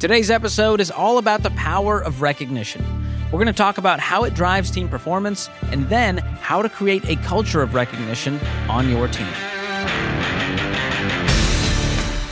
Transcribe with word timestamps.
Today's 0.00 0.30
episode 0.30 0.80
is 0.80 0.92
all 0.92 1.18
about 1.18 1.42
the 1.42 1.50
power 1.50 2.00
of 2.00 2.22
recognition. 2.22 2.84
We're 3.32 3.38
going 3.42 3.46
to 3.48 3.52
talk 3.52 3.78
about 3.78 3.98
how 3.98 4.22
it 4.22 4.32
drives 4.32 4.70
team 4.70 4.88
performance 4.88 5.50
and 5.72 5.88
then 5.88 6.18
how 6.18 6.62
to 6.62 6.68
create 6.68 7.04
a 7.06 7.16
culture 7.16 7.62
of 7.62 7.74
recognition 7.74 8.38
on 8.68 8.88
your 8.88 9.08
team. 9.08 9.26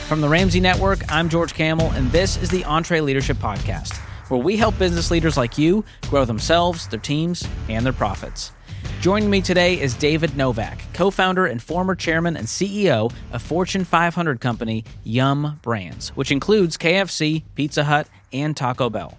From 0.07 0.21
the 0.21 0.29
Ramsey 0.29 0.61
Network, 0.61 0.99
I'm 1.11 1.27
George 1.27 1.53
Kamel, 1.53 1.91
and 1.91 2.09
this 2.09 2.41
is 2.41 2.49
the 2.49 2.61
EntreLeadership 2.61 3.35
Podcast, 3.35 3.97
where 4.29 4.39
we 4.39 4.55
help 4.55 4.79
business 4.79 5.11
leaders 5.11 5.35
like 5.35 5.57
you 5.57 5.83
grow 6.03 6.23
themselves, 6.23 6.87
their 6.87 7.01
teams, 7.01 7.45
and 7.67 7.85
their 7.85 7.91
profits. 7.91 8.53
Joining 8.99 9.29
me 9.29 9.41
today 9.41 9.79
is 9.79 9.93
David 9.93 10.35
Novak, 10.35 10.81
co 10.93 11.11
founder 11.11 11.45
and 11.45 11.61
former 11.61 11.93
chairman 11.93 12.35
and 12.35 12.47
CEO 12.47 13.13
of 13.31 13.41
Fortune 13.43 13.83
500 13.83 14.41
company 14.41 14.83
Yum 15.03 15.59
Brands, 15.61 16.09
which 16.09 16.31
includes 16.31 16.77
KFC, 16.77 17.43
Pizza 17.53 17.83
Hut, 17.83 18.07
and 18.33 18.57
Taco 18.57 18.89
Bell. 18.89 19.15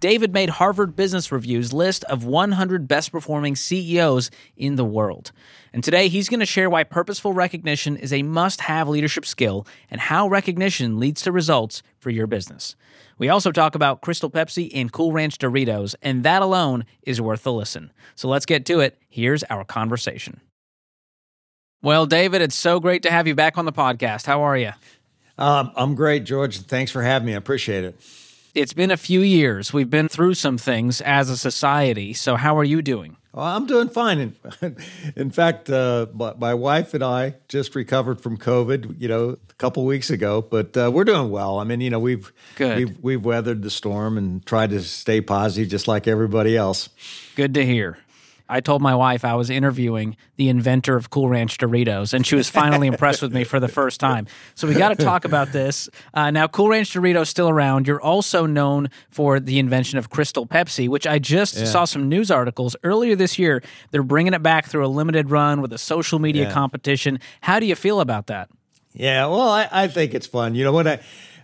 David 0.00 0.32
made 0.32 0.50
Harvard 0.50 0.94
Business 0.94 1.32
Review's 1.32 1.72
list 1.72 2.04
of 2.04 2.24
100 2.24 2.86
best 2.86 3.10
performing 3.10 3.56
CEOs 3.56 4.30
in 4.56 4.76
the 4.76 4.84
world. 4.84 5.32
And 5.72 5.82
today 5.82 6.08
he's 6.08 6.28
going 6.28 6.38
to 6.40 6.46
share 6.46 6.70
why 6.70 6.84
purposeful 6.84 7.32
recognition 7.32 7.96
is 7.96 8.12
a 8.12 8.22
must 8.22 8.60
have 8.62 8.88
leadership 8.88 9.26
skill 9.26 9.66
and 9.90 10.00
how 10.00 10.28
recognition 10.28 11.00
leads 11.00 11.22
to 11.22 11.32
results 11.32 11.82
for 11.98 12.10
your 12.10 12.28
business. 12.28 12.76
We 13.18 13.28
also 13.28 13.50
talk 13.50 13.74
about 13.74 14.00
Crystal 14.00 14.30
Pepsi 14.30 14.70
and 14.72 14.92
Cool 14.92 15.10
Ranch 15.10 15.36
Doritos, 15.38 15.96
and 16.00 16.22
that 16.22 16.42
alone 16.42 16.84
is 17.02 17.20
worth 17.20 17.44
a 17.44 17.50
listen. 17.50 17.92
So 18.14 18.28
let's 18.28 18.46
get 18.46 18.64
to 18.66 18.78
it. 18.78 18.96
Here's 19.08 19.42
our 19.44 19.64
conversation. 19.64 20.40
Well, 21.82 22.06
David, 22.06 22.40
it's 22.40 22.54
so 22.54 22.78
great 22.78 23.02
to 23.02 23.10
have 23.10 23.26
you 23.26 23.34
back 23.34 23.58
on 23.58 23.64
the 23.64 23.72
podcast. 23.72 24.26
How 24.26 24.42
are 24.42 24.56
you? 24.56 24.72
Um, 25.36 25.72
I'm 25.74 25.96
great, 25.96 26.24
George. 26.24 26.60
Thanks 26.60 26.92
for 26.92 27.02
having 27.02 27.26
me. 27.26 27.34
I 27.34 27.36
appreciate 27.36 27.84
it. 27.84 28.00
It's 28.58 28.72
been 28.72 28.90
a 28.90 28.96
few 28.96 29.20
years. 29.20 29.72
We've 29.72 29.88
been 29.88 30.08
through 30.08 30.34
some 30.34 30.58
things 30.58 31.00
as 31.02 31.30
a 31.30 31.36
society. 31.36 32.12
So, 32.12 32.34
how 32.34 32.58
are 32.58 32.64
you 32.64 32.82
doing? 32.82 33.16
Well, 33.32 33.46
I'm 33.46 33.66
doing 33.66 33.88
fine. 33.88 34.18
In, 34.18 34.76
in 35.16 35.30
fact, 35.30 35.70
uh, 35.70 36.06
my 36.12 36.54
wife 36.54 36.92
and 36.92 37.04
I 37.04 37.36
just 37.46 37.76
recovered 37.76 38.20
from 38.20 38.36
COVID, 38.36 39.00
you 39.00 39.06
know, 39.06 39.28
a 39.28 39.54
couple 39.58 39.84
weeks 39.84 40.10
ago, 40.10 40.42
but 40.42 40.76
uh, 40.76 40.90
we're 40.92 41.04
doing 41.04 41.30
well. 41.30 41.60
I 41.60 41.64
mean, 41.64 41.80
you 41.80 41.90
know, 41.90 42.00
we've, 42.00 42.32
Good. 42.56 42.78
we've 42.78 42.98
we've 43.00 43.24
weathered 43.24 43.62
the 43.62 43.70
storm 43.70 44.18
and 44.18 44.44
tried 44.44 44.70
to 44.70 44.82
stay 44.82 45.20
positive, 45.20 45.68
just 45.68 45.86
like 45.86 46.08
everybody 46.08 46.56
else. 46.56 46.88
Good 47.36 47.54
to 47.54 47.64
hear. 47.64 47.98
I 48.48 48.60
told 48.60 48.82
my 48.82 48.94
wife 48.94 49.24
I 49.24 49.34
was 49.34 49.50
interviewing 49.50 50.16
the 50.36 50.48
inventor 50.48 50.96
of 50.96 51.10
Cool 51.10 51.28
Ranch 51.28 51.58
Doritos, 51.58 52.14
and 52.14 52.26
she 52.26 52.34
was 52.34 52.48
finally 52.48 52.86
impressed 52.86 53.20
with 53.20 53.32
me 53.32 53.44
for 53.44 53.60
the 53.60 53.68
first 53.68 54.00
time. 54.00 54.26
So 54.54 54.66
we 54.66 54.74
got 54.74 54.96
to 54.96 55.04
talk 55.04 55.24
about 55.24 55.52
this. 55.52 55.88
Uh, 56.14 56.30
now, 56.30 56.46
Cool 56.46 56.70
Ranch 56.70 56.92
Doritos 56.92 57.26
still 57.26 57.48
around. 57.48 57.86
You're 57.86 58.00
also 58.00 58.46
known 58.46 58.90
for 59.10 59.38
the 59.40 59.58
invention 59.58 59.98
of 59.98 60.10
Crystal 60.10 60.46
Pepsi, 60.46 60.88
which 60.88 61.06
I 61.06 61.18
just 61.18 61.56
yeah. 61.56 61.64
saw 61.64 61.84
some 61.84 62.08
news 62.08 62.30
articles 62.30 62.76
earlier 62.84 63.14
this 63.16 63.38
year. 63.38 63.62
They're 63.90 64.02
bringing 64.02 64.34
it 64.34 64.42
back 64.42 64.66
through 64.66 64.86
a 64.86 64.88
limited 64.88 65.30
run 65.30 65.60
with 65.60 65.72
a 65.72 65.78
social 65.78 66.18
media 66.18 66.44
yeah. 66.44 66.52
competition. 66.52 67.20
How 67.42 67.60
do 67.60 67.66
you 67.66 67.74
feel 67.74 68.00
about 68.00 68.28
that? 68.28 68.48
Yeah, 68.94 69.26
well, 69.26 69.48
I, 69.48 69.68
I 69.70 69.88
think 69.88 70.14
it's 70.14 70.26
fun. 70.26 70.54
You 70.54 70.64
know, 70.64 70.72
when 70.72 70.88
I 70.88 71.00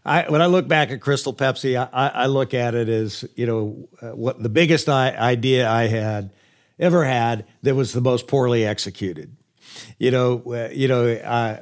I, 0.06 0.25
when 0.28 0.42
I 0.42 0.47
look 0.47 0.69
back 0.69 0.91
at 0.91 1.00
Crystal 1.00 1.32
Pepsi, 1.32 1.77
I, 1.77 2.08
I 2.08 2.27
look 2.27 2.52
at 2.52 2.75
it 2.75 2.88
as 2.88 3.25
you 3.36 3.47
know 3.47 3.88
uh, 4.02 4.14
what 4.14 4.42
the 4.42 4.50
biggest 4.50 4.88
I, 4.88 5.10
idea 5.16 5.69
I 5.69 5.86
had 5.86 6.30
ever 6.78 7.05
had 7.05 7.47
that 7.62 7.75
was 7.75 7.92
the 7.92 8.00
most 8.00 8.27
poorly 8.27 8.64
executed. 8.64 9.36
You 9.98 10.11
know, 10.11 10.42
uh, 10.47 10.69
you 10.72 10.89
know, 10.89 11.08
uh, 11.08 11.58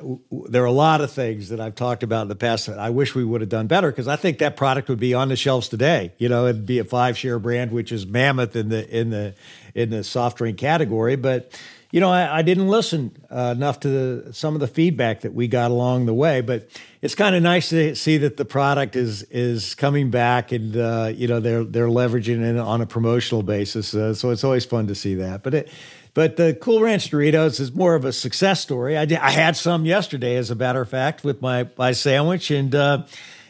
there 0.48 0.62
are 0.62 0.66
a 0.66 0.72
lot 0.72 1.00
of 1.00 1.10
things 1.10 1.48
that 1.48 1.60
I've 1.60 1.74
talked 1.74 2.02
about 2.02 2.22
in 2.22 2.28
the 2.28 2.34
past 2.34 2.66
that 2.66 2.78
I 2.78 2.90
wish 2.90 3.14
we 3.14 3.24
would 3.24 3.40
have 3.40 3.48
done 3.50 3.66
better 3.66 3.90
because 3.90 4.08
I 4.08 4.16
think 4.16 4.38
that 4.38 4.56
product 4.56 4.88
would 4.88 5.00
be 5.00 5.14
on 5.14 5.28
the 5.28 5.36
shelves 5.36 5.68
today. 5.68 6.12
You 6.18 6.28
know, 6.28 6.46
it'd 6.46 6.66
be 6.66 6.78
a 6.78 6.84
five 6.84 7.16
share 7.16 7.38
brand, 7.38 7.72
which 7.72 7.90
is 7.90 8.06
mammoth 8.06 8.54
in 8.54 8.68
the 8.68 8.88
in 8.88 9.10
the 9.10 9.34
in 9.74 9.90
the 9.90 10.04
soft 10.04 10.38
drink 10.38 10.58
category, 10.58 11.16
but 11.16 11.58
you 11.92 12.00
know, 12.00 12.10
I, 12.10 12.38
I 12.38 12.42
didn't 12.42 12.68
listen 12.68 13.14
uh, 13.30 13.52
enough 13.54 13.80
to 13.80 13.88
the, 13.88 14.32
some 14.32 14.54
of 14.54 14.60
the 14.60 14.66
feedback 14.66 15.20
that 15.20 15.34
we 15.34 15.46
got 15.46 15.70
along 15.70 16.06
the 16.06 16.14
way. 16.14 16.40
But 16.40 16.68
it's 17.02 17.14
kind 17.14 17.36
of 17.36 17.42
nice 17.42 17.68
to 17.68 17.94
see 17.94 18.16
that 18.16 18.38
the 18.38 18.46
product 18.46 18.96
is 18.96 19.22
is 19.24 19.74
coming 19.74 20.10
back, 20.10 20.52
and 20.52 20.74
uh, 20.74 21.12
you 21.14 21.28
know 21.28 21.38
they're 21.38 21.64
they're 21.64 21.88
leveraging 21.88 22.40
it 22.42 22.58
on 22.58 22.80
a 22.80 22.86
promotional 22.86 23.42
basis. 23.42 23.94
Uh, 23.94 24.14
so 24.14 24.30
it's 24.30 24.42
always 24.42 24.64
fun 24.64 24.86
to 24.86 24.94
see 24.94 25.16
that. 25.16 25.42
But 25.42 25.54
it, 25.54 25.68
but 26.14 26.36
the 26.36 26.54
Cool 26.54 26.80
Ranch 26.80 27.10
Doritos 27.10 27.60
is 27.60 27.74
more 27.74 27.94
of 27.94 28.06
a 28.06 28.12
success 28.12 28.60
story. 28.60 28.96
I 28.96 29.04
did, 29.04 29.18
I 29.18 29.30
had 29.30 29.54
some 29.54 29.84
yesterday, 29.84 30.36
as 30.36 30.50
a 30.50 30.54
matter 30.54 30.80
of 30.80 30.88
fact, 30.88 31.24
with 31.24 31.42
my 31.42 31.68
my 31.76 31.92
sandwich, 31.92 32.50
and 32.50 32.74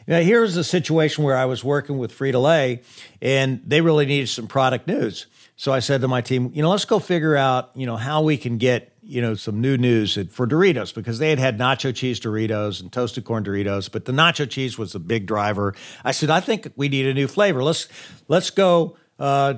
uh, 0.08 0.20
here's 0.20 0.56
a 0.56 0.64
situation 0.64 1.24
where 1.24 1.36
I 1.36 1.44
was 1.44 1.62
working 1.62 1.98
with 1.98 2.16
Frito 2.16 2.42
Lay, 2.42 2.82
and 3.20 3.62
they 3.66 3.80
really 3.80 4.06
needed 4.06 4.28
some 4.28 4.46
product 4.46 4.86
news. 4.86 5.26
So 5.56 5.72
I 5.72 5.78
said 5.78 6.00
to 6.00 6.08
my 6.08 6.20
team, 6.20 6.50
you 6.54 6.62
know, 6.62 6.70
let's 6.70 6.84
go 6.84 6.98
figure 6.98 7.36
out, 7.36 7.70
you 7.76 7.86
know, 7.86 7.96
how 7.96 8.22
we 8.22 8.36
can 8.36 8.58
get, 8.58 8.96
you 9.02 9.22
know, 9.22 9.34
some 9.34 9.60
new 9.60 9.76
news 9.76 10.18
for 10.30 10.46
Doritos 10.46 10.92
because 10.92 11.18
they 11.20 11.30
had 11.30 11.38
had 11.38 11.58
nacho 11.58 11.94
cheese 11.94 12.18
Doritos 12.18 12.80
and 12.80 12.90
toasted 12.92 13.24
corn 13.24 13.44
Doritos, 13.44 13.90
but 13.90 14.04
the 14.04 14.12
nacho 14.12 14.48
cheese 14.48 14.76
was 14.76 14.94
a 14.94 14.98
big 14.98 15.26
driver. 15.26 15.74
I 16.04 16.10
said, 16.12 16.30
I 16.30 16.40
think 16.40 16.72
we 16.74 16.88
need 16.88 17.06
a 17.06 17.14
new 17.14 17.28
flavor. 17.28 17.62
Let's 17.62 17.86
let's 18.26 18.50
go 18.50 18.96
uh, 19.20 19.54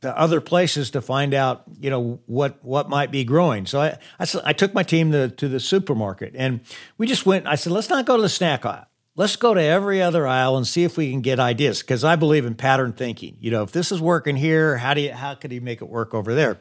to 0.00 0.18
other 0.18 0.40
places 0.40 0.92
to 0.92 1.02
find 1.02 1.34
out, 1.34 1.64
you 1.78 1.90
know, 1.90 2.20
what 2.24 2.64
what 2.64 2.88
might 2.88 3.10
be 3.10 3.24
growing. 3.24 3.66
So 3.66 3.80
I 3.82 3.98
I, 4.18 4.26
I 4.44 4.52
took 4.54 4.72
my 4.72 4.82
team 4.82 5.12
to, 5.12 5.28
to 5.28 5.48
the 5.48 5.60
supermarket 5.60 6.34
and 6.36 6.60
we 6.96 7.06
just 7.06 7.26
went. 7.26 7.46
I 7.46 7.56
said, 7.56 7.72
let's 7.72 7.90
not 7.90 8.06
go 8.06 8.16
to 8.16 8.22
the 8.22 8.30
snack 8.30 8.64
aisle 8.64 8.87
let's 9.18 9.34
go 9.34 9.52
to 9.52 9.60
every 9.60 10.00
other 10.00 10.26
aisle 10.26 10.56
and 10.56 10.66
see 10.66 10.84
if 10.84 10.96
we 10.96 11.10
can 11.10 11.20
get 11.20 11.40
ideas 11.40 11.80
because 11.80 12.04
I 12.04 12.14
believe 12.14 12.46
in 12.46 12.54
pattern 12.54 12.92
thinking. 12.92 13.36
You 13.40 13.50
know, 13.50 13.64
if 13.64 13.72
this 13.72 13.90
is 13.90 14.00
working 14.00 14.36
here, 14.36 14.78
how 14.78 14.94
do 14.94 15.02
you 15.02 15.12
how 15.12 15.34
could 15.34 15.50
he 15.50 15.60
make 15.60 15.82
it 15.82 15.88
work 15.88 16.14
over 16.14 16.34
there? 16.34 16.58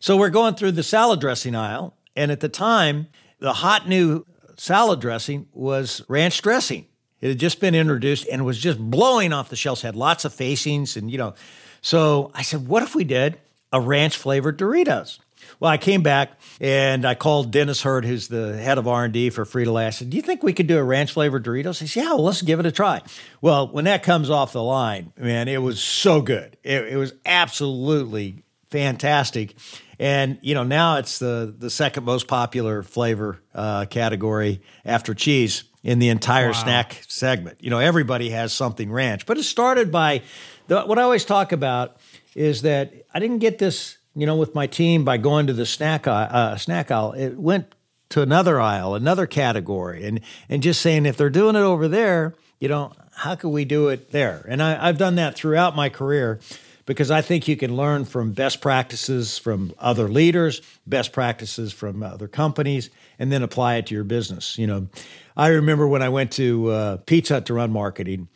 So 0.00 0.16
we're 0.16 0.28
going 0.28 0.56
through 0.56 0.72
the 0.72 0.82
salad 0.82 1.20
dressing 1.20 1.54
aisle, 1.54 1.94
and 2.16 2.30
at 2.30 2.40
the 2.40 2.48
time, 2.48 3.06
the 3.38 3.54
hot 3.54 3.88
new 3.88 4.26
salad 4.56 5.00
dressing 5.00 5.46
was 5.54 6.02
ranch 6.08 6.42
dressing. 6.42 6.86
It 7.20 7.28
had 7.28 7.38
just 7.38 7.60
been 7.60 7.74
introduced 7.74 8.26
and 8.30 8.44
was 8.44 8.58
just 8.58 8.78
blowing 8.78 9.32
off 9.32 9.48
the 9.48 9.56
shelves. 9.56 9.82
Had 9.82 9.96
lots 9.96 10.24
of 10.24 10.34
facings, 10.34 10.96
and 10.96 11.10
you 11.10 11.16
know, 11.16 11.34
so 11.80 12.32
I 12.34 12.42
said, 12.42 12.66
what 12.66 12.82
if 12.82 12.94
we 12.94 13.04
did 13.04 13.38
a 13.72 13.80
ranch 13.80 14.16
flavored 14.16 14.58
Doritos? 14.58 15.20
Well, 15.60 15.70
I 15.70 15.76
came 15.76 16.02
back 16.02 16.40
and 16.60 17.04
I 17.04 17.14
called 17.14 17.50
Dennis 17.50 17.82
Hurd, 17.82 18.06
who's 18.06 18.28
the 18.28 18.56
head 18.56 18.78
of 18.78 18.88
R&D 18.88 19.30
for 19.30 19.44
Frito 19.44 19.74
Lay. 19.74 19.86
I 19.86 19.90
said, 19.90 20.10
do 20.10 20.16
you 20.16 20.22
think 20.22 20.42
we 20.42 20.54
could 20.54 20.66
do 20.66 20.78
a 20.78 20.82
ranch 20.82 21.12
flavored 21.12 21.44
Doritos? 21.44 21.78
He 21.78 21.86
said, 21.86 22.04
yeah, 22.04 22.08
well, 22.14 22.24
let's 22.24 22.40
give 22.40 22.58
it 22.58 22.66
a 22.66 22.72
try. 22.72 23.02
Well, 23.42 23.68
when 23.68 23.84
that 23.84 24.02
comes 24.02 24.30
off 24.30 24.52
the 24.52 24.62
line, 24.62 25.12
man, 25.18 25.48
it 25.48 25.62
was 25.62 25.80
so 25.80 26.22
good. 26.22 26.56
It, 26.64 26.94
it 26.94 26.96
was 26.96 27.12
absolutely 27.26 28.42
fantastic. 28.70 29.54
And 29.98 30.38
you 30.40 30.54
know 30.54 30.62
now 30.62 30.96
it's 30.96 31.18
the 31.18 31.54
the 31.56 31.68
second 31.68 32.04
most 32.04 32.26
popular 32.26 32.82
flavor 32.82 33.42
uh, 33.54 33.84
category 33.84 34.62
after 34.84 35.12
cheese 35.12 35.64
in 35.82 35.98
the 35.98 36.08
entire 36.08 36.48
wow. 36.48 36.52
snack 36.52 37.04
segment. 37.06 37.62
You 37.62 37.68
know 37.68 37.80
everybody 37.80 38.30
has 38.30 38.54
something 38.54 38.90
ranch, 38.90 39.26
but 39.26 39.36
it 39.36 39.42
started 39.42 39.92
by 39.92 40.22
the, 40.68 40.82
what 40.82 40.98
I 40.98 41.02
always 41.02 41.26
talk 41.26 41.52
about 41.52 41.98
is 42.34 42.62
that 42.62 42.94
I 43.12 43.18
didn't 43.18 43.40
get 43.40 43.58
this 43.58 43.98
you 44.14 44.26
know, 44.26 44.36
with 44.36 44.54
my 44.54 44.66
team 44.66 45.04
by 45.04 45.16
going 45.16 45.46
to 45.46 45.52
the 45.52 45.66
snack 45.66 46.06
aisle, 46.08 46.28
uh, 46.30 46.56
snack 46.56 46.90
aisle. 46.90 47.12
It 47.12 47.36
went 47.38 47.74
to 48.10 48.22
another 48.22 48.60
aisle, 48.60 48.94
another 48.94 49.26
category, 49.26 50.04
and 50.04 50.20
and 50.48 50.62
just 50.62 50.80
saying 50.80 51.06
if 51.06 51.16
they're 51.16 51.30
doing 51.30 51.56
it 51.56 51.60
over 51.60 51.88
there, 51.88 52.34
you 52.58 52.68
know, 52.68 52.92
how 53.14 53.34
can 53.34 53.52
we 53.52 53.64
do 53.64 53.88
it 53.88 54.10
there? 54.10 54.44
And 54.48 54.62
I, 54.62 54.88
I've 54.88 54.98
done 54.98 55.16
that 55.16 55.36
throughout 55.36 55.76
my 55.76 55.88
career 55.88 56.40
because 56.86 57.10
I 57.10 57.22
think 57.22 57.46
you 57.46 57.56
can 57.56 57.76
learn 57.76 58.04
from 58.04 58.32
best 58.32 58.60
practices 58.60 59.38
from 59.38 59.72
other 59.78 60.08
leaders, 60.08 60.60
best 60.86 61.12
practices 61.12 61.72
from 61.72 62.02
other 62.02 62.26
companies, 62.26 62.90
and 63.18 63.30
then 63.30 63.42
apply 63.42 63.76
it 63.76 63.86
to 63.86 63.94
your 63.94 64.04
business. 64.04 64.58
You 64.58 64.66
know, 64.66 64.88
I 65.36 65.48
remember 65.48 65.86
when 65.86 66.02
I 66.02 66.08
went 66.08 66.32
to 66.32 66.70
uh, 66.70 66.96
Pizza 66.98 67.34
Hut 67.34 67.46
to 67.46 67.54
run 67.54 67.70
marketing, 67.70 68.28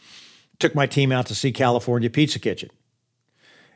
took 0.60 0.74
my 0.74 0.86
team 0.86 1.10
out 1.10 1.26
to 1.26 1.34
see 1.34 1.50
California 1.50 2.10
Pizza 2.10 2.38
Kitchen 2.38 2.70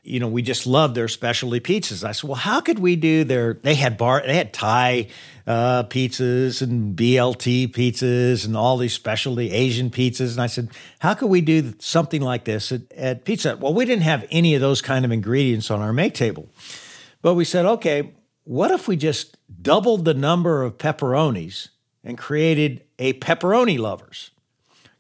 you 0.09 0.21
know, 0.21 0.29
we 0.29 0.41
just 0.41 0.67
loved 0.67 0.95
their 0.95 1.09
specialty 1.09 1.61
pizzas. 1.61 2.03
I 2.03 2.13
said, 2.13 2.29
well, 2.29 2.37
how 2.37 2.61
could 2.61 2.79
we 2.79 2.97
do 2.97 3.25
their? 3.25 3.55
They 3.55 3.75
had 3.75 3.99
bar, 3.99 4.23
they 4.27 4.37
had 4.37 4.53
Thai 4.53 5.09
uh, 5.47 5.85
pizzas 5.85 6.63
and 6.63 6.97
BLT 6.97 7.69
pizzas 7.73 8.47
and 8.47 8.57
all 8.57 8.79
these 8.79 8.95
specialty 8.95 9.51
Asian 9.51 9.91
pizzas. 9.91 10.33
And 10.33 10.41
I 10.41 10.47
said, 10.47 10.71
how 11.01 11.15
could 11.15 11.29
we 11.29 11.41
do 11.41 11.75
something 11.79 12.23
like 12.23 12.45
this 12.45 12.73
at, 12.73 12.91
at 12.93 13.25
Pizza? 13.25 13.57
Well, 13.57 13.75
we 13.75 13.85
didn't 13.85 14.03
have 14.03 14.27
any 14.31 14.55
of 14.55 14.61
those 14.61 14.81
kind 14.81 15.05
of 15.05 15.13
ingredients 15.13 15.71
on 15.71 15.81
our 15.81 15.93
make 15.93 16.15
table, 16.15 16.49
but 17.21 17.35
we 17.35 17.45
said, 17.45 17.67
okay, 17.67 18.13
what 18.45 18.71
if 18.71 18.89
we 18.89 18.97
just 18.97 19.37
doubled 19.61 20.07
the 20.07 20.15
number 20.15 20.63
of 20.63 20.79
pepperonis 20.79 21.69
and 22.03 22.17
created 22.17 22.83
a 22.99 23.13
pepperoni 23.15 23.79
lovers? 23.79 24.31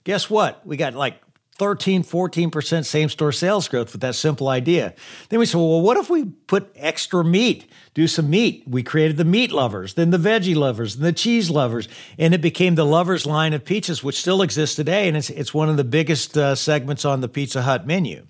Guess 0.05 0.29
what? 0.29 0.67
We 0.67 0.77
got 0.77 0.95
like 0.95 1.21
13, 1.59 2.05
14% 2.05 2.87
same 2.87 3.09
store 3.09 3.33
sales 3.33 3.69
growth 3.69 3.93
with 3.93 4.01
that 4.01 4.15
simple 4.15 4.49
idea. 4.49 4.95
Then 5.29 5.41
we 5.41 5.47
said, 5.47 5.59
well, 5.59 5.81
what 5.81 5.97
if 5.97 6.09
we 6.09 6.25
put 6.25 6.71
extra 6.77 7.25
meat, 7.25 7.71
do 7.95 8.07
some 8.07 8.31
meat? 8.31 8.63
We 8.67 8.83
created 8.85 9.17
the 9.17 9.25
meat 9.25 9.51
lovers, 9.51 9.95
then 9.95 10.11
the 10.11 10.19
veggie 10.19 10.55
lovers, 10.55 10.95
and 10.95 11.05
the 11.05 11.13
cheese 11.13 11.51
lovers. 11.51 11.89
And 12.17 12.33
it 12.33 12.41
became 12.41 12.77
the 12.77 12.87
lovers 12.87 13.27
line 13.27 13.53
of 13.53 13.65
pizzas, 13.65 14.03
which 14.05 14.21
still 14.21 14.41
exists 14.41 14.77
today. 14.77 15.09
And 15.09 15.17
it's, 15.17 15.31
it's 15.31 15.53
one 15.53 15.69
of 15.69 15.77
the 15.77 15.85
biggest 15.85 16.39
uh, 16.39 16.55
segments 16.55 17.05
on 17.05 17.21
the 17.21 17.29
Pizza 17.29 17.63
Hut 17.63 17.87
menu. 17.87 18.27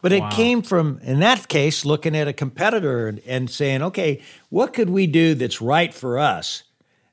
But 0.00 0.12
it 0.12 0.20
wow. 0.20 0.30
came 0.30 0.62
from, 0.62 1.00
in 1.02 1.20
that 1.20 1.48
case, 1.48 1.84
looking 1.84 2.16
at 2.16 2.28
a 2.28 2.32
competitor 2.32 3.08
and, 3.08 3.20
and 3.26 3.50
saying, 3.50 3.82
okay, 3.82 4.22
what 4.48 4.72
could 4.72 4.90
we 4.90 5.06
do 5.06 5.34
that's 5.34 5.60
right 5.60 5.92
for 5.92 6.18
us? 6.18 6.62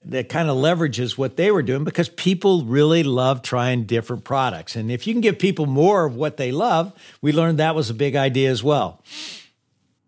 That 0.05 0.29
kind 0.29 0.49
of 0.49 0.57
leverages 0.57 1.17
what 1.17 1.35
they 1.35 1.51
were 1.51 1.63
doing 1.63 1.83
because 1.83 2.09
people 2.09 2.63
really 2.63 3.03
love 3.03 3.41
trying 3.41 3.85
different 3.85 4.23
products. 4.23 4.75
And 4.75 4.91
if 4.91 5.07
you 5.07 5.13
can 5.13 5.21
give 5.21 5.39
people 5.39 5.65
more 5.65 6.05
of 6.05 6.15
what 6.15 6.37
they 6.37 6.51
love, 6.51 6.93
we 7.21 7.31
learned 7.31 7.57
that 7.57 7.75
was 7.75 7.89
a 7.89 7.93
big 7.93 8.15
idea 8.15 8.51
as 8.51 8.63
well. 8.63 9.01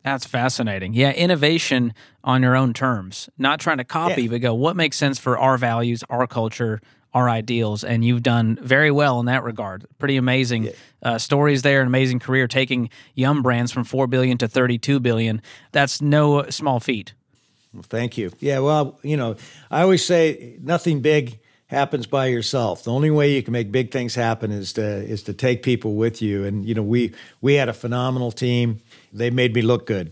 That's 0.03 0.25
fascinating. 0.25 0.93
Yeah, 0.93 1.11
innovation 1.11 1.93
on 2.23 2.41
your 2.41 2.55
own 2.55 2.73
terms, 2.73 3.29
not 3.37 3.59
trying 3.59 3.79
to 3.79 3.83
copy, 3.83 4.23
yeah. 4.23 4.29
but 4.29 4.41
go, 4.41 4.53
what 4.53 4.75
makes 4.75 4.95
sense 4.95 5.19
for 5.19 5.37
our 5.37 5.57
values, 5.57 6.03
our 6.09 6.27
culture, 6.27 6.79
our 7.13 7.29
ideals? 7.29 7.83
And 7.83 8.05
you've 8.05 8.23
done 8.23 8.57
very 8.61 8.91
well 8.91 9.19
in 9.19 9.25
that 9.25 9.43
regard. 9.43 9.85
Pretty 9.97 10.15
amazing 10.15 10.65
yeah. 10.65 10.71
uh, 11.03 11.17
stories 11.17 11.63
there, 11.63 11.81
an 11.81 11.87
amazing 11.87 12.19
career 12.19 12.47
taking 12.47 12.89
Yum 13.15 13.41
Brands 13.41 13.71
from 13.71 13.83
4 13.83 14.07
billion 14.07 14.37
to 14.37 14.47
32 14.47 15.01
billion. 15.01 15.41
That's 15.73 16.01
no 16.01 16.49
small 16.49 16.79
feat. 16.79 17.13
Well, 17.77 17.85
thank 17.87 18.17
you. 18.17 18.31
Yeah, 18.39 18.57
well, 18.59 18.97
you 19.03 19.15
know, 19.15 19.35
I 19.69 19.83
always 19.83 20.03
say 20.03 20.57
nothing 20.59 21.01
big 21.01 21.37
happens 21.67 22.07
by 22.07 22.25
yourself. 22.25 22.83
The 22.83 22.91
only 22.91 23.11
way 23.11 23.35
you 23.35 23.43
can 23.43 23.51
make 23.51 23.71
big 23.71 23.91
things 23.91 24.15
happen 24.15 24.51
is 24.51 24.73
to 24.73 24.83
is 24.83 25.21
to 25.23 25.33
take 25.33 25.61
people 25.61 25.93
with 25.93 26.19
you. 26.19 26.43
And 26.43 26.65
you 26.65 26.73
know, 26.73 26.81
we 26.81 27.13
we 27.39 27.53
had 27.53 27.69
a 27.69 27.73
phenomenal 27.73 28.31
team. 28.31 28.81
They 29.13 29.29
made 29.29 29.53
me 29.53 29.61
look 29.61 29.85
good. 29.85 30.11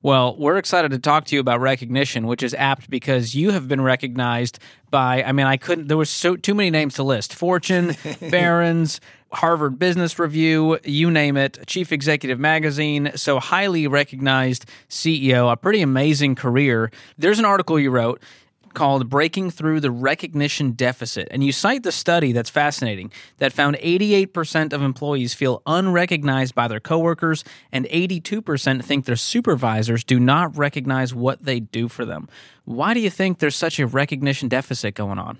Well, 0.00 0.36
we're 0.36 0.58
excited 0.58 0.92
to 0.92 0.98
talk 1.00 1.24
to 1.26 1.34
you 1.34 1.40
about 1.40 1.60
recognition, 1.60 2.28
which 2.28 2.44
is 2.44 2.54
apt 2.54 2.88
because 2.88 3.34
you 3.34 3.50
have 3.50 3.66
been 3.66 3.80
recognized 3.80 4.60
by, 4.90 5.22
I 5.22 5.30
mean, 5.30 5.46
I 5.46 5.56
couldn't, 5.56 5.86
there 5.86 5.96
was 5.96 6.10
so 6.10 6.34
too 6.34 6.54
many 6.54 6.70
names 6.70 6.94
to 6.94 7.04
list 7.04 7.32
Fortune, 7.32 7.94
Barron's, 8.20 9.00
Harvard 9.32 9.78
Business 9.78 10.18
Review, 10.18 10.78
you 10.84 11.10
name 11.10 11.36
it, 11.36 11.58
Chief 11.66 11.92
Executive 11.92 12.38
Magazine. 12.38 13.12
So, 13.16 13.40
highly 13.40 13.86
recognized 13.86 14.66
CEO, 14.88 15.50
a 15.50 15.56
pretty 15.56 15.80
amazing 15.80 16.34
career. 16.34 16.90
There's 17.16 17.38
an 17.38 17.44
article 17.44 17.78
you 17.78 17.90
wrote 17.90 18.22
called 18.74 19.08
Breaking 19.08 19.50
Through 19.50 19.80
the 19.80 19.90
Recognition 19.90 20.72
Deficit. 20.72 21.28
And 21.30 21.44
you 21.44 21.52
cite 21.52 21.82
the 21.82 21.92
study 21.92 22.32
that's 22.32 22.50
fascinating 22.50 23.12
that 23.38 23.52
found 23.52 23.76
88% 23.76 24.72
of 24.72 24.82
employees 24.82 25.34
feel 25.34 25.62
unrecognized 25.66 26.54
by 26.54 26.68
their 26.68 26.80
coworkers, 26.80 27.44
and 27.70 27.86
82% 27.86 28.84
think 28.84 29.04
their 29.04 29.16
supervisors 29.16 30.04
do 30.04 30.18
not 30.18 30.56
recognize 30.56 31.14
what 31.14 31.44
they 31.44 31.60
do 31.60 31.88
for 31.88 32.04
them. 32.04 32.28
Why 32.64 32.94
do 32.94 33.00
you 33.00 33.10
think 33.10 33.38
there's 33.38 33.56
such 33.56 33.78
a 33.78 33.86
recognition 33.86 34.48
deficit 34.48 34.94
going 34.94 35.18
on? 35.18 35.38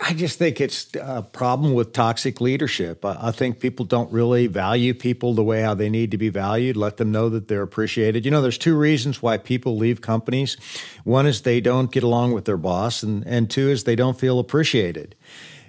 I 0.00 0.14
just 0.14 0.38
think 0.38 0.60
it's 0.60 0.88
a 1.00 1.22
problem 1.22 1.74
with 1.74 1.92
toxic 1.92 2.40
leadership. 2.40 3.04
I 3.04 3.32
think 3.32 3.58
people 3.58 3.84
don't 3.84 4.12
really 4.12 4.46
value 4.46 4.94
people 4.94 5.34
the 5.34 5.42
way 5.42 5.60
how 5.60 5.74
they 5.74 5.90
need 5.90 6.12
to 6.12 6.18
be 6.18 6.28
valued. 6.28 6.76
Let 6.76 6.98
them 6.98 7.10
know 7.10 7.28
that 7.30 7.48
they're 7.48 7.62
appreciated. 7.62 8.24
You 8.24 8.30
know, 8.30 8.40
there's 8.40 8.58
two 8.58 8.76
reasons 8.76 9.20
why 9.20 9.38
people 9.38 9.76
leave 9.76 10.00
companies. 10.00 10.56
One 11.02 11.26
is 11.26 11.42
they 11.42 11.60
don't 11.60 11.90
get 11.90 12.04
along 12.04 12.32
with 12.32 12.44
their 12.44 12.56
boss, 12.56 13.02
and, 13.02 13.26
and 13.26 13.50
two 13.50 13.70
is 13.70 13.84
they 13.84 13.96
don't 13.96 14.18
feel 14.18 14.38
appreciated. 14.38 15.16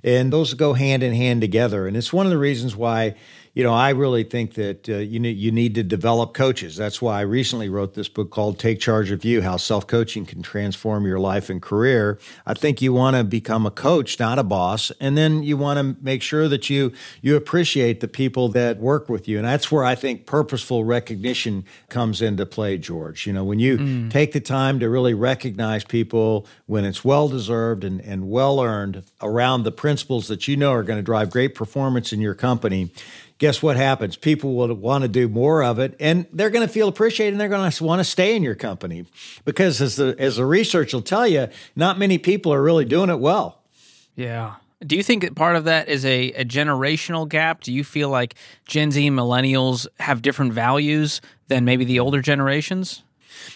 And 0.04 0.32
those 0.32 0.54
go 0.54 0.74
hand 0.74 1.02
in 1.04 1.14
hand 1.14 1.42
together. 1.42 1.88
And 1.88 1.98
it's 1.98 2.14
one 2.14 2.26
of 2.26 2.32
the 2.32 2.38
reasons 2.38 2.76
why 2.76 3.16
you 3.54 3.64
know, 3.64 3.74
I 3.74 3.90
really 3.90 4.24
think 4.24 4.54
that 4.54 4.88
uh, 4.88 4.98
you 4.98 5.20
need 5.20 5.38
you 5.38 5.52
need 5.52 5.76
to 5.76 5.84
develop 5.84 6.34
coaches. 6.34 6.76
That's 6.76 7.02
why 7.02 7.20
I 7.20 7.22
recently 7.22 7.68
wrote 7.68 7.96
this 7.96 8.08
book 8.08 8.30
called 8.30 8.60
"Take 8.60 8.80
Charge 8.80 9.12
of 9.12 9.26
You: 9.26 9.42
How 9.42 9.58
Self 9.58 9.88
Coaching 9.88 10.26
Can 10.26 10.42
Transform 10.42 11.06
Your 11.06 11.20
Life 11.20 11.50
and 11.50 11.62
Career." 11.62 12.20
I 12.46 12.54
think 12.54 12.82
you 12.82 12.94
want 12.94 13.16
to 13.16 13.24
become 13.24 13.66
a 13.66 13.72
coach, 13.72 14.20
not 14.20 14.38
a 14.38 14.44
boss, 14.44 14.92
and 15.00 15.18
then 15.18 15.42
you 15.42 15.58
want 15.58 15.80
to 15.80 16.02
make 16.04 16.22
sure 16.22 16.48
that 16.48 16.70
you 16.70 16.94
you 17.22 17.36
appreciate 17.36 18.02
the 18.02 18.08
people 18.08 18.50
that 18.50 18.78
work 18.78 19.10
with 19.10 19.28
you, 19.28 19.38
and 19.38 19.48
that's 19.48 19.72
where 19.72 19.84
I 19.84 19.96
think 19.96 20.26
purposeful 20.28 20.84
recognition 20.84 21.66
comes 21.90 22.22
into 22.22 22.46
play, 22.46 22.78
George. 22.78 23.26
You 23.26 23.34
know, 23.34 23.44
when 23.44 23.58
you 23.58 23.78
mm. 23.78 24.12
take 24.12 24.32
the 24.32 24.42
time 24.42 24.80
to 24.80 24.90
really 24.90 25.16
recognize 25.16 25.84
people 25.84 26.46
when 26.68 26.86
it's 26.86 27.04
well 27.04 27.28
deserved 27.28 27.84
and, 27.84 28.00
and 28.02 28.30
well 28.30 28.62
earned 28.62 29.04
around 29.22 29.64
the 29.64 29.72
principles 29.72 30.28
that 30.28 30.48
you 30.48 30.56
know 30.56 30.72
are 30.72 30.84
going 30.84 31.00
to 31.00 31.04
drive 31.04 31.32
great 31.32 31.56
performance 31.56 32.14
in 32.14 32.22
your 32.22 32.36
company 32.36 32.92
guess 33.40 33.64
what 33.64 33.78
happens? 33.78 34.16
People 34.16 34.54
will 34.54 34.74
want 34.76 35.02
to 35.02 35.08
do 35.08 35.28
more 35.28 35.64
of 35.64 35.80
it 35.80 35.96
and 36.00 36.28
they're 36.32 36.52
going 36.52 36.66
to 36.66 36.72
feel 36.72 36.88
appreciated 36.88 37.34
and 37.34 37.42
they're 37.42 37.50
going 37.50 37.70
to 37.70 37.84
want 37.84 38.00
to 38.00 38.04
stay 38.04 38.36
in 38.36 38.44
your 38.44 38.56
company 38.56 39.06
because 39.46 39.82
as 39.82 39.96
the 39.96 40.16
as 40.20 40.36
the 40.36 40.46
research 40.46 40.94
will 40.94 41.02
tell 41.02 41.28
you, 41.28 41.48
not 41.76 41.98
many 41.98 42.18
people 42.18 42.54
are 42.54 42.62
really 42.62 42.86
doing 42.86 43.10
it 43.10 43.20
well. 43.20 43.64
Yeah. 44.16 44.56
Do 44.86 44.96
you 44.96 45.04
think 45.04 45.24
that 45.24 45.36
part 45.36 45.58
of 45.58 45.66
that 45.66 45.90
is 45.90 46.06
a, 46.06 46.32
a 46.32 46.46
generational 46.46 47.28
gap? 47.28 47.62
Do 47.62 47.74
you 47.74 47.84
feel 47.84 48.10
like 48.10 48.36
Gen 48.66 48.92
Z 48.92 49.06
and 49.06 49.18
millennials 49.18 49.88
have 50.00 50.22
different 50.22 50.54
values 50.54 51.20
than 51.48 51.66
maybe 51.66 51.84
the 51.84 52.00
older 52.00 52.22
generations? 52.22 53.04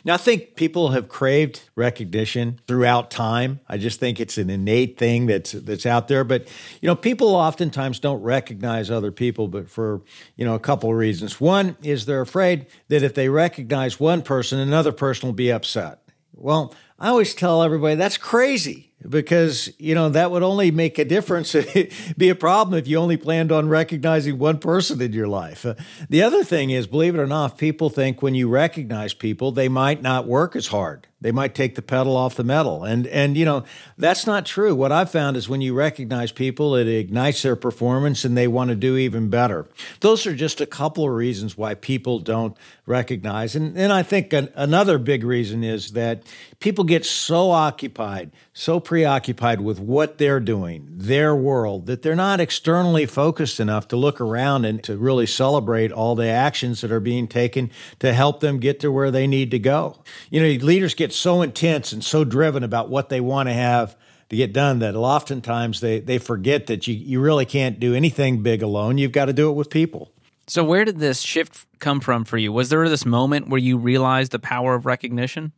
Now, 0.06 0.16
I 0.16 0.18
think 0.18 0.56
people 0.56 0.90
have 0.90 1.10
craved 1.10 1.70
recognition 1.76 2.60
throughout 2.68 3.10
time. 3.10 3.60
I 3.68 3.78
just 3.78 4.00
think 4.00 4.20
it's 4.20 4.38
an 4.38 4.50
innate 4.50 4.98
thing 4.98 5.26
that's 5.26 5.54
that's 5.54 5.86
out 5.86 6.08
there. 6.08 6.24
But 6.24 6.48
you 6.82 6.88
know, 6.88 6.96
people 6.96 7.30
oftentimes 7.30 8.00
don't 8.00 8.22
recognize 8.22 8.92
other 8.92 9.12
people, 9.12 9.48
but 9.48 9.70
for 9.70 10.02
you 10.36 10.46
know 10.46 10.56
a 10.56 10.60
couple 10.60 10.90
of 10.90 10.96
reasons. 10.96 11.40
One 11.40 11.78
is 11.82 12.06
they're 12.06 12.22
afraid 12.22 12.68
that 12.90 13.04
if 13.04 13.14
they 13.14 13.30
recognize 13.30 14.00
one 14.00 14.22
person, 14.22 14.60
another 14.60 14.92
person 14.92 15.28
will 15.28 15.34
be 15.34 15.52
upset. 15.52 16.03
Well, 16.34 16.74
I 17.00 17.10
always 17.10 17.36
tell 17.36 17.64
everybody 17.64 17.96
that's 17.96 18.18
crazy 18.18 18.92
because 19.08 19.72
you 19.78 19.94
know 19.94 20.10
that 20.10 20.32
would 20.32 20.44
only 20.44 20.72
make 20.72 20.98
a 20.98 21.06
difference 21.06 21.56
be 22.18 22.30
a 22.30 22.36
problem 22.36 22.78
if 22.78 22.88
you 22.88 22.98
only 22.98 23.18
planned 23.18 23.52
on 23.52 23.68
recognizing 23.68 24.38
one 24.38 24.58
person 24.58 25.02
in 25.02 25.14
your 25.14 25.28
life. 25.28 25.66
Uh, 25.66 25.76
the 26.10 26.24
other 26.24 26.44
thing 26.44 26.70
is 26.70 26.88
believe 26.88 27.16
it 27.16 27.20
or 27.20 27.28
not 27.28 27.58
people 27.58 27.90
think 27.90 28.22
when 28.22 28.36
you 28.36 28.48
recognize 28.48 29.14
people 29.14 29.52
they 29.52 29.68
might 29.68 30.02
not 30.02 30.28
work 30.28 30.56
as 30.56 30.68
hard. 30.68 31.08
They 31.22 31.32
might 31.32 31.56
take 31.56 31.76
the 31.76 31.82
pedal 31.82 32.18
off 32.18 32.36
the 32.36 32.44
metal. 32.44 32.84
And 32.84 33.08
and 33.08 33.38
you 33.38 33.46
know 33.46 33.64
that's 33.98 34.26
not 34.26 34.46
true. 34.46 34.74
What 34.76 34.92
i've 34.92 35.12
found 35.12 35.38
is 35.38 35.50
when 35.50 35.62
you 35.62 35.74
recognize 35.74 36.32
people 36.32 36.76
it 36.76 36.88
ignites 36.88 37.42
their 37.42 37.56
performance 37.56 38.24
and 38.26 38.38
they 38.38 38.48
want 38.48 38.70
to 38.70 38.76
do 38.76 38.98
even 38.98 39.30
better. 39.30 39.68
Those 40.00 40.26
are 40.26 40.36
just 40.36 40.62
a 40.62 40.66
couple 40.66 41.04
of 41.04 41.12
reasons 41.12 41.58
why 41.58 41.76
people 41.76 42.20
don't 42.20 42.56
recognize 42.86 43.56
and, 43.56 43.78
and 43.78 43.94
i 43.94 44.04
think 44.04 44.34
an, 44.34 44.50
another 44.56 44.98
big 44.98 45.24
reason 45.24 45.64
is 45.64 45.94
that 45.94 46.22
people 46.60 46.84
get 46.84 47.06
so 47.06 47.50
occupied 47.50 48.30
so 48.52 48.80
preoccupied 48.80 49.62
with 49.62 49.80
what 49.80 50.18
they're 50.18 50.42
doing 50.42 50.86
their 50.90 51.34
world 51.34 51.86
that 51.86 52.02
they're 52.02 52.16
not 52.16 52.42
externally 52.42 53.06
focused 53.06 53.60
enough 53.60 53.88
to 53.88 53.96
look 53.96 54.20
around 54.20 54.66
and 54.66 54.84
to 54.84 54.98
really 54.98 55.26
celebrate 55.26 55.92
all 55.92 56.14
the 56.14 56.28
actions 56.28 56.82
that 56.82 56.92
are 56.92 57.00
being 57.00 57.28
taken 57.28 57.72
to 58.00 58.14
help 58.14 58.42
them 58.42 58.60
get 58.60 58.82
to 58.82 58.92
where 58.92 59.12
they 59.12 59.28
need 59.28 59.50
to 59.50 59.60
go 59.60 60.04
you 60.30 60.42
know 60.42 60.66
leaders 60.66 60.94
get 60.94 61.14
so 61.14 61.42
intense 61.42 61.94
and 61.94 62.04
so 62.04 62.26
driven 62.26 62.64
about 62.64 62.90
what 62.90 63.08
they 63.08 63.22
want 63.22 63.48
to 63.48 63.54
have 63.54 63.96
to 64.34 64.38
get 64.38 64.52
done 64.52 64.80
that 64.80 64.96
oftentimes 64.96 65.80
they, 65.80 66.00
they 66.00 66.18
forget 66.18 66.68
that 66.68 66.88
you, 66.88 66.96
you 66.96 67.22
really 67.22 67.46
can't 67.46 67.80
do 67.80 67.94
anything 67.94 68.42
big 68.42 68.64
alone. 68.64 68.98
You've 68.98 69.12
got 69.12 69.26
to 69.26 69.34
do 69.34 69.50
it 69.50 69.54
with 69.54 69.70
people. 69.70 70.12
So, 70.54 70.64
where 70.64 70.86
did 70.86 71.00
this 71.00 71.20
shift 71.20 71.66
come 71.80 72.00
from 72.00 72.26
for 72.26 72.38
you? 72.38 72.54
Was 72.54 72.70
there 72.70 72.88
this 72.88 73.08
moment 73.08 73.50
where 73.50 73.58
you 73.58 73.76
realized 73.76 74.34
the 74.34 74.38
power 74.38 74.76
of 74.76 74.86
recognition? 74.86 75.52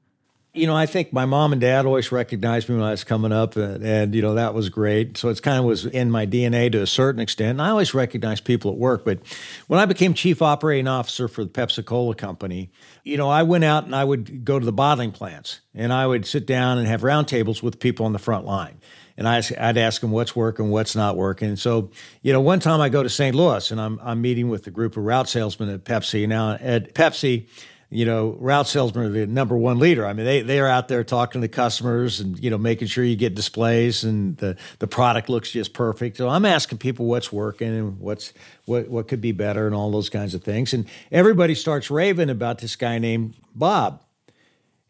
you 0.54 0.68
know, 0.68 0.76
I 0.76 0.86
think 0.86 1.12
my 1.12 1.26
mom 1.26 1.52
and 1.52 1.60
dad 1.60 1.86
always 1.86 2.14
recognized 2.14 2.70
me 2.70 2.76
when 2.76 2.86
I 2.86 2.92
was 2.92 3.04
coming 3.04 3.34
up, 3.34 3.58
and, 3.58 3.84
and, 3.84 4.16
you 4.16 4.22
know 4.22 4.36
that 4.36 4.54
was 4.54 4.70
great. 4.70 5.18
So 5.18 5.28
it's 5.28 5.42
kind 5.42 5.60
of 5.60 5.66
was 5.66 5.86
in 5.86 6.10
my 6.10 6.26
DNA 6.26 6.72
to 6.72 6.82
a 6.82 6.88
certain 6.88 7.20
extent. 7.20 7.52
And 7.52 7.62
I 7.62 7.72
always 7.72 7.94
recognized 7.94 8.46
people 8.46 8.72
at 8.72 8.78
work, 8.78 9.04
but 9.04 9.20
when 9.68 9.82
I 9.82 9.86
became 9.86 10.14
chief 10.14 10.42
operating 10.42 10.88
officer 10.88 11.28
for 11.28 11.44
the 11.44 11.50
Pepsi 11.50 11.84
Cola 11.84 12.16
company, 12.16 12.72
you 13.04 13.18
know, 13.18 13.28
I 13.28 13.44
went 13.44 13.66
out 13.66 13.84
and 13.84 13.94
I 13.94 14.06
would 14.06 14.46
go 14.46 14.58
to 14.58 14.66
the 14.66 14.72
bottling 14.72 15.12
plants, 15.12 15.60
and 15.74 15.92
I 15.92 16.08
would 16.08 16.26
sit 16.26 16.48
down 16.48 16.78
and 16.78 16.88
have 16.88 17.02
roundtables 17.02 17.62
with 17.62 17.82
people 17.82 18.06
on 18.06 18.14
the 18.14 18.20
front 18.20 18.46
line. 18.46 18.80
And 19.18 19.28
I, 19.28 19.38
would 19.38 19.78
ask 19.78 20.02
them 20.02 20.12
what's 20.12 20.36
working, 20.36 20.70
what's 20.70 20.96
not 20.96 21.16
working. 21.16 21.56
So, 21.56 21.90
you 22.22 22.34
know, 22.34 22.42
one 22.42 22.60
time 22.60 22.82
I 22.82 22.90
go 22.90 23.02
to 23.02 23.10
St. 23.10 23.34
Louis 23.34 23.72
and 23.72 23.80
I'm, 23.80 24.00
I'm 24.04 24.22
meeting 24.22 24.50
with 24.50 24.68
a 24.68 24.72
group 24.72 24.98
of 24.98 25.04
route 25.04 25.30
salesmen 25.30 25.70
at 25.70 25.86
Pepsi. 25.86 26.28
Now, 26.28 26.54
at 26.54 26.94
Pepsi, 26.94 27.48
you 27.90 28.06
know, 28.06 28.36
route 28.40 28.68
salesmen 28.68 29.06
are 29.06 29.10
the 29.10 29.28
number 29.28 29.56
one 29.56 29.80
leader. 29.80 30.06
I 30.06 30.14
mean, 30.14 30.26
they 30.26 30.42
they 30.42 30.60
are 30.60 30.68
out 30.68 30.88
there 30.88 31.04
talking 31.04 31.42
to 31.42 31.48
customers 31.48 32.20
and 32.20 32.38
you 32.44 32.50
know 32.50 32.58
making 32.58 32.88
sure 32.88 33.04
you 33.04 33.16
get 33.16 33.36
displays 33.36 34.04
and 34.04 34.36
the 34.38 34.58
the 34.80 34.88
product 34.88 35.30
looks 35.30 35.52
just 35.52 35.74
perfect. 35.74 36.18
So 36.18 36.28
I'm 36.28 36.46
asking 36.46 36.80
people 36.80 37.06
what's 37.06 37.32
working 37.32 37.70
and 37.70 38.00
what's 38.00 38.34
what 38.66 38.90
what 38.90 39.08
could 39.08 39.22
be 39.22 39.32
better 39.32 39.68
and 39.68 39.76
all 39.76 39.92
those 39.92 40.10
kinds 40.10 40.34
of 40.34 40.44
things. 40.44 40.74
And 40.74 40.86
everybody 41.12 41.56
starts 41.56 41.92
raving 41.92 42.30
about 42.30 42.58
this 42.58 42.76
guy 42.76 42.98
named 42.98 43.36
Bob. 43.54 44.02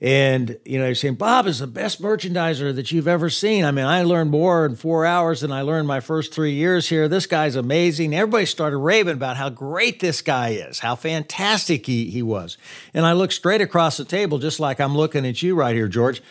And, 0.02 0.60
you 0.66 0.78
know, 0.78 0.86
they're 0.86 0.96
saying, 0.96 1.16
Bob 1.16 1.48
is 1.48 1.60
the 1.60 1.68
best 1.68 2.02
merchandiser 2.02 2.76
that 2.76 2.92
you've 2.92 3.08
ever 3.08 3.30
seen. 3.30 3.64
I 3.64 3.72
mean, 3.72 3.86
I 3.86 4.04
learned 4.04 4.30
more 4.30 4.66
in 4.66 4.76
four 4.76 5.06
hours 5.06 5.40
than 5.40 5.54
I 5.54 5.62
learned 5.62 5.88
my 5.88 6.02
first 6.02 6.34
three 6.34 6.52
years 6.52 6.90
here. 6.90 7.08
This 7.08 7.26
guy's 7.26 7.56
amazing. 7.56 8.14
Everybody 8.14 8.46
started 8.46 8.78
raving 8.78 9.14
about 9.14 9.38
how 9.38 9.50
great 9.50 10.02
this 10.02 10.22
guy 10.22 10.50
is, 10.50 10.80
how 10.80 10.96
fantastic 10.96 11.86
he, 11.86 12.10
he 12.10 12.22
was. 12.22 12.58
And 12.94 13.06
I 13.06 13.14
looked 13.14 13.34
straight 13.34 13.62
across 13.62 13.96
the 13.96 14.04
table, 14.04 14.38
just 14.38 14.60
like 14.60 14.82
I'm 14.82 14.98
looking 14.98 15.26
at 15.26 15.42
you 15.42 15.56
right 15.56 15.76
here, 15.76 15.88
George. 15.88 16.22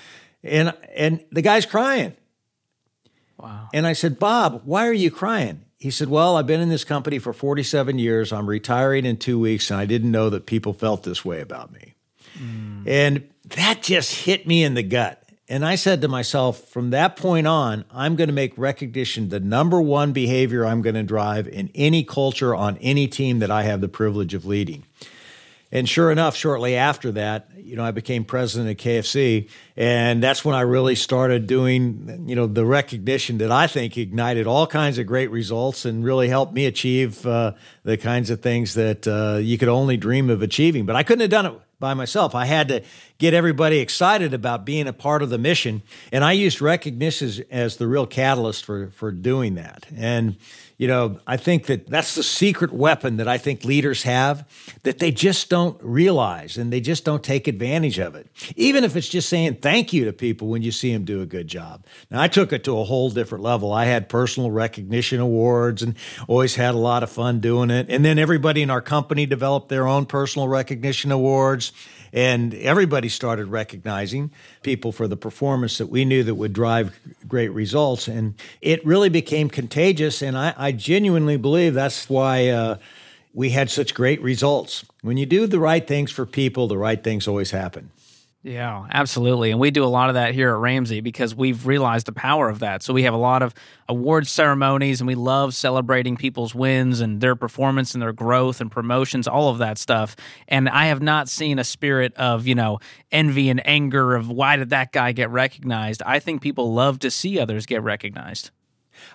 And, 0.43 0.75
and 0.95 1.25
the 1.33 1.43
guy's 1.43 1.65
crying. 1.65 2.15
Wow. 3.39 3.71
And 3.73 3.87
I 3.87 3.95
said, 3.95 4.19
Bob, 4.19 4.61
why 4.67 4.87
are 4.87 4.93
you 4.93 5.11
crying? 5.11 5.65
He 5.79 5.91
said, 5.91 6.09
Well, 6.09 6.37
I've 6.37 6.47
been 6.47 6.61
in 6.61 6.69
this 6.69 6.85
company 6.85 7.19
for 7.19 7.33
47 7.33 7.99
years. 7.99 8.33
I'm 8.33 8.47
retiring 8.47 9.05
in 9.05 9.17
two 9.17 9.39
weeks, 9.39 9.71
and 9.71 9.79
I 9.79 9.85
didn't 9.85 10.11
know 10.11 10.31
that 10.31 10.47
people 10.47 10.73
felt 10.73 11.03
this 11.03 11.25
way 11.25 11.41
about 11.41 11.73
me. 11.73 11.94
And 12.87 13.29
that 13.57 13.83
just 13.83 14.25
hit 14.25 14.47
me 14.47 14.65
in 14.65 14.75
the 14.75 14.83
gut. 14.83 15.21
And 15.47 15.65
I 15.65 15.75
said 15.75 16.01
to 16.01 16.09
myself, 16.09 16.69
from 16.71 16.91
that 16.91 17.17
point 17.17 17.47
on, 17.47 17.85
I'm 17.91 18.17
going 18.17 18.29
to 18.29 18.35
make 18.35 18.57
recognition 18.57 19.29
the 19.29 19.41
number 19.41 19.81
one 19.81 20.13
behavior 20.13 20.65
I'm 20.65 20.81
going 20.81 20.95
to 20.95 21.03
drive 21.03 21.47
in 21.47 21.71
any 21.75 22.03
culture 22.03 22.55
on 22.55 22.79
any 22.79 23.09
team 23.09 23.41
that 23.41 23.51
I 23.51 23.65
have 23.65 23.83
the 23.83 23.89
privilege 23.89 24.33
of 24.33 24.47
leading. 24.47 24.85
And 25.71 25.89
sure 25.89 26.11
enough, 26.11 26.37
shortly 26.37 26.77
after 26.77 27.13
that, 27.13 27.51
you 27.57 27.75
know, 27.77 27.85
I 27.85 27.91
became 27.91 28.25
president 28.25 28.71
of 28.71 28.77
KFC, 28.77 29.51
and 29.77 30.23
that's 30.23 30.45
when 30.45 30.55
I 30.55 30.61
really 30.61 30.95
started 30.95 31.49
doing, 31.49 32.27
you 32.29 32.37
know, 32.37 32.47
the 32.47 32.65
recognition 32.65 33.39
that 33.39 33.51
I 33.51 33.67
think 33.67 33.99
ignited 33.99 34.47
all 34.47 34.69
kinds 34.69 34.99
of 34.99 35.07
great 35.07 35.33
results 35.33 35.85
and 35.85 36.05
really 36.05 36.29
helped 36.29 36.55
me 36.55 36.67
achieve 36.67 37.27
uh, 37.27 37.53
the 37.83 37.97
kinds 37.97 38.31
of 38.31 38.41
things 38.41 38.75
that 38.75 39.09
uh, 39.09 39.39
you 39.39 39.59
could 39.59 39.69
only 39.69 39.97
dream 39.97 40.31
of 40.31 40.43
achieving. 40.43 40.87
But 40.87 40.95
I 40.95 41.03
couldn't 41.03 41.23
have 41.23 41.31
done 41.31 41.47
it 41.47 41.61
by 41.79 41.95
myself. 41.95 42.35
I 42.35 42.47
had 42.47 42.69
to 42.69 42.83
get 43.19 43.35
everybody 43.35 43.79
excited 43.79 44.35
about 44.35 44.65
being 44.65 44.87
a 44.87 44.93
part 44.93 45.23
of 45.23 45.31
the 45.31 45.39
mission, 45.39 45.83
and 46.13 46.25
I 46.25 46.33
used 46.33 46.61
recognition 46.61 47.29
as, 47.29 47.41
as 47.51 47.77
the 47.77 47.87
real 47.87 48.07
catalyst 48.07 48.65
for 48.65 48.91
for 48.91 49.11
doing 49.13 49.55
that. 49.55 49.87
And 49.97 50.37
you 50.77 50.89
know, 50.89 51.21
I 51.27 51.37
think 51.37 51.67
that 51.67 51.89
that's 51.89 52.17
the 52.17 52.23
secret 52.23 52.73
weapon 52.73 53.19
that 53.19 53.29
I 53.29 53.39
think 53.39 53.65
leaders 53.65 54.03
have 54.03 54.49
that 54.83 54.99
they 54.99 55.13
just 55.13 55.49
don't 55.49 55.81
realize 55.83 56.57
and 56.59 56.73
they 56.73 56.81
just 56.81 57.05
don't 57.05 57.23
take 57.23 57.47
advantage 57.47 57.99
of 57.99 58.17
it. 58.17 58.27
Even 58.57 58.83
if 58.83 58.97
it's 58.97 59.09
just 59.09 59.29
saying 59.29 59.57
thank 59.57 59.93
you 59.93 60.05
to 60.05 60.13
people 60.13 60.49
when 60.49 60.63
you 60.63 60.73
see 60.73 60.93
them 60.93 61.05
do 61.05 61.23
a 61.23 61.27
good 61.27 61.47
job. 61.47 61.87
Now, 62.11 62.21
I 62.21 62.29
took 62.29 62.53
it 62.53 62.65
to 62.65 62.79
a 62.79 62.85
whole 62.85 63.11
different 63.11 63.45
level. 63.45 63.73
I 63.73 63.85
had 63.85 64.09
personal 64.09 64.51
recognition 64.51 65.21
awards 65.21 65.83
and 65.83 65.95
always 66.27 66.57
had 66.57 66.75
a 66.75 66.79
lot 66.79 67.03
of 67.05 67.11
fun 67.11 67.39
doing 67.39 67.71
it. 67.71 67.87
And 67.89 68.05
then 68.05 68.19
everybody 68.19 68.63
in 68.63 68.71
our 68.71 68.83
company 68.83 69.27
developed 69.27 69.69
their 69.69 69.87
own 69.87 70.07
personal 70.07 70.49
recognition 70.49 71.13
awards. 71.13 71.73
And 72.15 72.55
everybody 72.55 73.09
started 73.09 73.49
recognizing 73.49 74.31
people 74.63 74.93
for 74.93 75.09
the 75.09 75.17
performance 75.17 75.79
that 75.79 75.89
we 75.89 76.05
knew 76.05 76.23
that 76.23 76.37
would 76.37 76.53
drive 76.53 76.97
great 77.27 77.49
results. 77.49 78.07
And 78.07 78.35
it 78.63 78.87
really 78.87 79.09
became 79.09 79.51
contagious. 79.51 80.23
And 80.23 80.39
I, 80.39 80.55
I 80.57 80.71
genuinely 80.71 81.37
believe 81.37 81.75
that's 81.75 82.09
why 82.09 82.49
uh, 82.51 82.77
we 83.35 83.51
had 83.51 83.69
such 83.69 83.95
great 83.95 84.23
results. 84.23 84.85
When 85.03 85.17
you 85.17 85.27
do 85.27 85.49
the 85.49 85.59
right 85.59 85.85
things 85.85 86.13
for 86.13 86.25
people, 86.25 86.69
the 86.69 86.79
right 86.79 87.03
things 87.03 87.27
always 87.27 87.51
happen. 87.51 87.91
Yeah, 88.47 88.87
absolutely. 88.91 89.53
And 89.53 89.59
we 89.59 89.71
do 89.71 89.85
a 89.85 89.87
lot 89.87 90.11
of 90.11 90.17
that 90.17 90.35
here 90.35 90.51
at 90.51 90.59
Ramsey 90.59 91.01
because 91.01 91.35
we've 91.35 91.67
realized 91.67 92.07
the 92.07 92.13
power 92.13 92.51
of 92.51 92.59
that. 92.59 92.83
So 92.83 92.93
we 92.93 93.05
have 93.05 93.15
a 93.15 93.19
lot 93.19 93.43
of 93.43 93.55
award 93.89 94.27
ceremonies 94.27 95.01
and 95.01 95.09
we 95.09 95.15
love 95.15 95.55
celebrating 95.55 96.15
people's 96.19 96.55
wins 96.55 97.01
and 97.01 97.23
their 97.23 97.37
performance 97.37 97.95
and 97.95 98.03
their 98.03 98.13
growth 98.13 98.61
and 98.61 98.71
promotions, 98.71 99.27
all 99.27 99.49
of 99.49 99.59
that 99.59 99.79
stuff. 99.79 100.15
And 100.47 100.69
I 100.69 100.87
have 100.87 101.01
not 101.01 101.31
seen 101.31 101.59
a 101.59 101.65
spirit 101.65 102.13
of, 102.17 102.47
you 102.47 102.55
know, 102.55 102.81
envy 103.11 103.49
and 103.49 103.67
anger 103.67 104.15
of 104.15 104.29
why 104.29 104.57
did 104.57 104.69
that 104.71 104.93
guy 104.93 105.13
get 105.13 105.31
recognized? 105.31 106.03
I 106.05 106.19
think 106.19 106.43
people 106.43 106.75
love 106.75 106.99
to 106.99 107.11
see 107.11 107.41
others 107.41 107.65
get 107.65 107.83
recognized. 107.83 108.51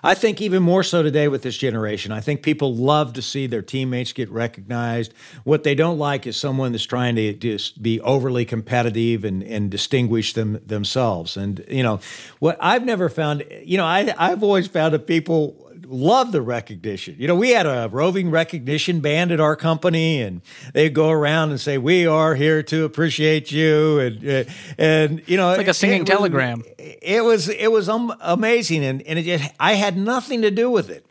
I 0.02 0.14
think 0.14 0.40
even 0.40 0.62
more 0.62 0.82
so 0.82 1.02
today 1.02 1.28
with 1.28 1.42
this 1.42 1.56
generation. 1.56 2.12
I 2.12 2.20
think 2.20 2.42
people 2.42 2.74
love 2.74 3.12
to 3.14 3.22
see 3.22 3.46
their 3.46 3.62
teammates 3.62 4.12
get 4.12 4.30
recognized. 4.30 5.12
What 5.44 5.64
they 5.64 5.74
don't 5.74 5.98
like 5.98 6.26
is 6.26 6.36
someone 6.36 6.72
that's 6.72 6.84
trying 6.84 7.16
to 7.16 7.32
just 7.32 7.82
be 7.82 8.00
overly 8.00 8.44
competitive 8.44 9.24
and, 9.24 9.42
and 9.42 9.70
distinguish 9.70 10.32
them 10.34 10.60
themselves. 10.66 11.36
And 11.36 11.64
you 11.68 11.82
know, 11.82 12.00
what 12.38 12.56
I've 12.60 12.84
never 12.84 13.08
found, 13.08 13.44
you 13.62 13.76
know, 13.76 13.86
I 13.86 14.14
I've 14.18 14.42
always 14.42 14.66
found 14.66 14.94
that 14.94 15.06
people 15.06 15.69
love 15.90 16.32
the 16.32 16.40
recognition. 16.40 17.16
You 17.18 17.28
know, 17.28 17.34
we 17.34 17.50
had 17.50 17.66
a 17.66 17.88
roving 17.90 18.30
recognition 18.30 19.00
band 19.00 19.32
at 19.32 19.40
our 19.40 19.56
company, 19.56 20.22
and 20.22 20.40
they'd 20.72 20.94
go 20.94 21.10
around 21.10 21.50
and 21.50 21.60
say, 21.60 21.78
"We 21.78 22.06
are 22.06 22.34
here 22.34 22.62
to 22.64 22.84
appreciate 22.84 23.50
you," 23.50 23.98
and 23.98 24.28
uh, 24.28 24.44
and 24.78 25.22
you 25.26 25.36
know, 25.36 25.50
it's 25.50 25.58
like 25.58 25.68
a 25.68 25.74
singing 25.74 26.02
it 26.02 26.06
telegram. 26.06 26.60
Was, 26.60 26.66
it 26.78 27.24
was 27.24 27.48
it 27.48 27.72
was 27.72 27.88
um, 27.88 28.14
amazing, 28.20 28.84
and 28.84 29.02
and 29.02 29.18
it 29.18 29.24
just, 29.24 29.52
I 29.58 29.74
had 29.74 29.96
nothing 29.96 30.42
to 30.42 30.50
do 30.50 30.70
with 30.70 30.88
it. 30.90 31.04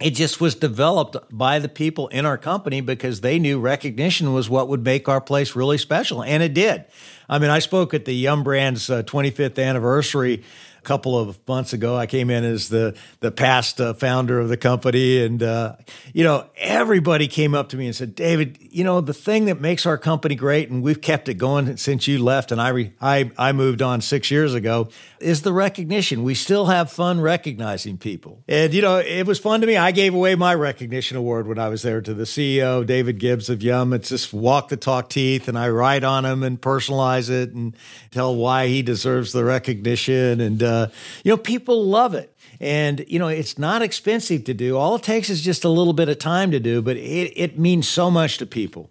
It 0.00 0.14
just 0.14 0.40
was 0.40 0.54
developed 0.54 1.16
by 1.30 1.58
the 1.58 1.68
people 1.68 2.08
in 2.08 2.24
our 2.24 2.38
company 2.38 2.80
because 2.80 3.20
they 3.20 3.38
knew 3.38 3.60
recognition 3.60 4.32
was 4.32 4.48
what 4.48 4.68
would 4.68 4.82
make 4.82 5.10
our 5.10 5.20
place 5.20 5.54
really 5.54 5.76
special, 5.76 6.24
and 6.24 6.42
it 6.42 6.54
did. 6.54 6.86
I 7.28 7.38
mean, 7.38 7.50
I 7.50 7.58
spoke 7.58 7.92
at 7.92 8.06
the 8.06 8.14
Yum 8.14 8.42
Brands 8.42 8.88
uh, 8.88 9.02
25th 9.02 9.62
anniversary 9.62 10.42
a 10.80 10.82
couple 10.82 11.18
of 11.18 11.38
months 11.46 11.72
ago. 11.72 11.96
I 11.96 12.06
came 12.06 12.30
in 12.30 12.42
as 12.42 12.68
the 12.68 12.96
the 13.20 13.30
past 13.30 13.80
uh, 13.80 13.92
founder 13.94 14.40
of 14.40 14.48
the 14.48 14.56
company, 14.56 15.22
and 15.22 15.42
uh, 15.42 15.76
you 16.12 16.24
know 16.24 16.46
everybody 16.56 17.28
came 17.28 17.54
up 17.54 17.68
to 17.70 17.76
me 17.76 17.86
and 17.86 17.94
said, 17.94 18.14
"David, 18.14 18.58
you 18.60 18.82
know 18.82 19.00
the 19.00 19.14
thing 19.14 19.44
that 19.44 19.60
makes 19.60 19.84
our 19.84 19.98
company 19.98 20.34
great, 20.34 20.70
and 20.70 20.82
we've 20.82 21.00
kept 21.00 21.28
it 21.28 21.34
going 21.34 21.76
since 21.76 22.08
you 22.08 22.22
left, 22.22 22.50
and 22.50 22.60
I 22.60 22.68
re- 22.70 22.92
I 23.00 23.30
I 23.36 23.52
moved 23.52 23.82
on 23.82 24.00
six 24.00 24.30
years 24.30 24.54
ago, 24.54 24.88
is 25.20 25.42
the 25.42 25.52
recognition. 25.52 26.22
We 26.22 26.34
still 26.34 26.66
have 26.66 26.90
fun 26.90 27.20
recognizing 27.20 27.98
people, 27.98 28.42
and 28.48 28.72
you 28.72 28.80
know 28.80 28.98
it 28.98 29.26
was 29.26 29.38
fun 29.38 29.60
to 29.60 29.66
me. 29.66 29.76
I 29.76 29.90
gave 29.90 30.14
away 30.14 30.34
my 30.34 30.54
recognition 30.54 31.18
award 31.18 31.46
when 31.46 31.58
I 31.58 31.68
was 31.68 31.82
there 31.82 32.00
to 32.00 32.14
the 32.14 32.24
CEO 32.24 32.86
David 32.86 33.18
Gibbs 33.18 33.50
of 33.50 33.62
Yum. 33.62 33.92
It's 33.92 34.08
just 34.08 34.32
walk 34.32 34.68
the 34.68 34.78
talk 34.78 35.10
teeth, 35.10 35.46
and 35.46 35.58
I 35.58 35.68
write 35.68 36.04
on 36.04 36.24
him 36.24 36.42
and 36.42 36.58
personalize 36.58 37.28
it 37.28 37.52
and 37.52 37.76
tell 38.10 38.34
why 38.34 38.68
he 38.68 38.80
deserves 38.80 39.32
the 39.32 39.44
recognition 39.44 40.40
and. 40.40 40.62
Uh, 40.62 40.69
uh, 40.70 40.86
you 41.24 41.30
know, 41.32 41.36
people 41.36 41.84
love 41.84 42.14
it. 42.14 42.28
And, 42.60 43.04
you 43.08 43.18
know, 43.18 43.28
it's 43.28 43.58
not 43.58 43.82
expensive 43.82 44.44
to 44.44 44.54
do. 44.54 44.76
All 44.76 44.94
it 44.96 45.02
takes 45.02 45.30
is 45.30 45.40
just 45.40 45.64
a 45.64 45.68
little 45.68 45.94
bit 45.94 46.08
of 46.08 46.18
time 46.18 46.50
to 46.50 46.60
do, 46.60 46.82
but 46.82 46.96
it, 46.96 47.32
it 47.36 47.58
means 47.58 47.88
so 47.88 48.10
much 48.10 48.38
to 48.38 48.46
people. 48.46 48.90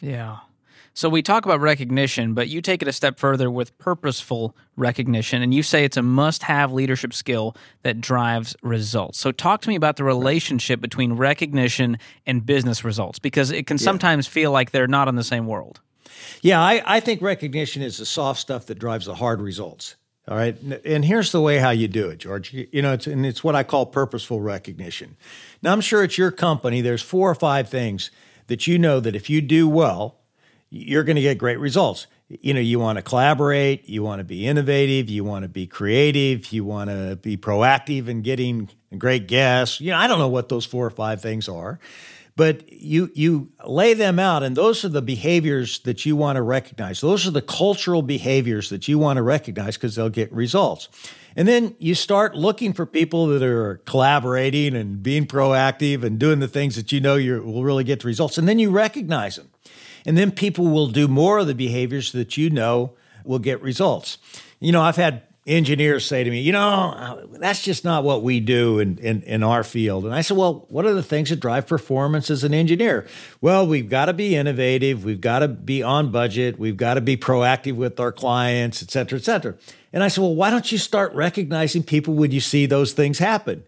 Yeah. 0.00 0.38
So 0.92 1.08
we 1.08 1.22
talk 1.22 1.44
about 1.44 1.60
recognition, 1.60 2.34
but 2.34 2.48
you 2.48 2.60
take 2.60 2.82
it 2.82 2.88
a 2.88 2.92
step 2.92 3.18
further 3.18 3.50
with 3.50 3.76
purposeful 3.78 4.54
recognition, 4.76 5.42
and 5.42 5.54
you 5.54 5.62
say 5.62 5.84
it's 5.84 5.96
a 5.96 6.02
must 6.02 6.42
have 6.42 6.72
leadership 6.72 7.12
skill 7.14 7.56
that 7.82 8.00
drives 8.00 8.56
results. 8.62 9.18
So 9.18 9.32
talk 9.32 9.60
to 9.62 9.68
me 9.68 9.76
about 9.76 9.96
the 9.96 10.04
relationship 10.04 10.80
between 10.80 11.12
recognition 11.14 11.96
and 12.26 12.44
business 12.44 12.84
results, 12.84 13.18
because 13.18 13.50
it 13.50 13.66
can 13.66 13.78
sometimes 13.78 14.26
yeah. 14.26 14.32
feel 14.32 14.50
like 14.52 14.72
they're 14.72 14.88
not 14.88 15.08
in 15.08 15.14
the 15.14 15.24
same 15.24 15.46
world. 15.46 15.80
Yeah, 16.42 16.60
I, 16.60 16.82
I 16.84 17.00
think 17.00 17.22
recognition 17.22 17.82
is 17.82 17.96
the 17.98 18.06
soft 18.06 18.40
stuff 18.40 18.66
that 18.66 18.78
drives 18.78 19.06
the 19.06 19.14
hard 19.14 19.40
results. 19.40 19.96
All 20.28 20.36
right. 20.36 20.56
And 20.84 21.04
here's 21.04 21.32
the 21.32 21.40
way 21.40 21.58
how 21.58 21.70
you 21.70 21.88
do 21.88 22.08
it, 22.08 22.18
George. 22.18 22.52
You 22.52 22.82
know, 22.82 22.92
it's, 22.92 23.06
and 23.06 23.26
it's 23.26 23.42
what 23.42 23.56
I 23.56 23.62
call 23.62 23.86
purposeful 23.86 24.40
recognition. 24.40 25.16
Now, 25.62 25.72
I'm 25.72 25.80
sure 25.80 26.02
at 26.02 26.18
your 26.18 26.30
company, 26.30 26.80
there's 26.80 27.02
four 27.02 27.30
or 27.30 27.34
five 27.34 27.68
things 27.68 28.10
that 28.46 28.66
you 28.66 28.78
know 28.78 29.00
that 29.00 29.16
if 29.16 29.28
you 29.28 29.40
do 29.40 29.68
well, 29.68 30.18
you're 30.68 31.04
going 31.04 31.16
to 31.16 31.22
get 31.22 31.38
great 31.38 31.58
results. 31.58 32.06
You 32.28 32.54
know, 32.54 32.60
you 32.60 32.78
want 32.78 32.96
to 32.96 33.02
collaborate, 33.02 33.88
you 33.88 34.04
want 34.04 34.20
to 34.20 34.24
be 34.24 34.46
innovative, 34.46 35.10
you 35.10 35.24
want 35.24 35.42
to 35.42 35.48
be 35.48 35.66
creative, 35.66 36.52
you 36.52 36.64
want 36.64 36.90
to 36.90 37.16
be 37.16 37.36
proactive 37.36 38.06
in 38.06 38.22
getting 38.22 38.70
great 38.96 39.26
guests. 39.26 39.80
You 39.80 39.90
know, 39.90 39.96
I 39.96 40.06
don't 40.06 40.20
know 40.20 40.28
what 40.28 40.48
those 40.48 40.64
four 40.64 40.86
or 40.86 40.90
five 40.90 41.20
things 41.20 41.48
are 41.48 41.80
but 42.40 42.72
you 42.72 43.10
you 43.12 43.52
lay 43.66 43.92
them 43.92 44.18
out 44.18 44.42
and 44.42 44.56
those 44.56 44.82
are 44.82 44.88
the 44.88 45.02
behaviors 45.02 45.80
that 45.80 46.06
you 46.06 46.16
want 46.16 46.36
to 46.36 46.42
recognize. 46.42 47.02
Those 47.02 47.26
are 47.26 47.30
the 47.30 47.42
cultural 47.42 48.00
behaviors 48.00 48.70
that 48.70 48.88
you 48.88 48.98
want 48.98 49.18
to 49.18 49.22
recognize 49.22 49.76
because 49.76 49.94
they'll 49.94 50.08
get 50.08 50.32
results. 50.32 50.88
And 51.36 51.46
then 51.46 51.76
you 51.78 51.94
start 51.94 52.34
looking 52.34 52.72
for 52.72 52.86
people 52.86 53.26
that 53.26 53.42
are 53.42 53.82
collaborating 53.84 54.74
and 54.74 55.02
being 55.02 55.26
proactive 55.26 56.02
and 56.02 56.18
doing 56.18 56.38
the 56.38 56.48
things 56.48 56.76
that 56.76 56.92
you 56.92 56.98
know 56.98 57.16
you 57.16 57.42
will 57.42 57.62
really 57.62 57.84
get 57.84 58.00
the 58.00 58.06
results 58.06 58.38
and 58.38 58.48
then 58.48 58.58
you 58.58 58.70
recognize 58.70 59.36
them. 59.36 59.50
And 60.06 60.16
then 60.16 60.30
people 60.30 60.66
will 60.68 60.86
do 60.86 61.08
more 61.08 61.40
of 61.40 61.46
the 61.46 61.54
behaviors 61.54 62.10
that 62.12 62.38
you 62.38 62.48
know 62.48 62.94
will 63.22 63.38
get 63.38 63.60
results. 63.60 64.16
You 64.60 64.72
know 64.72 64.80
i've 64.80 64.96
had 64.96 65.24
engineers 65.50 66.06
say 66.06 66.22
to 66.22 66.30
me, 66.30 66.40
you 66.40 66.52
know, 66.52 66.94
uh, 66.96 67.26
that's 67.38 67.62
just 67.62 67.84
not 67.84 68.04
what 68.04 68.22
we 68.22 68.40
do 68.40 68.78
in, 68.78 68.98
in, 68.98 69.22
in, 69.22 69.42
our 69.42 69.64
field. 69.64 70.04
And 70.04 70.14
I 70.14 70.20
said, 70.20 70.36
well, 70.36 70.66
what 70.68 70.86
are 70.86 70.94
the 70.94 71.02
things 71.02 71.30
that 71.30 71.40
drive 71.40 71.66
performance 71.66 72.30
as 72.30 72.44
an 72.44 72.54
engineer? 72.54 73.06
Well, 73.40 73.66
we've 73.66 73.88
got 73.88 74.06
to 74.06 74.12
be 74.12 74.36
innovative. 74.36 75.04
We've 75.04 75.20
got 75.20 75.40
to 75.40 75.48
be 75.48 75.82
on 75.82 76.12
budget. 76.12 76.58
We've 76.58 76.76
got 76.76 76.94
to 76.94 77.00
be 77.00 77.16
proactive 77.16 77.74
with 77.74 77.98
our 77.98 78.12
clients, 78.12 78.82
et 78.82 78.90
cetera, 78.90 79.18
et 79.18 79.24
cetera. 79.24 79.56
And 79.92 80.04
I 80.04 80.08
said, 80.08 80.22
well, 80.22 80.34
why 80.34 80.50
don't 80.50 80.70
you 80.70 80.78
start 80.78 81.12
recognizing 81.14 81.82
people 81.82 82.14
when 82.14 82.30
you 82.30 82.40
see 82.40 82.66
those 82.66 82.92
things 82.92 83.18
happen? 83.18 83.64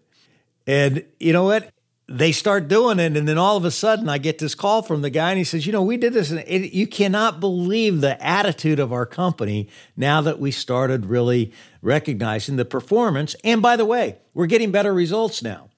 And 0.65 1.03
you 1.19 1.33
know 1.33 1.43
what? 1.43 1.69
They 2.07 2.31
start 2.31 2.67
doing 2.67 2.99
it. 2.99 3.15
And 3.15 3.27
then 3.27 3.37
all 3.37 3.57
of 3.57 3.65
a 3.65 3.71
sudden, 3.71 4.09
I 4.09 4.17
get 4.17 4.39
this 4.39 4.55
call 4.55 4.81
from 4.81 5.01
the 5.01 5.09
guy, 5.09 5.31
and 5.31 5.37
he 5.37 5.43
says, 5.43 5.65
You 5.65 5.71
know, 5.71 5.81
we 5.81 5.97
did 5.97 6.13
this. 6.13 6.31
And 6.31 6.39
it, 6.41 6.73
you 6.73 6.87
cannot 6.87 7.39
believe 7.39 8.01
the 8.01 8.21
attitude 8.23 8.79
of 8.79 8.91
our 8.91 9.05
company 9.05 9.69
now 9.95 10.21
that 10.21 10.39
we 10.39 10.51
started 10.51 11.05
really 11.05 11.51
recognizing 11.81 12.55
the 12.55 12.65
performance. 12.65 13.35
And 13.43 13.61
by 13.61 13.75
the 13.75 13.85
way, 13.85 14.17
we're 14.33 14.47
getting 14.47 14.71
better 14.71 14.93
results 14.93 15.41
now. 15.41 15.69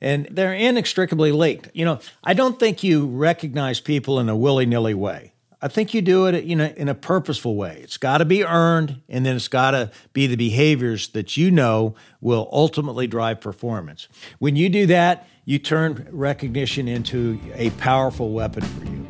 And 0.00 0.26
they're 0.30 0.54
inextricably 0.54 1.30
linked. 1.30 1.68
You 1.74 1.84
know, 1.84 2.00
I 2.24 2.32
don't 2.32 2.58
think 2.58 2.82
you 2.82 3.06
recognize 3.06 3.80
people 3.80 4.18
in 4.18 4.28
a 4.30 4.36
willy 4.36 4.64
nilly 4.64 4.94
way. 4.94 5.34
I 5.62 5.68
think 5.68 5.92
you 5.92 6.00
do 6.00 6.26
it 6.26 6.44
you 6.44 6.56
know, 6.56 6.72
in 6.76 6.88
a 6.88 6.94
purposeful 6.94 7.54
way. 7.54 7.80
It's 7.82 7.98
got 7.98 8.18
to 8.18 8.24
be 8.24 8.44
earned, 8.44 9.02
and 9.10 9.26
then 9.26 9.36
it's 9.36 9.48
got 9.48 9.72
to 9.72 9.90
be 10.14 10.26
the 10.26 10.36
behaviors 10.36 11.08
that 11.08 11.36
you 11.36 11.50
know 11.50 11.94
will 12.22 12.48
ultimately 12.50 13.06
drive 13.06 13.42
performance. 13.42 14.08
When 14.38 14.56
you 14.56 14.70
do 14.70 14.86
that, 14.86 15.28
you 15.44 15.58
turn 15.58 16.08
recognition 16.10 16.88
into 16.88 17.38
a 17.54 17.70
powerful 17.70 18.30
weapon 18.30 18.62
for 18.62 18.84
you. 18.84 19.06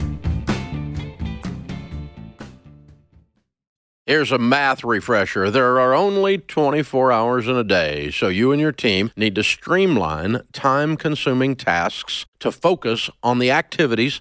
Here's 4.07 4.33
a 4.33 4.39
math 4.39 4.83
refresher. 4.83 5.53
There 5.53 5.79
are 5.79 5.95
only 5.95 6.39
24 6.39 7.13
hours 7.13 7.47
in 7.47 7.55
a 7.55 7.63
day, 7.63 8.11
so 8.11 8.27
you 8.27 8.51
and 8.51 8.61
your 8.61 8.73
team 8.73 9.13
need 9.17 9.37
to 9.37 9.45
streamline 9.45 10.41
time 10.53 10.97
consuming 10.97 11.55
tasks 11.55 12.27
to 12.41 12.51
focus 12.51 13.09
on 13.23 13.39
the 13.39 13.53
activities 13.53 14.21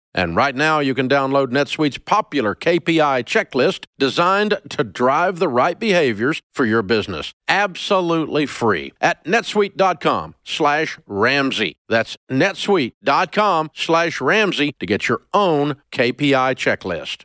And 0.13 0.35
right 0.35 0.55
now, 0.55 0.79
you 0.79 0.93
can 0.93 1.07
download 1.07 1.47
NetSuite's 1.47 1.97
popular 1.97 2.53
KPI 2.53 3.23
checklist 3.23 3.85
designed 3.97 4.57
to 4.69 4.83
drive 4.83 5.39
the 5.39 5.47
right 5.47 5.79
behaviors 5.79 6.41
for 6.53 6.65
your 6.65 6.81
business. 6.81 7.33
Absolutely 7.47 8.45
free 8.45 8.91
at 8.99 9.23
netsuite.com 9.25 10.35
slash 10.43 10.99
Ramsey. 11.05 11.77
That's 11.87 12.17
netsuite.com 12.29 13.71
slash 13.73 14.21
Ramsey 14.21 14.73
to 14.79 14.85
get 14.85 15.07
your 15.07 15.21
own 15.33 15.77
KPI 15.91 16.55
checklist. 16.55 17.23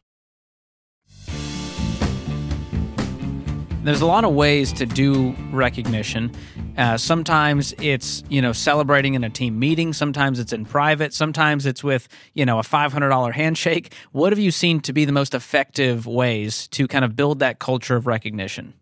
There's 3.87 4.01
a 4.01 4.07
lot 4.07 4.25
of 4.25 4.35
ways 4.35 4.73
to 4.73 4.85
do 4.85 5.33
recognition. 5.53 6.33
Uh, 6.77 6.97
sometimes 6.97 7.73
it's 7.81 8.25
you 8.29 8.43
know 8.43 8.53
celebrating 8.53 9.15
in 9.15 9.23
a 9.23 9.31
team 9.31 9.61
meeting. 9.61 9.93
Sometimes 9.93 10.41
it's 10.41 10.53
in 10.53 10.65
private. 10.65 11.15
Sometimes 11.15 11.67
it's 11.67 11.85
with 11.85 12.09
you 12.35 12.45
know 12.45 12.59
a 12.59 12.63
$500 12.63 13.33
handshake. 13.33 13.95
What 14.11 14.33
have 14.33 14.41
you 14.41 14.51
seen 14.51 14.81
to 14.81 14.93
be 14.93 15.05
the 15.05 15.13
most 15.13 15.35
effective 15.35 16.05
ways 16.05 16.67
to 16.73 16.89
kind 16.89 17.05
of 17.05 17.15
build 17.15 17.39
that 17.39 17.61
culture 17.61 17.95
of 17.95 18.09
recognition? 18.09 18.75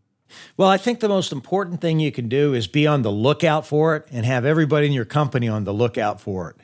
Well, 0.56 0.70
I 0.70 0.78
think 0.78 1.00
the 1.00 1.08
most 1.11 1.32
important 1.32 1.82
thing 1.82 2.00
you 2.00 2.11
can 2.11 2.30
do 2.30 2.54
is 2.54 2.66
be 2.66 2.87
on 2.87 3.02
the 3.02 3.12
lookout 3.12 3.66
for 3.66 3.96
it 3.96 4.06
and 4.11 4.25
have 4.25 4.46
everybody 4.46 4.87
in 4.87 4.94
your 4.94 5.04
company 5.04 5.49
on 5.49 5.64
the 5.64 5.75
lookout 5.75 6.18
for 6.18 6.49
it 6.49 6.56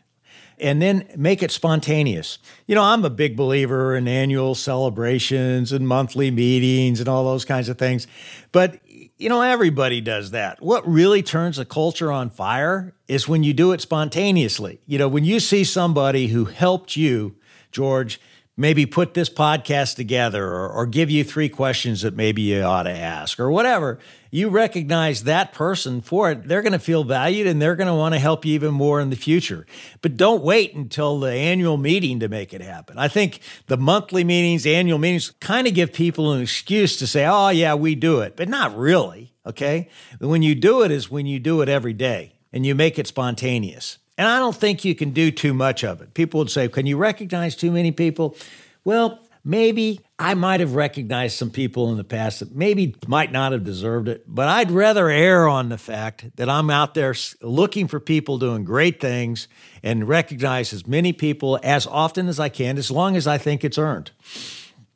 and 0.61 0.81
then 0.81 1.09
make 1.17 1.43
it 1.43 1.50
spontaneous. 1.50 2.38
You 2.67 2.75
know, 2.75 2.83
I'm 2.83 3.05
a 3.05 3.11
big 3.11 3.37
believer 3.37 3.97
in 3.97 4.07
annual 4.07 4.55
celebrations 4.55 5.73
and 5.73 5.87
monthly 5.87 6.31
meetings 6.31 7.00
and 7.00 7.09
all 7.09 7.25
those 7.25 7.45
kinds 7.45 7.69
of 7.69 7.79
things. 7.79 8.07
But, 8.52 8.81
you 8.87 9.29
know, 9.29 9.43
everybody 9.43 10.00
does 10.00 10.31
that. 10.33 10.62
What 10.62 10.87
really 10.87 11.23
turns 11.23 11.59
a 11.59 11.64
culture 11.64 12.12
on 12.12 12.31
fire 12.31 12.94
is 13.09 13.29
when 13.29 13.42
you 13.42 13.53
do 13.53 13.73
it 13.73 13.81
spontaneously. 13.81 14.81
You 14.87 14.99
know, 14.99 15.09
when 15.09 15.25
you 15.25 15.40
see 15.40 15.64
somebody 15.64 16.29
who 16.29 16.44
helped 16.44 16.96
you, 16.96 17.37
George, 17.73 18.20
maybe 18.57 18.85
put 18.85 19.14
this 19.14 19.31
podcast 19.31 19.96
together 19.96 20.46
or, 20.46 20.68
or, 20.68 20.87
give 20.87 21.11
you 21.11 21.25
three 21.25 21.49
questions 21.49 22.03
that 22.03 22.14
maybe 22.14 22.42
you 22.42 22.62
ought 22.62 22.83
to 22.83 22.90
ask 22.90 23.40
or 23.40 23.51
whatever, 23.51 23.99
you 24.31 24.49
recognize 24.49 25.25
that 25.25 25.53
person 25.53 26.01
for 26.01 26.31
it. 26.31 26.47
They're 26.47 26.62
going 26.62 26.73
to 26.73 26.79
feel 26.79 27.05
valued 27.05 27.47
and 27.47 27.61
they're 27.61 27.77
going 27.77 27.88
to 27.88 27.95
want 27.95 28.14
to 28.14 28.21
help 28.21 28.45
you 28.45 28.55
even 28.55 28.73
more 28.73 29.01
in 29.01 29.11
the 29.11 29.16
future. 29.16 29.66
But 30.03 30.16
don't 30.16 30.43
wait 30.43 30.75
until 30.75 31.19
the 31.19 31.33
annual 31.33 31.77
meeting 31.77 32.21
to 32.21 32.29
make 32.29 32.55
it 32.55 32.61
happen. 32.61 32.99
I 32.99 33.09
think 33.09 33.40
the 33.66 33.77
monthly 33.77 34.23
meetings, 34.23 34.66
annual 34.66 34.99
meetings 34.99 35.33
kind 35.40 35.66
of 35.66 35.75
give 35.75 35.93
people 35.93 36.33
an 36.33 36.43
excuse 36.43 36.97
to 36.99 37.07
say, 37.07 37.27
oh, 37.27 37.49
yeah, 37.49 37.75
we 37.75 37.95
do 37.95 38.21
it, 38.21 38.37
but 38.37 38.49
not 38.49 38.77
really. 38.77 39.33
Okay. 39.47 39.88
When 40.21 40.43
you 40.43 40.55
do 40.55 40.83
it 40.83 40.90
is 40.90 41.11
when 41.11 41.27
you 41.27 41.40
do 41.40 41.61
it 41.62 41.69
every 41.69 41.93
day 41.93 42.35
and 42.53 42.64
you 42.64 42.75
make 42.75 42.99
it 42.99 43.07
spontaneous. 43.07 43.99
And 44.16 44.29
I 44.29 44.38
don't 44.38 44.55
think 44.55 44.85
you 44.85 44.95
can 44.95 45.12
do 45.12 45.31
too 45.31 45.55
much 45.55 45.83
of 45.83 46.03
it. 46.03 46.12
People 46.12 46.38
would 46.38 46.51
say, 46.51 46.69
Can 46.69 46.85
you 46.87 46.99
recognize 46.99 47.57
too 47.57 47.71
many 47.71 47.90
people? 47.90 48.37
Well, 48.85 49.19
maybe 49.44 50.00
I 50.18 50.35
might 50.35 50.61
have 50.61 50.74
recognized 50.74 51.37
some 51.37 51.50
people 51.50 51.90
in 51.90 51.96
the 51.96 52.05
past 52.05 52.40
that 52.40 52.55
maybe 52.55 52.94
might 53.07 53.33
not 53.33 53.53
have 53.53 53.64
deserved 53.64 54.09
it, 54.09 54.24
but 54.26 54.48
I'd 54.48 54.70
rather 54.70 55.09
err 55.09 55.48
on 55.48 55.68
the 55.68 55.79
fact 55.79 56.37
that 56.37 56.48
I'm 56.48 56.70
out 56.70 56.94
there 56.94 57.14
looking 57.40 57.88
for 57.88 58.00
people 58.00 58.38
doing 58.38 58.64
great 58.64 59.00
things 59.00 59.48
and 59.83 60.09
recognize 60.09 60.72
as 60.72 60.87
many 60.87 61.12
people 61.12 61.59
as 61.62 61.87
often 61.87 62.29
as 62.29 62.38
I 62.38 62.48
can, 62.48 62.79
as 62.79 62.90
long 62.90 63.16
as 63.16 63.26
I 63.26 63.38
think 63.38 63.64
it's 63.64 63.79
earned. 63.79 64.11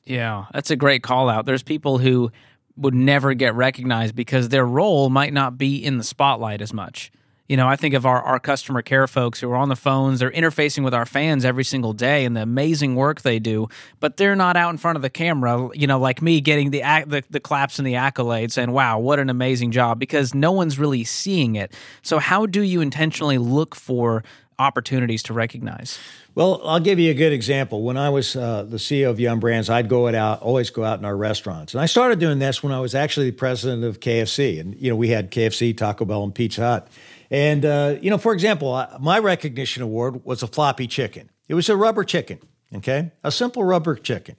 Yeah, 0.04 0.46
that's 0.52 0.70
a 0.70 0.76
great 0.76 1.02
call 1.02 1.28
out. 1.28 1.46
There's 1.46 1.62
people 1.62 1.98
who 1.98 2.30
would 2.76 2.94
never 2.94 3.35
get 3.35 3.54
recognized 3.54 4.14
because 4.14 4.48
their 4.48 4.66
role 4.66 5.09
might 5.09 5.33
not 5.33 5.57
be 5.57 5.83
in 5.83 5.96
the 5.96 6.04
spotlight 6.04 6.61
as 6.61 6.72
much. 6.72 7.11
You 7.46 7.59
know, 7.59 7.68
I 7.68 7.76
think 7.76 7.92
of 7.92 8.07
our, 8.07 8.22
our 8.22 8.40
customer 8.40 8.80
care 8.80 9.07
folks 9.07 9.38
who 9.38 9.50
are 9.50 9.57
on 9.57 9.68
the 9.68 9.76
phones, 9.76 10.20
they're 10.20 10.30
interfacing 10.30 10.83
with 10.83 10.94
our 10.94 11.04
fans 11.04 11.44
every 11.44 11.64
single 11.64 11.92
day 11.92 12.24
and 12.24 12.35
the 12.35 12.40
amazing 12.40 12.94
work 12.94 13.20
they 13.20 13.38
do, 13.38 13.68
but 14.00 14.16
they're 14.16 14.35
not 14.35 14.57
out 14.57 14.70
in 14.70 14.78
front 14.78 14.96
of 14.96 15.02
the 15.02 15.11
camera, 15.11 15.68
you 15.74 15.87
know, 15.87 15.98
like 15.98 16.22
me 16.22 16.40
getting 16.40 16.70
the, 16.70 16.80
the, 17.07 17.22
the 17.28 17.40
claps 17.40 17.78
and 17.78 17.87
the 17.87 17.94
accolades 17.94 18.57
and 18.57 18.72
wow, 18.72 18.98
what 18.98 19.18
an 19.18 19.28
amazing 19.28 19.72
job, 19.72 19.98
because 19.98 20.35
no 20.35 20.52
one's 20.52 20.78
really 20.78 21.04
seeing 21.04 21.54
it. 21.54 21.74
So, 22.00 22.18
how 22.18 22.46
do 22.46 22.62
you 22.62 22.80
intentionally 22.80 23.37
look 23.37 23.74
for 23.74 24.24
opportunities 24.59 25.22
to 25.24 25.35
recognize? 25.35 25.98
Well, 26.35 26.61
I'll 26.64 26.80
give 26.80 26.98
you 26.98 27.11
a 27.11 27.14
good 27.14 27.33
example. 27.33 27.83
When 27.83 27.96
I 27.96 28.09
was 28.09 28.35
uh, 28.37 28.64
the 28.64 28.78
CEO 28.78 29.11
of 29.11 29.20
Yum 29.20 29.38
Brands, 29.38 29.68
I'd 29.68 29.88
go 29.88 30.09
out, 30.09 30.42
always 30.42 30.70
go 30.70 30.83
out 30.83 30.98
in 30.98 31.04
our 31.04 31.16
restaurants, 31.16 31.74
and 31.74 31.80
I 31.80 31.87
started 31.87 32.18
doing 32.18 32.38
this 32.38 32.62
when 32.62 32.72
I 32.72 32.80
was 32.80 32.94
actually 32.94 33.30
the 33.30 33.37
president 33.37 33.85
of 33.85 34.00
KFC, 34.00 34.59
and 34.61 34.74
you 34.80 34.90
know 34.90 34.96
we 34.96 35.09
had 35.09 35.30
KFC, 35.30 35.76
Taco 35.76 36.04
Bell, 36.04 36.24
and 36.24 36.35
Pizza 36.35 36.62
Hut. 36.62 36.88
And, 37.35 37.64
uh, 37.64 37.97
you 38.01 38.11
know, 38.11 38.18
for 38.18 38.33
example, 38.33 38.87
my 39.01 39.18
recognition 39.18 39.83
award 39.83 40.25
was 40.25 40.44
a 40.44 40.47
floppy 40.47 40.87
chicken. 40.87 41.31
It 41.49 41.55
was 41.55 41.68
a 41.68 41.77
rubber 41.77 42.05
chicken, 42.05 42.38
okay? 42.77 43.11
A 43.25 43.33
simple 43.33 43.64
rubber 43.64 43.97
chicken. 43.97 44.37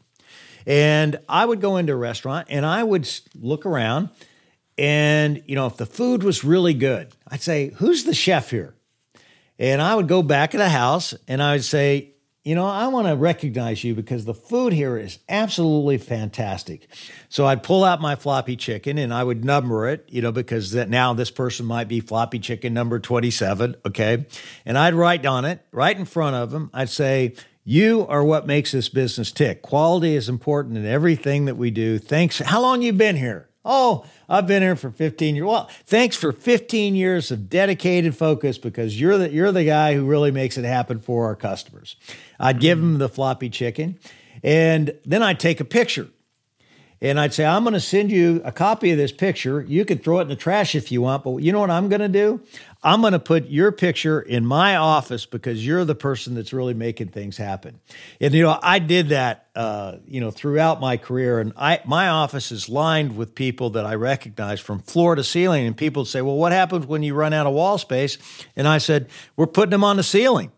And 0.65 1.19
I 1.27 1.43
would 1.43 1.60
go 1.60 1.75
into 1.75 1.91
a 1.91 1.97
restaurant 1.97 2.47
and 2.49 2.65
I 2.65 2.81
would 2.84 3.10
look 3.38 3.65
around 3.65 4.12
and, 4.77 5.43
you 5.45 5.55
know, 5.55 5.67
if 5.67 5.75
the 5.75 5.86
food 5.86 6.23
was 6.23 6.45
really 6.45 6.73
good, 6.73 7.12
I'd 7.27 7.41
say, 7.41 7.71
who's 7.75 8.05
the 8.05 8.13
chef 8.13 8.49
here? 8.49 8.75
And 9.60 9.81
I 9.81 9.93
would 9.93 10.08
go 10.08 10.23
back 10.23 10.51
to 10.51 10.58
the 10.58 10.69
house 10.69 11.13
and 11.27 11.43
I 11.43 11.51
would 11.51 11.65
say, 11.65 12.14
you 12.45 12.53
know, 12.53 12.67
I 12.67 12.88
want 12.88 13.08
to 13.08 13.15
recognize 13.15 13.84
you 13.84 13.95
because 13.95 14.25
the 14.25 14.34
food 14.36 14.71
here 14.71 14.97
is 14.97 15.17
absolutely 15.27 15.97
fantastic. 15.97 16.88
So 17.27 17.47
I'd 17.47 17.63
pull 17.63 17.84
out 17.84 17.99
my 17.99 18.15
floppy 18.15 18.55
chicken 18.55 18.99
and 18.99 19.12
I 19.12 19.23
would 19.23 19.43
number 19.43 19.89
it, 19.89 20.08
you 20.08 20.21
know, 20.21 20.31
because 20.31 20.71
that 20.71 20.88
now 20.88 21.15
this 21.15 21.31
person 21.31 21.65
might 21.65 21.88
be 21.88 22.01
floppy 22.01 22.38
chicken 22.38 22.71
number 22.71 22.99
27, 22.99 23.75
okay? 23.88 24.27
And 24.63 24.77
I'd 24.77 24.93
write 24.93 25.25
on 25.25 25.43
it 25.43 25.65
right 25.71 25.97
in 25.97 26.05
front 26.05 26.36
of 26.36 26.51
them. 26.51 26.69
I'd 26.71 26.89
say, 26.89 27.34
you 27.63 28.05
are 28.08 28.23
what 28.23 28.45
makes 28.45 28.71
this 28.71 28.89
business 28.89 29.31
tick. 29.31 29.63
Quality 29.63 30.15
is 30.15 30.29
important 30.29 30.77
in 30.77 30.86
everything 30.86 31.45
that 31.45 31.58
we 31.58 31.71
do. 31.71 31.97
Thanks. 31.97 32.38
How 32.38 32.62
long 32.62 32.84
you 32.84 32.93
been 32.93 33.15
here? 33.15 33.49
Oh, 33.65 34.06
I've 34.30 34.45
been 34.45 34.62
here 34.62 34.75
for 34.75 34.91
15 34.91 35.36
years. 35.36 35.45
Well, 35.45 35.69
thanks 35.86 36.15
for 36.15 36.32
15 36.32 36.93
years 36.93 37.32
of 37.32 37.49
dedicated 37.49 38.15
focus 38.15 38.60
because 38.60 38.99
you're 38.99 39.17
the 39.17 39.32
you're 39.32 39.51
the 39.51 39.65
guy 39.65 39.95
who 39.95 40.06
really 40.06 40.32
makes 40.32 40.58
it 40.58 40.65
happen 40.65 40.99
for 40.99 41.25
our 41.25 41.36
customers. 41.36 41.95
I'd 42.39 42.60
give 42.60 42.78
mm-hmm. 42.78 42.93
them 42.93 42.99
the 42.99 43.10
floppy 43.10 43.49
chicken, 43.49 43.97
and 44.43 44.93
then 45.04 45.23
I'd 45.23 45.39
take 45.39 45.60
a 45.60 45.65
picture. 45.65 46.08
And 47.01 47.19
I'd 47.19 47.34
say, 47.34 47.45
I'm 47.45 47.63
going 47.63 47.73
to 47.73 47.80
send 47.80 48.10
you 48.10 48.41
a 48.45 48.54
copy 48.54 48.91
of 48.91 48.97
this 48.97 49.12
picture. 49.12 49.62
You 49.62 49.84
can 49.84 49.97
throw 49.97 50.19
it 50.19 50.23
in 50.23 50.28
the 50.30 50.36
trash 50.36 50.75
if 50.75 50.91
you 50.91 51.01
want, 51.01 51.25
but 51.25 51.38
you 51.38 51.51
know 51.51 51.60
what 51.60 51.69
I'm 51.69 51.89
going 51.89 52.01
to 52.01 52.08
do? 52.08 52.41
I'm 52.85 53.01
going 53.01 53.13
to 53.13 53.19
put 53.19 53.47
your 53.47 53.71
picture 53.71 54.21
in 54.21 54.45
my 54.45 54.75
office 54.75 55.25
because 55.25 55.65
you're 55.65 55.85
the 55.85 55.95
person 55.95 56.35
that's 56.35 56.53
really 56.53 56.75
making 56.75 57.07
things 57.07 57.35
happen. 57.35 57.79
And 58.21 58.31
you 58.31 58.43
know, 58.43 58.59
I 58.61 58.77
did 58.77 59.09
that, 59.09 59.47
uh, 59.55 59.95
you 60.07 60.21
know, 60.21 60.29
throughout 60.29 60.79
my 60.79 60.97
career, 60.97 61.39
and 61.39 61.51
I 61.57 61.81
my 61.85 62.09
office 62.09 62.51
is 62.51 62.69
lined 62.69 63.17
with 63.17 63.33
people 63.33 63.71
that 63.71 63.87
I 63.87 63.95
recognize 63.95 64.59
from 64.59 64.79
floor 64.79 65.15
to 65.15 65.23
ceiling. 65.23 65.65
And 65.65 65.75
people 65.75 66.05
say, 66.05 66.21
"Well, 66.21 66.35
what 66.35 66.51
happens 66.51 66.85
when 66.85 67.01
you 67.01 67.15
run 67.15 67.33
out 67.33 67.47
of 67.47 67.53
wall 67.53 67.79
space?" 67.79 68.19
And 68.55 68.67
I 68.67 68.77
said, 68.77 69.09
"We're 69.35 69.47
putting 69.47 69.71
them 69.71 69.83
on 69.83 69.97
the 69.97 70.03
ceiling." 70.03 70.51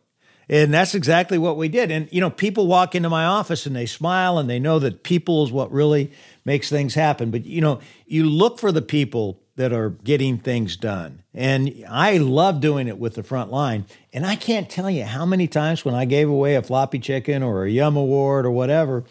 And 0.49 0.73
that's 0.73 0.95
exactly 0.95 1.37
what 1.37 1.55
we 1.55 1.69
did. 1.69 1.91
And 1.91 2.09
you 2.11 2.19
know, 2.19 2.29
people 2.29 2.67
walk 2.67 2.93
into 2.93 3.09
my 3.09 3.23
office 3.23 3.65
and 3.65 3.73
they 3.73 3.85
smile 3.85 4.37
and 4.37 4.49
they 4.49 4.59
know 4.59 4.79
that 4.79 5.03
people 5.03 5.45
is 5.45 5.51
what 5.53 5.71
really 5.71 6.11
makes 6.43 6.69
things 6.69 6.93
happen. 6.93 7.31
But 7.31 7.45
you 7.45 7.61
know, 7.61 7.79
you 8.05 8.25
look 8.25 8.59
for 8.59 8.73
the 8.73 8.81
people 8.81 9.39
that 9.58 9.74
are 9.74 9.89
getting 9.89 10.38
things 10.38 10.78
done. 10.78 11.24
And 11.34 11.84
I 11.89 12.17
love 12.17 12.62
doing 12.62 12.88
it 12.88 12.98
with 12.98 13.15
the 13.15 13.24
front 13.24 13.52
line. 13.52 13.86
And 14.13 14.26
I 14.26 14.36
can't 14.36 14.70
tell 14.70 14.89
you 14.89 15.04
how 15.04 15.26
many 15.26 15.48
times 15.48 15.84
when 15.84 15.96
I 15.96 16.06
gave 16.06 16.30
away 16.30 16.56
a 16.56 16.62
floppy 16.62 17.00
chicken 17.00 17.43
or 17.43 17.65
a 17.65 17.70
Yum 17.70 17.98
Award 17.98 18.46
or 18.46 18.52
whatever, 18.52 19.04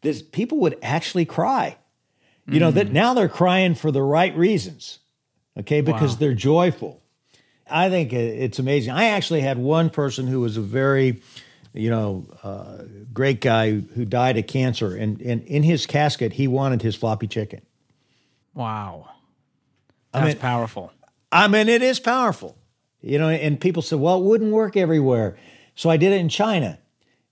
this 0.00 0.22
people 0.22 0.58
would 0.58 0.78
actually 0.82 1.26
cry. 1.26 1.76
You 2.46 2.54
mm. 2.54 2.60
know, 2.60 2.70
that 2.72 2.88
mm. 2.88 2.92
now 2.92 3.14
they're 3.14 3.28
crying 3.28 3.74
for 3.74 3.92
the 3.92 4.02
right 4.02 4.34
reasons. 4.36 4.98
Okay, 5.58 5.82
because 5.82 6.12
wow. 6.12 6.16
they're 6.18 6.34
joyful. 6.34 7.02
I 7.68 7.90
think 7.90 8.12
it's 8.12 8.58
amazing. 8.58 8.92
I 8.92 9.06
actually 9.06 9.42
had 9.42 9.58
one 9.58 9.90
person 9.90 10.26
who 10.26 10.40
was 10.40 10.56
a 10.56 10.62
very, 10.62 11.20
you 11.74 11.90
know, 11.90 12.26
uh, 12.42 12.84
great 13.12 13.40
guy 13.40 13.72
who 13.72 14.04
died 14.04 14.38
of 14.38 14.46
cancer, 14.46 14.96
and, 14.96 15.20
and 15.20 15.42
in 15.42 15.62
his 15.62 15.86
casket, 15.86 16.32
he 16.32 16.48
wanted 16.48 16.82
his 16.82 16.96
floppy 16.96 17.26
chicken. 17.26 17.60
Wow. 18.54 19.08
That's 20.12 20.24
I 20.24 20.28
mean, 20.28 20.36
powerful. 20.36 20.92
I 21.32 21.48
mean, 21.48 21.68
it 21.68 21.82
is 21.82 22.00
powerful. 22.00 22.56
You 23.00 23.18
know, 23.18 23.28
and 23.28 23.60
people 23.60 23.82
said, 23.82 23.98
well, 23.98 24.18
it 24.18 24.24
wouldn't 24.24 24.52
work 24.52 24.76
everywhere. 24.76 25.36
So 25.74 25.88
I 25.88 25.96
did 25.96 26.12
it 26.12 26.20
in 26.20 26.28
China. 26.28 26.78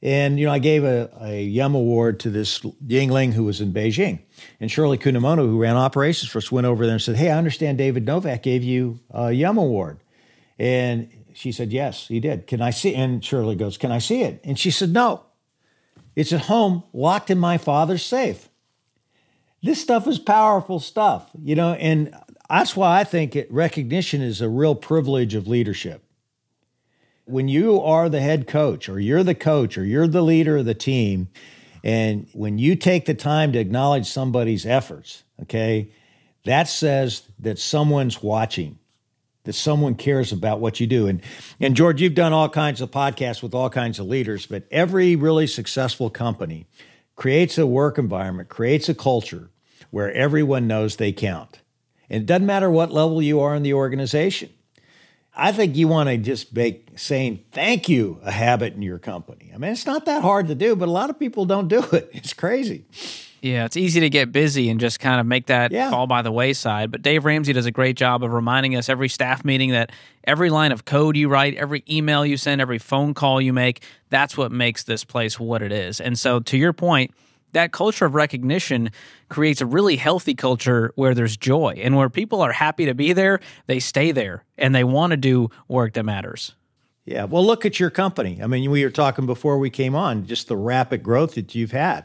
And, 0.00 0.38
you 0.38 0.46
know, 0.46 0.52
I 0.52 0.60
gave 0.60 0.84
a, 0.84 1.10
a 1.20 1.42
Yum 1.42 1.74
Award 1.74 2.20
to 2.20 2.30
this 2.30 2.60
Yingling 2.60 3.32
who 3.32 3.44
was 3.44 3.60
in 3.60 3.72
Beijing. 3.72 4.20
And 4.60 4.70
Shirley 4.70 4.96
Kunamono, 4.96 5.38
who 5.38 5.60
ran 5.60 5.76
operations 5.76 6.30
for 6.30 6.38
us, 6.38 6.52
went 6.52 6.66
over 6.66 6.86
there 6.86 6.94
and 6.94 7.02
said, 7.02 7.16
Hey, 7.16 7.30
I 7.30 7.36
understand 7.36 7.78
David 7.78 8.06
Novak 8.06 8.42
gave 8.42 8.62
you 8.62 9.00
a 9.10 9.32
Yum 9.32 9.58
Award. 9.58 9.98
And 10.58 11.10
she 11.34 11.50
said, 11.50 11.72
Yes, 11.72 12.06
he 12.06 12.20
did. 12.20 12.46
Can 12.46 12.62
I 12.62 12.70
see? 12.70 12.94
And 12.94 13.24
Shirley 13.24 13.56
goes, 13.56 13.76
Can 13.76 13.90
I 13.90 13.98
see 13.98 14.22
it? 14.22 14.40
And 14.44 14.58
she 14.58 14.70
said, 14.70 14.92
No. 14.92 15.24
It's 16.14 16.32
at 16.32 16.42
home, 16.42 16.82
locked 16.92 17.30
in 17.30 17.38
my 17.38 17.58
father's 17.58 18.04
safe. 18.04 18.48
This 19.62 19.80
stuff 19.80 20.06
is 20.06 20.18
powerful 20.18 20.78
stuff, 20.80 21.30
you 21.42 21.54
know, 21.56 21.74
and 21.74 22.14
that's 22.48 22.76
why 22.76 23.00
I 23.00 23.04
think 23.04 23.36
it, 23.36 23.52
recognition 23.52 24.22
is 24.22 24.40
a 24.40 24.48
real 24.48 24.74
privilege 24.74 25.34
of 25.34 25.46
leadership. 25.46 26.02
When 27.24 27.48
you 27.48 27.80
are 27.80 28.08
the 28.08 28.20
head 28.20 28.46
coach, 28.46 28.88
or 28.88 28.98
you're 28.98 29.22
the 29.22 29.34
coach, 29.34 29.76
or 29.76 29.84
you're 29.84 30.08
the 30.08 30.22
leader 30.22 30.56
of 30.56 30.64
the 30.64 30.74
team, 30.74 31.28
and 31.84 32.26
when 32.32 32.58
you 32.58 32.74
take 32.74 33.04
the 33.04 33.14
time 33.14 33.52
to 33.52 33.58
acknowledge 33.58 34.06
somebody's 34.06 34.64
efforts, 34.64 35.24
okay, 35.42 35.92
that 36.44 36.68
says 36.68 37.22
that 37.38 37.58
someone's 37.58 38.22
watching, 38.22 38.78
that 39.44 39.52
someone 39.52 39.94
cares 39.94 40.32
about 40.32 40.60
what 40.60 40.80
you 40.80 40.86
do. 40.86 41.06
And 41.06 41.20
and 41.60 41.76
George, 41.76 42.00
you've 42.00 42.14
done 42.14 42.32
all 42.32 42.48
kinds 42.48 42.80
of 42.80 42.90
podcasts 42.90 43.42
with 43.42 43.54
all 43.54 43.68
kinds 43.68 43.98
of 43.98 44.06
leaders, 44.06 44.46
but 44.46 44.64
every 44.70 45.14
really 45.14 45.46
successful 45.46 46.08
company 46.08 46.66
creates 47.14 47.58
a 47.58 47.66
work 47.66 47.98
environment, 47.98 48.48
creates 48.48 48.88
a 48.88 48.94
culture 48.94 49.50
where 49.90 50.12
everyone 50.12 50.66
knows 50.66 50.96
they 50.96 51.12
count. 51.12 51.60
And 52.10 52.22
it 52.22 52.26
doesn't 52.26 52.46
matter 52.46 52.70
what 52.70 52.90
level 52.90 53.22
you 53.22 53.40
are 53.40 53.54
in 53.54 53.62
the 53.62 53.74
organization. 53.74 54.50
I 55.38 55.52
think 55.52 55.76
you 55.76 55.86
want 55.86 56.08
to 56.08 56.16
just 56.16 56.54
make 56.54 56.98
saying 56.98 57.44
thank 57.52 57.88
you 57.88 58.18
a 58.24 58.32
habit 58.32 58.74
in 58.74 58.82
your 58.82 58.98
company. 58.98 59.52
I 59.54 59.58
mean, 59.58 59.70
it's 59.70 59.86
not 59.86 60.04
that 60.06 60.22
hard 60.22 60.48
to 60.48 60.54
do, 60.56 60.74
but 60.74 60.88
a 60.88 60.90
lot 60.90 61.10
of 61.10 61.18
people 61.18 61.44
don't 61.44 61.68
do 61.68 61.82
it. 61.92 62.10
It's 62.18 62.32
crazy. 62.32 62.84
Yeah, 63.40 63.64
it's 63.64 63.76
easy 63.76 64.00
to 64.00 64.10
get 64.10 64.32
busy 64.32 64.68
and 64.68 64.80
just 64.80 64.98
kind 64.98 65.20
of 65.20 65.26
make 65.26 65.46
that 65.46 65.70
yeah. 65.70 65.90
fall 65.90 66.08
by 66.08 66.22
the 66.22 66.32
wayside. 66.32 66.90
But 66.90 67.02
Dave 67.02 67.24
Ramsey 67.24 67.52
does 67.52 67.66
a 67.66 67.70
great 67.70 67.96
job 67.96 68.24
of 68.24 68.32
reminding 68.32 68.74
us 68.74 68.88
every 68.88 69.08
staff 69.08 69.44
meeting 69.44 69.70
that 69.70 69.92
every 70.24 70.50
line 70.50 70.72
of 70.72 70.84
code 70.84 71.16
you 71.16 71.28
write, 71.28 71.54
every 71.54 71.84
email 71.88 72.26
you 72.26 72.36
send, 72.36 72.60
every 72.60 72.78
phone 72.78 73.14
call 73.14 73.40
you 73.40 73.52
make, 73.52 73.84
that's 74.10 74.36
what 74.36 74.50
makes 74.50 74.82
this 74.82 75.04
place 75.04 75.38
what 75.38 75.62
it 75.62 75.70
is. 75.70 76.00
And 76.00 76.18
so, 76.18 76.40
to 76.40 76.58
your 76.58 76.72
point, 76.72 77.12
that 77.52 77.72
culture 77.72 78.04
of 78.04 78.14
recognition 78.14 78.90
creates 79.28 79.60
a 79.60 79.66
really 79.66 79.96
healthy 79.96 80.34
culture 80.34 80.92
where 80.94 81.14
there's 81.14 81.36
joy 81.36 81.80
and 81.82 81.96
where 81.96 82.08
people 82.08 82.40
are 82.40 82.52
happy 82.52 82.86
to 82.86 82.94
be 82.94 83.12
there, 83.12 83.40
they 83.66 83.80
stay 83.80 84.12
there 84.12 84.44
and 84.56 84.74
they 84.74 84.84
want 84.84 85.10
to 85.12 85.16
do 85.16 85.50
work 85.68 85.94
that 85.94 86.04
matters. 86.04 86.54
Yeah. 87.04 87.24
Well, 87.24 87.44
look 87.44 87.64
at 87.64 87.80
your 87.80 87.90
company. 87.90 88.40
I 88.42 88.46
mean, 88.46 88.70
we 88.70 88.84
were 88.84 88.90
talking 88.90 89.24
before 89.24 89.58
we 89.58 89.70
came 89.70 89.94
on, 89.94 90.26
just 90.26 90.48
the 90.48 90.56
rapid 90.56 91.02
growth 91.02 91.36
that 91.36 91.54
you've 91.54 91.72
had. 91.72 92.04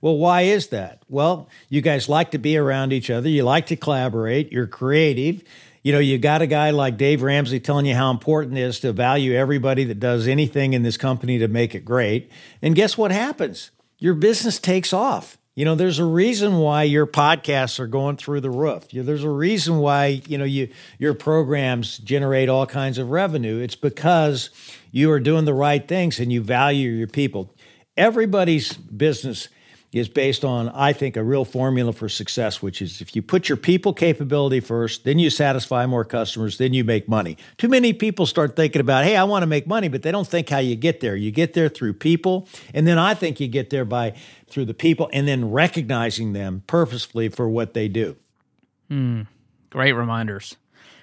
Well, 0.00 0.16
why 0.16 0.42
is 0.42 0.68
that? 0.68 1.02
Well, 1.08 1.48
you 1.68 1.82
guys 1.82 2.08
like 2.08 2.30
to 2.30 2.38
be 2.38 2.56
around 2.56 2.92
each 2.92 3.10
other, 3.10 3.28
you 3.28 3.42
like 3.42 3.66
to 3.66 3.76
collaborate, 3.76 4.50
you're 4.50 4.66
creative. 4.66 5.42
You 5.82 5.92
know, 5.92 5.98
you 5.98 6.18
got 6.18 6.42
a 6.42 6.46
guy 6.46 6.70
like 6.70 6.96
Dave 6.96 7.22
Ramsey 7.22 7.60
telling 7.60 7.86
you 7.86 7.94
how 7.94 8.10
important 8.10 8.56
it 8.56 8.62
is 8.62 8.80
to 8.80 8.92
value 8.92 9.34
everybody 9.34 9.84
that 9.84 10.00
does 10.00 10.26
anything 10.26 10.72
in 10.72 10.82
this 10.82 10.96
company 10.96 11.38
to 11.38 11.48
make 11.48 11.74
it 11.74 11.84
great. 11.84 12.30
And 12.62 12.74
guess 12.74 12.98
what 12.98 13.10
happens? 13.10 13.70
Your 14.00 14.14
business 14.14 14.58
takes 14.58 14.92
off. 14.92 15.38
You 15.54 15.64
know, 15.64 15.74
there's 15.74 15.98
a 15.98 16.04
reason 16.04 16.56
why 16.56 16.84
your 16.84 17.06
podcasts 17.06 17.78
are 17.78 17.86
going 17.86 18.16
through 18.16 18.40
the 18.40 18.50
roof. 18.50 18.88
There's 18.92 19.24
a 19.24 19.30
reason 19.30 19.78
why, 19.78 20.22
you 20.26 20.38
know, 20.38 20.44
you 20.44 20.68
your 20.98 21.12
programs 21.12 21.98
generate 21.98 22.48
all 22.48 22.66
kinds 22.66 22.98
of 22.98 23.10
revenue. 23.10 23.60
It's 23.60 23.76
because 23.76 24.50
you 24.90 25.10
are 25.10 25.20
doing 25.20 25.44
the 25.44 25.54
right 25.54 25.86
things 25.86 26.18
and 26.18 26.32
you 26.32 26.40
value 26.40 26.90
your 26.90 27.08
people. 27.08 27.54
Everybody's 27.96 28.72
business 28.74 29.48
is 29.92 30.08
based 30.08 30.44
on, 30.44 30.68
I 30.68 30.92
think, 30.92 31.16
a 31.16 31.24
real 31.24 31.44
formula 31.44 31.92
for 31.92 32.08
success, 32.08 32.62
which 32.62 32.80
is 32.80 33.00
if 33.00 33.16
you 33.16 33.22
put 33.22 33.48
your 33.48 33.56
people 33.56 33.92
capability 33.92 34.60
first, 34.60 35.04
then 35.04 35.18
you 35.18 35.30
satisfy 35.30 35.84
more 35.86 36.04
customers, 36.04 36.58
then 36.58 36.72
you 36.72 36.84
make 36.84 37.08
money. 37.08 37.36
Too 37.58 37.68
many 37.68 37.92
people 37.92 38.26
start 38.26 38.54
thinking 38.54 38.80
about, 38.80 39.04
hey, 39.04 39.16
I 39.16 39.24
want 39.24 39.42
to 39.42 39.48
make 39.48 39.66
money, 39.66 39.88
but 39.88 40.02
they 40.02 40.12
don't 40.12 40.26
think 40.26 40.48
how 40.48 40.58
you 40.58 40.76
get 40.76 41.00
there. 41.00 41.16
You 41.16 41.32
get 41.32 41.54
there 41.54 41.68
through 41.68 41.94
people, 41.94 42.48
and 42.72 42.86
then 42.86 42.98
I 42.98 43.14
think 43.14 43.40
you 43.40 43.48
get 43.48 43.70
there 43.70 43.84
by 43.84 44.14
through 44.48 44.66
the 44.66 44.74
people 44.74 45.08
and 45.12 45.26
then 45.26 45.50
recognizing 45.50 46.32
them 46.32 46.62
purposefully 46.66 47.28
for 47.28 47.48
what 47.48 47.74
they 47.74 47.88
do. 47.88 48.16
Hmm. 48.88 49.22
Great 49.70 49.92
reminders. 49.92 50.56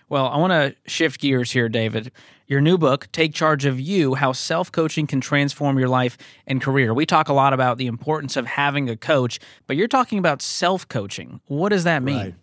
Well, 0.10 0.28
I 0.28 0.38
want 0.38 0.52
to 0.52 0.76
shift 0.90 1.20
gears 1.20 1.52
here, 1.52 1.68
David. 1.68 2.12
Your 2.48 2.62
new 2.62 2.78
book, 2.78 3.10
Take 3.12 3.34
Charge 3.34 3.66
of 3.66 3.78
You 3.78 4.16
How 4.16 4.32
Self 4.32 4.72
Coaching 4.72 5.06
Can 5.06 5.20
Transform 5.20 5.78
Your 5.78 5.90
Life 5.90 6.18
and 6.46 6.62
Career. 6.62 6.94
We 6.94 7.06
talk 7.06 7.28
a 7.28 7.34
lot 7.34 7.52
about 7.52 7.78
the 7.78 7.88
importance 7.88 8.38
of 8.38 8.46
having 8.46 8.90
a 8.90 8.96
coach, 8.96 9.40
but 9.68 9.76
you're 9.76 9.90
talking 9.90 10.18
about 10.18 10.42
self 10.42 10.88
coaching. 10.88 11.42
What 11.48 11.70
does 11.70 11.84
that 11.84 12.04
mean? 12.04 12.18
Right. 12.18 12.36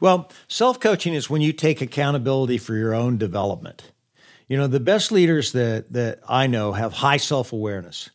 Well, 0.00 0.30
self 0.48 0.80
coaching 0.80 1.14
is 1.14 1.30
when 1.30 1.40
you 1.40 1.54
take 1.54 1.80
accountability 1.80 2.58
for 2.58 2.74
your 2.74 2.92
own 2.92 3.16
development. 3.16 3.92
You 4.46 4.58
know, 4.58 4.66
the 4.66 4.80
best 4.80 5.10
leaders 5.10 5.52
that, 5.52 5.90
that 5.94 6.20
I 6.28 6.46
know 6.46 6.72
have 6.72 6.92
high 6.92 7.16
self 7.16 7.54
awareness. 7.54 8.10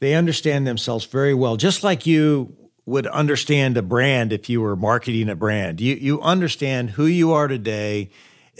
They 0.00 0.12
understand 0.14 0.66
themselves 0.66 1.06
very 1.06 1.32
well, 1.32 1.56
just 1.56 1.82
like 1.82 2.04
you 2.04 2.54
would 2.86 3.06
understand 3.06 3.76
a 3.76 3.82
brand 3.82 4.32
if 4.32 4.48
you 4.48 4.60
were 4.60 4.76
marketing 4.76 5.28
a 5.28 5.36
brand. 5.36 5.80
You, 5.80 5.94
you 5.94 6.20
understand 6.20 6.90
who 6.90 7.06
you 7.06 7.32
are 7.32 7.48
today, 7.48 8.10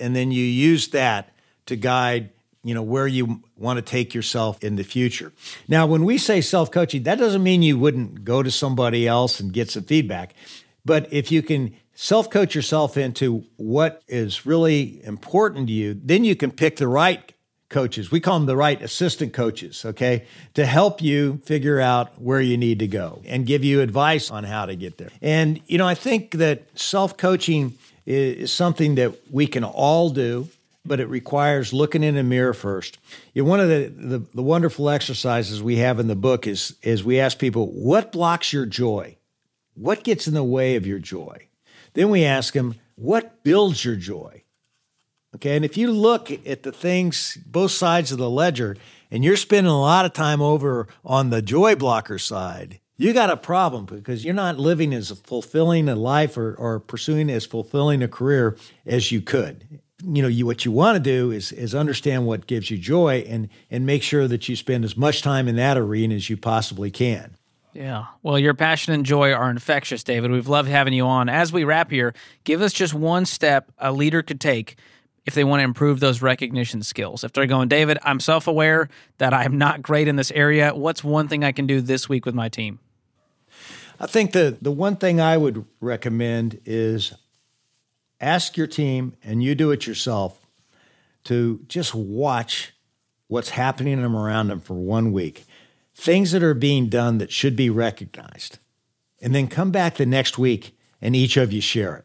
and 0.01 0.17
then 0.17 0.31
you 0.31 0.45
use 0.45 0.89
that 0.89 1.31
to 1.67 1.77
guide 1.77 2.31
you 2.65 2.73
know 2.73 2.83
where 2.83 3.07
you 3.07 3.43
want 3.57 3.77
to 3.77 3.83
take 3.83 4.15
yourself 4.15 4.65
in 4.65 4.77
the 4.77 4.85
future. 4.85 5.33
Now, 5.69 5.87
when 5.87 6.05
we 6.05 6.17
say 6.17 6.41
self-coaching, 6.41 7.03
that 7.03 7.19
doesn't 7.19 7.43
mean 7.43 7.63
you 7.63 7.79
wouldn't 7.79 8.25
go 8.25 8.43
to 8.43 8.51
somebody 8.51 9.07
else 9.07 9.39
and 9.39 9.53
get 9.53 9.71
some 9.71 9.85
feedback. 9.85 10.35
But 10.83 11.13
if 11.13 11.31
you 11.31 11.43
can 11.43 11.77
self-coach 11.95 12.55
yourself 12.55 12.97
into 12.97 13.45
what 13.57 14.03
is 14.09 14.47
really 14.47 15.05
important 15.05 15.69
to 15.69 15.75
you, 15.75 16.01
then 16.03 16.25
you 16.25 16.35
can 16.35 16.51
pick 16.51 16.77
the 16.77 16.89
right 16.89 17.34
coaches. 17.69 18.11
We 18.11 18.21
call 18.21 18.39
them 18.39 18.47
the 18.47 18.57
right 18.57 18.81
assistant 18.81 19.33
coaches, 19.33 19.85
okay, 19.85 20.27
to 20.55 20.67
help 20.67 21.03
you 21.03 21.41
figure 21.45 21.81
out 21.81 22.21
where 22.21 22.41
you 22.41 22.57
need 22.57 22.79
to 22.81 22.87
go 22.87 23.23
and 23.27 23.47
give 23.47 23.65
you 23.65 23.81
advice 23.81 24.31
on 24.31 24.45
how 24.45 24.67
to 24.67 24.77
get 24.77 24.99
there. 24.99 25.11
And 25.21 25.61
you 25.67 25.79
know, 25.79 25.87
I 25.87 25.95
think 25.95 26.33
that 26.33 26.79
self-coaching 26.79 27.75
is 28.07 28.53
something 28.53 28.97
that 28.97 29.15
we 29.31 29.47
can 29.47 29.65
all 29.65 30.11
do 30.11 30.49
but 30.87 31.01
it 31.01 31.09
requires 31.09 31.73
looking 31.73 32.03
in 32.03 32.17
a 32.17 32.23
mirror 32.23 32.53
first. 32.53 32.99
You 33.33 33.43
know, 33.43 33.49
one 33.49 33.61
of 33.61 33.69
the, 33.69 33.91
the, 33.97 34.19
the 34.35 34.43
wonderful 34.43 34.91
exercises 34.91 35.63
we 35.63 35.77
have 35.77 35.99
in 35.99 36.09
the 36.09 36.17
book 36.17 36.47
is 36.47 36.77
is 36.83 37.03
we 37.03 37.21
ask 37.21 37.39
people, 37.39 37.69
what 37.69 38.13
blocks 38.13 38.53
your 38.53 38.67
joy? 38.67 39.17
What 39.75 40.05
gets 40.05 40.29
in 40.29 40.35
the 40.35 40.45
way 40.45 40.77
of 40.77 40.87
your 40.87 40.99
joy? 40.99 41.49
Then 41.95 42.11
we 42.11 42.25
ask 42.25 42.55
them, 42.55 42.75
what 42.97 43.43
builds 43.43 43.85
your 43.85 43.97
joy? 43.97 44.44
Okay, 45.35 45.57
and 45.57 45.65
if 45.65 45.77
you 45.77 45.91
look 45.91 46.31
at 46.47 46.63
the 46.63 46.73
things, 46.73 47.39
both 47.47 47.73
sides 47.73 48.13
of 48.13 48.19
the 48.19 48.31
ledger, 48.31 48.77
and 49.11 49.25
you're 49.25 49.37
spending 49.37 49.73
a 49.73 49.81
lot 49.81 50.05
of 50.05 50.13
time 50.13 50.41
over 50.41 50.87
on 51.05 51.31
the 51.31 51.43
joy 51.43 51.75
blocker 51.75 52.19
side, 52.19 52.79
you 52.97 53.13
got 53.13 53.31
a 53.31 53.37
problem 53.37 53.85
because 53.87 54.25
you're 54.25 54.35
not 54.35 54.59
living 54.59 54.95
as 54.95 55.11
fulfilling 55.11 55.89
a 55.89 55.97
life 55.97 56.37
or, 56.37 56.55
or 56.55 56.79
pursuing 56.79 57.29
as 57.31 57.45
fulfilling 57.45 58.03
a 58.03 58.09
career 58.09 58.57
as 58.87 59.11
you 59.11 59.21
could. 59.21 59.81
You 60.05 60.23
know, 60.23 60.29
you 60.29 60.47
what 60.47 60.65
you 60.65 60.71
want 60.71 60.97
to 60.97 61.01
do 61.01 61.31
is 61.31 61.51
is 61.51 61.75
understand 61.75 62.27
what 62.27 62.47
gives 62.47 62.71
you 62.71 62.79
joy 62.79 63.25
and 63.27 63.49
and 63.71 63.87
make 63.87 64.03
sure 64.03 64.29
that 64.29 64.49
you 64.49 64.55
spend 64.55 64.85
as 64.85 64.97
much 64.97 65.23
time 65.23 65.49
in 65.49 65.57
that 65.57 65.79
arena 65.79 66.15
as 66.15 66.29
you 66.29 66.37
possibly 66.37 66.91
can. 66.91 67.37
Yeah. 67.73 68.05
Well, 68.23 68.39
your 68.39 68.55
passion 68.55 68.93
and 68.93 69.05
joy 69.05 69.33
are 69.33 69.51
infectious, 69.51 70.05
David. 70.05 70.31
We've 70.31 70.47
loved 70.47 70.69
having 70.69 70.93
you 70.93 71.07
on. 71.07 71.29
As 71.29 71.53
we 71.53 71.65
wrap 71.65 71.91
here, 71.91 72.15
give 72.45 72.63
us 72.63 72.73
just 72.73 72.95
one 72.95 73.27
step 73.27 73.73
a 73.79 73.91
leader 73.91 74.23
could 74.23 74.41
take 74.41 74.77
if 75.27 75.35
they 75.35 75.45
want 75.45 75.61
to 75.61 75.65
improve 75.65 76.01
those 76.01 76.21
recognition 76.21 76.83
skills. 76.83 77.25
If 77.25 77.33
they're 77.33 77.47
going, 77.47 77.69
David, 77.69 77.99
I'm 78.03 78.21
self 78.21 78.47
aware 78.47 78.89
that 79.19 79.33
I'm 79.33 79.59
not 79.59 79.83
great 79.83 80.09
in 80.09 80.17
this 80.17 80.31
area. 80.33 80.75
What's 80.75 81.03
one 81.03 81.29
thing 81.29 81.45
I 81.45 81.53
can 81.53 81.67
do 81.67 81.81
this 81.81 82.09
week 82.09 82.27
with 82.27 82.35
my 82.35 82.49
team? 82.49 82.79
I 83.99 84.07
think 84.07 84.33
the, 84.33 84.57
the 84.61 84.73
one 84.73 84.97
thing 84.97 85.21
I 85.21 85.37
would 85.37 85.65
recommend 85.81 86.61
is 86.65 87.15
ask 88.21 88.57
your 88.57 88.67
team, 88.67 89.15
and 89.23 89.43
you 89.43 89.55
do 89.55 89.71
it 89.71 89.87
yourself, 89.87 90.45
to 91.25 91.61
just 91.69 91.95
watch 91.95 92.75
what's 93.29 93.51
happening 93.51 93.99
around 93.99 94.49
them 94.49 94.61
for 94.61 94.75
one 94.75 95.13
week. 95.13 95.45
Things 95.95 96.33
that 96.33 96.43
are 96.43 96.55
being 96.55 96.89
done 96.89 97.19
that 97.19 97.33
should 97.33 97.57
be 97.57 97.71
recognized. 97.71 98.59
And 99.23 99.35
then 99.35 99.49
come 99.49 99.71
back 99.71 99.95
the 99.95 100.07
next 100.07 100.39
week 100.39 100.77
and 101.01 101.15
each 101.17 101.37
of 101.37 101.53
you 101.53 101.61
share 101.61 101.97
it. 101.97 102.05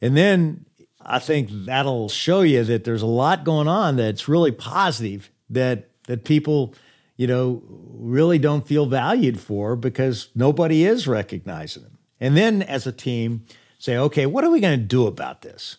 And 0.00 0.16
then 0.16 0.66
I 1.04 1.18
think 1.18 1.50
that'll 1.52 2.08
show 2.08 2.40
you 2.42 2.64
that 2.64 2.84
there's 2.84 3.02
a 3.02 3.06
lot 3.06 3.44
going 3.44 3.68
on 3.68 3.96
that's 3.96 4.28
really 4.28 4.52
positive 4.52 5.30
that 5.50 5.90
that 6.06 6.24
people, 6.24 6.74
you 7.16 7.26
know, 7.26 7.62
really 7.68 8.38
don't 8.38 8.66
feel 8.66 8.86
valued 8.86 9.40
for 9.40 9.76
because 9.76 10.28
nobody 10.34 10.84
is 10.84 11.06
recognizing 11.06 11.82
them. 11.82 11.98
And 12.20 12.36
then 12.36 12.62
as 12.62 12.86
a 12.86 12.92
team, 12.92 13.46
say, 13.78 13.96
okay, 13.96 14.26
what 14.26 14.44
are 14.44 14.50
we 14.50 14.60
going 14.60 14.78
to 14.78 14.86
do 14.86 15.06
about 15.06 15.42
this? 15.42 15.78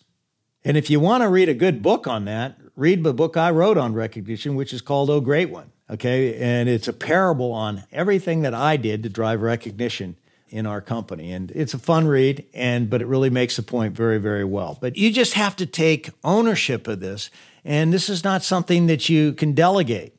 And 0.64 0.76
if 0.76 0.90
you 0.90 0.98
want 0.98 1.22
to 1.22 1.28
read 1.28 1.48
a 1.48 1.54
good 1.54 1.82
book 1.82 2.06
on 2.06 2.24
that, 2.24 2.58
read 2.74 3.04
the 3.04 3.14
book 3.14 3.36
I 3.36 3.50
wrote 3.50 3.78
on 3.78 3.94
recognition, 3.94 4.56
which 4.56 4.72
is 4.72 4.82
called 4.82 5.10
Oh 5.10 5.20
Great 5.20 5.50
One. 5.50 5.70
Okay. 5.88 6.36
And 6.36 6.68
it's 6.68 6.88
a 6.88 6.92
parable 6.92 7.52
on 7.52 7.84
everything 7.92 8.42
that 8.42 8.54
I 8.54 8.76
did 8.76 9.04
to 9.04 9.08
drive 9.08 9.42
recognition 9.42 10.16
in 10.48 10.66
our 10.66 10.80
company. 10.80 11.32
And 11.32 11.50
it's 11.52 11.74
a 11.74 11.78
fun 11.78 12.06
read, 12.06 12.44
and 12.54 12.88
but 12.88 13.02
it 13.02 13.06
really 13.06 13.30
makes 13.30 13.56
the 13.56 13.62
point 13.62 13.94
very, 13.94 14.18
very 14.18 14.44
well. 14.44 14.78
But 14.80 14.96
you 14.96 15.12
just 15.12 15.34
have 15.34 15.56
to 15.56 15.66
take 15.66 16.10
ownership 16.24 16.86
of 16.88 17.00
this. 17.00 17.30
And 17.64 17.92
this 17.92 18.08
is 18.08 18.22
not 18.22 18.44
something 18.44 18.86
that 18.86 19.08
you 19.08 19.32
can 19.32 19.52
delegate. 19.52 20.14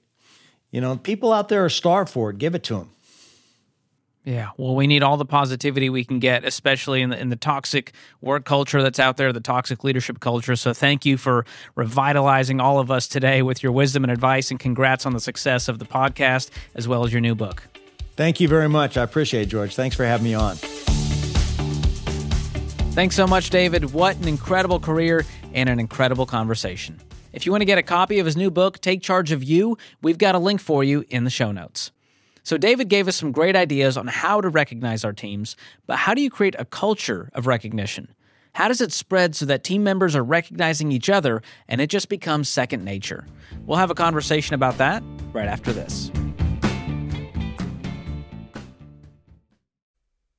You 0.71 0.81
know, 0.81 0.97
people 0.97 1.31
out 1.31 1.47
there 1.47 1.63
are 1.63 1.69
starved 1.69 2.11
for 2.11 2.29
it. 2.29 2.37
Give 2.37 2.55
it 2.55 2.63
to 2.63 2.79
them. 2.79 2.89
Yeah, 4.25 4.49
well, 4.57 4.75
we 4.75 4.87
need 4.87 5.03
all 5.03 5.15
the 5.15 5.25
positivity 5.25 5.89
we 5.89 6.03
can 6.03 6.19
get, 6.19 6.43
especially 6.43 7.01
in 7.01 7.11
the 7.11 7.17
in 7.17 7.29
the 7.29 7.37
toxic 7.37 7.93
work 8.19 8.43
culture 8.43 8.83
that's 8.83 8.99
out 8.99 9.15
there, 9.15 9.31
the 9.31 9.39
toxic 9.39 9.85
leadership 9.85 10.19
culture. 10.19 10.57
So, 10.57 10.73
thank 10.73 11.05
you 11.05 11.15
for 11.15 11.45
revitalizing 11.75 12.59
all 12.59 12.77
of 12.77 12.91
us 12.91 13.07
today 13.07 13.41
with 13.41 13.63
your 13.63 13.71
wisdom 13.71 14.03
and 14.03 14.11
advice, 14.11 14.51
and 14.51 14.59
congrats 14.59 15.05
on 15.05 15.13
the 15.13 15.21
success 15.21 15.69
of 15.69 15.79
the 15.79 15.85
podcast 15.85 16.49
as 16.75 16.89
well 16.89 17.05
as 17.05 17.13
your 17.13 17.21
new 17.21 17.35
book. 17.35 17.63
Thank 18.17 18.39
you 18.39 18.47
very 18.47 18.67
much. 18.67 18.97
I 18.97 19.03
appreciate 19.03 19.43
it, 19.43 19.45
George. 19.45 19.75
Thanks 19.75 19.95
for 19.95 20.03
having 20.03 20.23
me 20.23 20.33
on. 20.33 20.55
Thanks 22.95 23.15
so 23.15 23.27
much, 23.27 23.51
David. 23.51 23.93
What 23.93 24.17
an 24.17 24.27
incredible 24.27 24.79
career 24.79 25.23
and 25.53 25.69
an 25.69 25.79
incredible 25.79 26.25
conversation. 26.25 26.99
If 27.31 27.45
you 27.45 27.51
want 27.51 27.61
to 27.61 27.65
get 27.65 27.77
a 27.77 27.83
copy 27.83 28.17
of 28.17 28.25
his 28.25 28.35
new 28.35 28.49
book, 28.49 28.81
Take 28.81 29.03
Charge 29.03 29.31
of 29.31 29.43
You, 29.43 29.77
we've 30.01 30.17
got 30.17 30.33
a 30.33 30.39
link 30.39 30.59
for 30.59 30.83
you 30.83 31.05
in 31.09 31.25
the 31.25 31.29
show 31.29 31.51
notes. 31.51 31.91
So, 32.41 32.57
David 32.57 32.89
gave 32.89 33.07
us 33.07 33.15
some 33.15 33.31
great 33.31 33.55
ideas 33.55 33.97
on 33.97 34.07
how 34.07 34.41
to 34.41 34.49
recognize 34.49 35.05
our 35.05 35.13
teams, 35.13 35.55
but 35.85 35.97
how 35.97 36.15
do 36.15 36.21
you 36.21 36.31
create 36.31 36.55
a 36.57 36.65
culture 36.65 37.29
of 37.33 37.45
recognition? 37.45 38.15
How 38.53 38.67
does 38.67 38.81
it 38.81 38.91
spread 38.91 39.35
so 39.35 39.45
that 39.45 39.63
team 39.63 39.83
members 39.83 40.15
are 40.15 40.23
recognizing 40.23 40.91
each 40.91 41.09
other 41.09 41.43
and 41.67 41.79
it 41.81 41.91
just 41.91 42.09
becomes 42.09 42.49
second 42.49 42.83
nature? 42.83 43.27
We'll 43.67 43.77
have 43.77 43.91
a 43.91 43.95
conversation 43.95 44.55
about 44.55 44.79
that 44.79 45.03
right 45.33 45.47
after 45.47 45.71
this. 45.71 46.09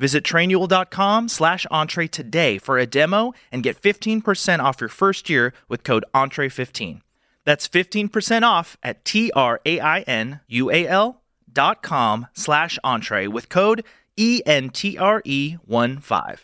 Visit 0.00 0.24
trainual.com 0.24 1.28
slash 1.28 1.64
entree 1.70 2.08
today 2.08 2.56
for 2.56 2.78
a 2.78 2.86
demo 2.86 3.34
and 3.52 3.62
get 3.62 3.78
15% 3.80 4.60
off 4.60 4.80
your 4.80 4.88
first 4.88 5.28
year 5.28 5.52
with 5.68 5.84
code 5.84 6.06
entree15. 6.14 7.02
That's 7.44 7.68
15% 7.68 8.42
off 8.42 8.78
at 8.82 9.04
T-R-A-I-N-U-A-L 9.04 9.56
dot 11.52 11.82
com 11.82 12.28
slash 12.32 12.78
entree 12.82 13.26
with 13.26 13.50
code 13.50 13.84
E-N-T-R-E-1-5. 14.16 16.38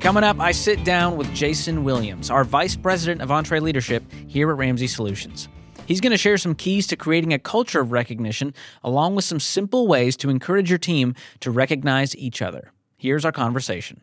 Coming 0.00 0.24
up, 0.24 0.40
I 0.40 0.52
sit 0.52 0.82
down 0.84 1.18
with 1.18 1.30
Jason 1.34 1.84
Williams, 1.84 2.30
our 2.30 2.44
Vice 2.44 2.76
President 2.76 3.20
of 3.20 3.28
EntreLeadership 3.28 4.00
here 4.26 4.50
at 4.50 4.56
Ramsey 4.56 4.86
Solutions. 4.86 5.50
He's 5.88 6.02
going 6.02 6.10
to 6.10 6.18
share 6.18 6.36
some 6.36 6.54
keys 6.54 6.86
to 6.88 6.96
creating 6.96 7.32
a 7.32 7.38
culture 7.38 7.80
of 7.80 7.92
recognition, 7.92 8.52
along 8.84 9.14
with 9.14 9.24
some 9.24 9.40
simple 9.40 9.86
ways 9.86 10.18
to 10.18 10.28
encourage 10.28 10.68
your 10.68 10.78
team 10.78 11.14
to 11.40 11.50
recognize 11.50 12.14
each 12.14 12.42
other. 12.42 12.72
Here's 12.98 13.24
our 13.24 13.32
conversation. 13.32 14.02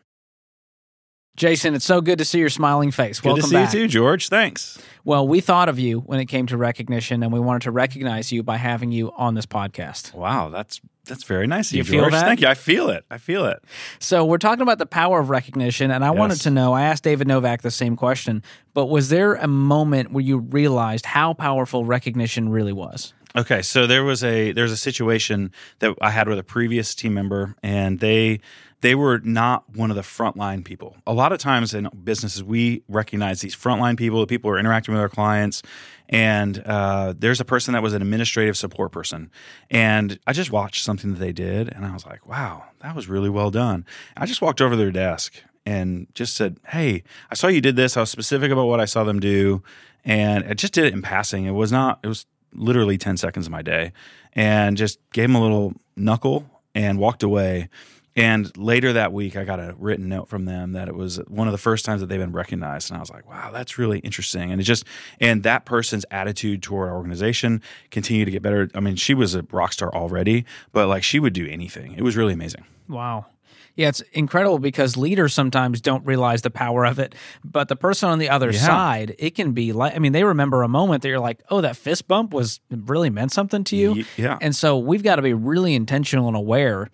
Jason, 1.36 1.74
it's 1.74 1.84
so 1.84 2.00
good 2.00 2.18
to 2.18 2.24
see 2.24 2.38
your 2.38 2.48
smiling 2.48 2.90
face. 2.90 3.20
Good 3.20 3.28
Welcome 3.28 3.42
to 3.42 3.48
see 3.48 3.54
back. 3.54 3.74
you 3.74 3.80
too, 3.80 3.88
George. 3.88 4.28
Thanks. 4.28 4.78
Well, 5.04 5.28
we 5.28 5.40
thought 5.40 5.68
of 5.68 5.78
you 5.78 6.00
when 6.00 6.18
it 6.18 6.26
came 6.26 6.46
to 6.46 6.56
recognition, 6.56 7.22
and 7.22 7.32
we 7.32 7.38
wanted 7.38 7.62
to 7.62 7.70
recognize 7.70 8.32
you 8.32 8.42
by 8.42 8.56
having 8.56 8.90
you 8.90 9.12
on 9.16 9.34
this 9.34 9.46
podcast. 9.46 10.14
Wow, 10.14 10.48
that's 10.48 10.80
that's 11.04 11.22
very 11.24 11.46
nice 11.46 11.70
of 11.70 11.74
You 11.74 11.78
you, 11.78 11.84
feel 11.84 12.00
George. 12.00 12.12
that? 12.12 12.24
Thank 12.24 12.40
you. 12.40 12.48
I 12.48 12.54
feel 12.54 12.88
it. 12.90 13.04
I 13.10 13.18
feel 13.18 13.44
it. 13.44 13.62
So 14.00 14.24
we're 14.24 14.38
talking 14.38 14.62
about 14.62 14.78
the 14.78 14.86
power 14.86 15.20
of 15.20 15.30
recognition, 15.30 15.90
and 15.90 16.04
I 16.04 16.10
wanted 16.10 16.40
to 16.40 16.50
know. 16.50 16.72
I 16.72 16.82
asked 16.82 17.04
David 17.04 17.28
Novak 17.28 17.62
the 17.62 17.70
same 17.70 17.94
question, 17.96 18.42
but 18.74 18.86
was 18.86 19.10
there 19.10 19.34
a 19.34 19.46
moment 19.46 20.10
where 20.12 20.24
you 20.24 20.38
realized 20.38 21.06
how 21.06 21.34
powerful 21.34 21.84
recognition 21.84 22.48
really 22.48 22.72
was? 22.72 23.12
Okay, 23.36 23.60
so 23.60 23.86
there 23.86 24.02
was 24.02 24.24
a 24.24 24.52
there's 24.52 24.72
a 24.72 24.76
situation 24.78 25.52
that 25.80 25.94
I 26.00 26.10
had 26.10 26.26
with 26.26 26.38
a 26.38 26.42
previous 26.42 26.94
team 26.94 27.12
member, 27.12 27.54
and 27.62 28.00
they 28.00 28.40
they 28.86 28.94
were 28.94 29.18
not 29.24 29.68
one 29.74 29.90
of 29.90 29.96
the 29.96 30.02
frontline 30.02 30.64
people. 30.64 30.96
A 31.08 31.12
lot 31.12 31.32
of 31.32 31.40
times 31.40 31.74
in 31.74 31.88
businesses, 32.04 32.44
we 32.44 32.84
recognize 32.86 33.40
these 33.40 33.56
frontline 33.56 33.96
people, 33.96 34.20
the 34.20 34.28
people 34.28 34.48
who 34.48 34.54
are 34.54 34.60
interacting 34.60 34.94
with 34.94 35.00
our 35.00 35.08
clients, 35.08 35.60
and 36.08 36.62
uh, 36.64 37.12
there's 37.18 37.40
a 37.40 37.44
person 37.44 37.74
that 37.74 37.82
was 37.82 37.94
an 37.94 38.00
administrative 38.00 38.56
support 38.56 38.92
person, 38.92 39.28
and 39.72 40.20
I 40.28 40.32
just 40.32 40.52
watched 40.52 40.84
something 40.84 41.14
that 41.14 41.18
they 41.18 41.32
did, 41.32 41.68
and 41.68 41.84
I 41.84 41.92
was 41.92 42.06
like, 42.06 42.28
wow, 42.28 42.62
that 42.78 42.94
was 42.94 43.08
really 43.08 43.28
well 43.28 43.50
done. 43.50 43.84
I 44.16 44.24
just 44.24 44.40
walked 44.40 44.60
over 44.60 44.74
to 44.74 44.76
their 44.76 44.92
desk 44.92 45.34
and 45.66 46.06
just 46.14 46.36
said, 46.36 46.60
hey, 46.68 47.02
I 47.28 47.34
saw 47.34 47.48
you 47.48 47.60
did 47.60 47.74
this. 47.74 47.96
I 47.96 48.00
was 48.02 48.10
specific 48.10 48.52
about 48.52 48.66
what 48.66 48.78
I 48.78 48.84
saw 48.84 49.02
them 49.02 49.18
do, 49.18 49.64
and 50.04 50.44
I 50.44 50.54
just 50.54 50.72
did 50.72 50.84
it 50.84 50.92
in 50.92 51.02
passing. 51.02 51.44
It 51.44 51.54
was 51.54 51.72
not. 51.72 51.98
It 52.04 52.08
was 52.08 52.24
literally 52.54 52.98
10 52.98 53.16
seconds 53.16 53.46
of 53.46 53.52
my 53.52 53.62
day 53.62 53.90
and 54.32 54.76
just 54.76 55.00
gave 55.12 55.24
them 55.24 55.34
a 55.34 55.42
little 55.42 55.74
knuckle 55.96 56.48
and 56.76 56.98
walked 56.98 57.24
away. 57.24 57.68
And 58.16 58.56
later 58.56 58.94
that 58.94 59.12
week, 59.12 59.36
I 59.36 59.44
got 59.44 59.60
a 59.60 59.74
written 59.78 60.08
note 60.08 60.28
from 60.28 60.46
them 60.46 60.72
that 60.72 60.88
it 60.88 60.94
was 60.94 61.18
one 61.28 61.46
of 61.48 61.52
the 61.52 61.58
first 61.58 61.84
times 61.84 62.00
that 62.00 62.06
they've 62.06 62.18
been 62.18 62.32
recognized. 62.32 62.90
And 62.90 62.96
I 62.96 63.00
was 63.00 63.10
like, 63.10 63.28
wow, 63.28 63.50
that's 63.52 63.76
really 63.76 63.98
interesting. 63.98 64.50
And 64.50 64.60
it 64.60 64.64
just, 64.64 64.84
and 65.20 65.42
that 65.42 65.66
person's 65.66 66.06
attitude 66.10 66.62
toward 66.62 66.88
our 66.88 66.96
organization 66.96 67.60
continued 67.90 68.24
to 68.24 68.30
get 68.30 68.42
better. 68.42 68.70
I 68.74 68.80
mean, 68.80 68.96
she 68.96 69.12
was 69.12 69.34
a 69.34 69.42
rock 69.52 69.74
star 69.74 69.94
already, 69.94 70.46
but 70.72 70.88
like 70.88 71.02
she 71.04 71.18
would 71.20 71.34
do 71.34 71.46
anything. 71.46 71.92
It 71.92 72.02
was 72.02 72.16
really 72.16 72.32
amazing. 72.32 72.64
Wow. 72.88 73.26
Yeah, 73.74 73.88
it's 73.88 74.00
incredible 74.14 74.58
because 74.58 74.96
leaders 74.96 75.34
sometimes 75.34 75.82
don't 75.82 76.02
realize 76.06 76.40
the 76.40 76.48
power 76.48 76.86
of 76.86 76.98
it. 76.98 77.14
But 77.44 77.68
the 77.68 77.76
person 77.76 78.08
on 78.08 78.18
the 78.18 78.30
other 78.30 78.50
Yeah. 78.50 78.60
side, 78.60 79.14
it 79.18 79.34
can 79.34 79.52
be 79.52 79.74
like, 79.74 79.94
I 79.94 79.98
mean, 79.98 80.12
they 80.12 80.24
remember 80.24 80.62
a 80.62 80.68
moment 80.68 81.02
that 81.02 81.08
you're 81.10 81.20
like, 81.20 81.42
oh, 81.50 81.60
that 81.60 81.76
fist 81.76 82.08
bump 82.08 82.32
was 82.32 82.60
really 82.70 83.10
meant 83.10 83.32
something 83.32 83.64
to 83.64 83.76
you. 83.76 83.94
Ye- 83.96 84.06
yeah. 84.16 84.38
And 84.40 84.56
so 84.56 84.78
we've 84.78 85.02
got 85.02 85.16
to 85.16 85.22
be 85.22 85.34
really 85.34 85.74
intentional 85.74 86.26
and 86.28 86.36
aware 86.38 86.88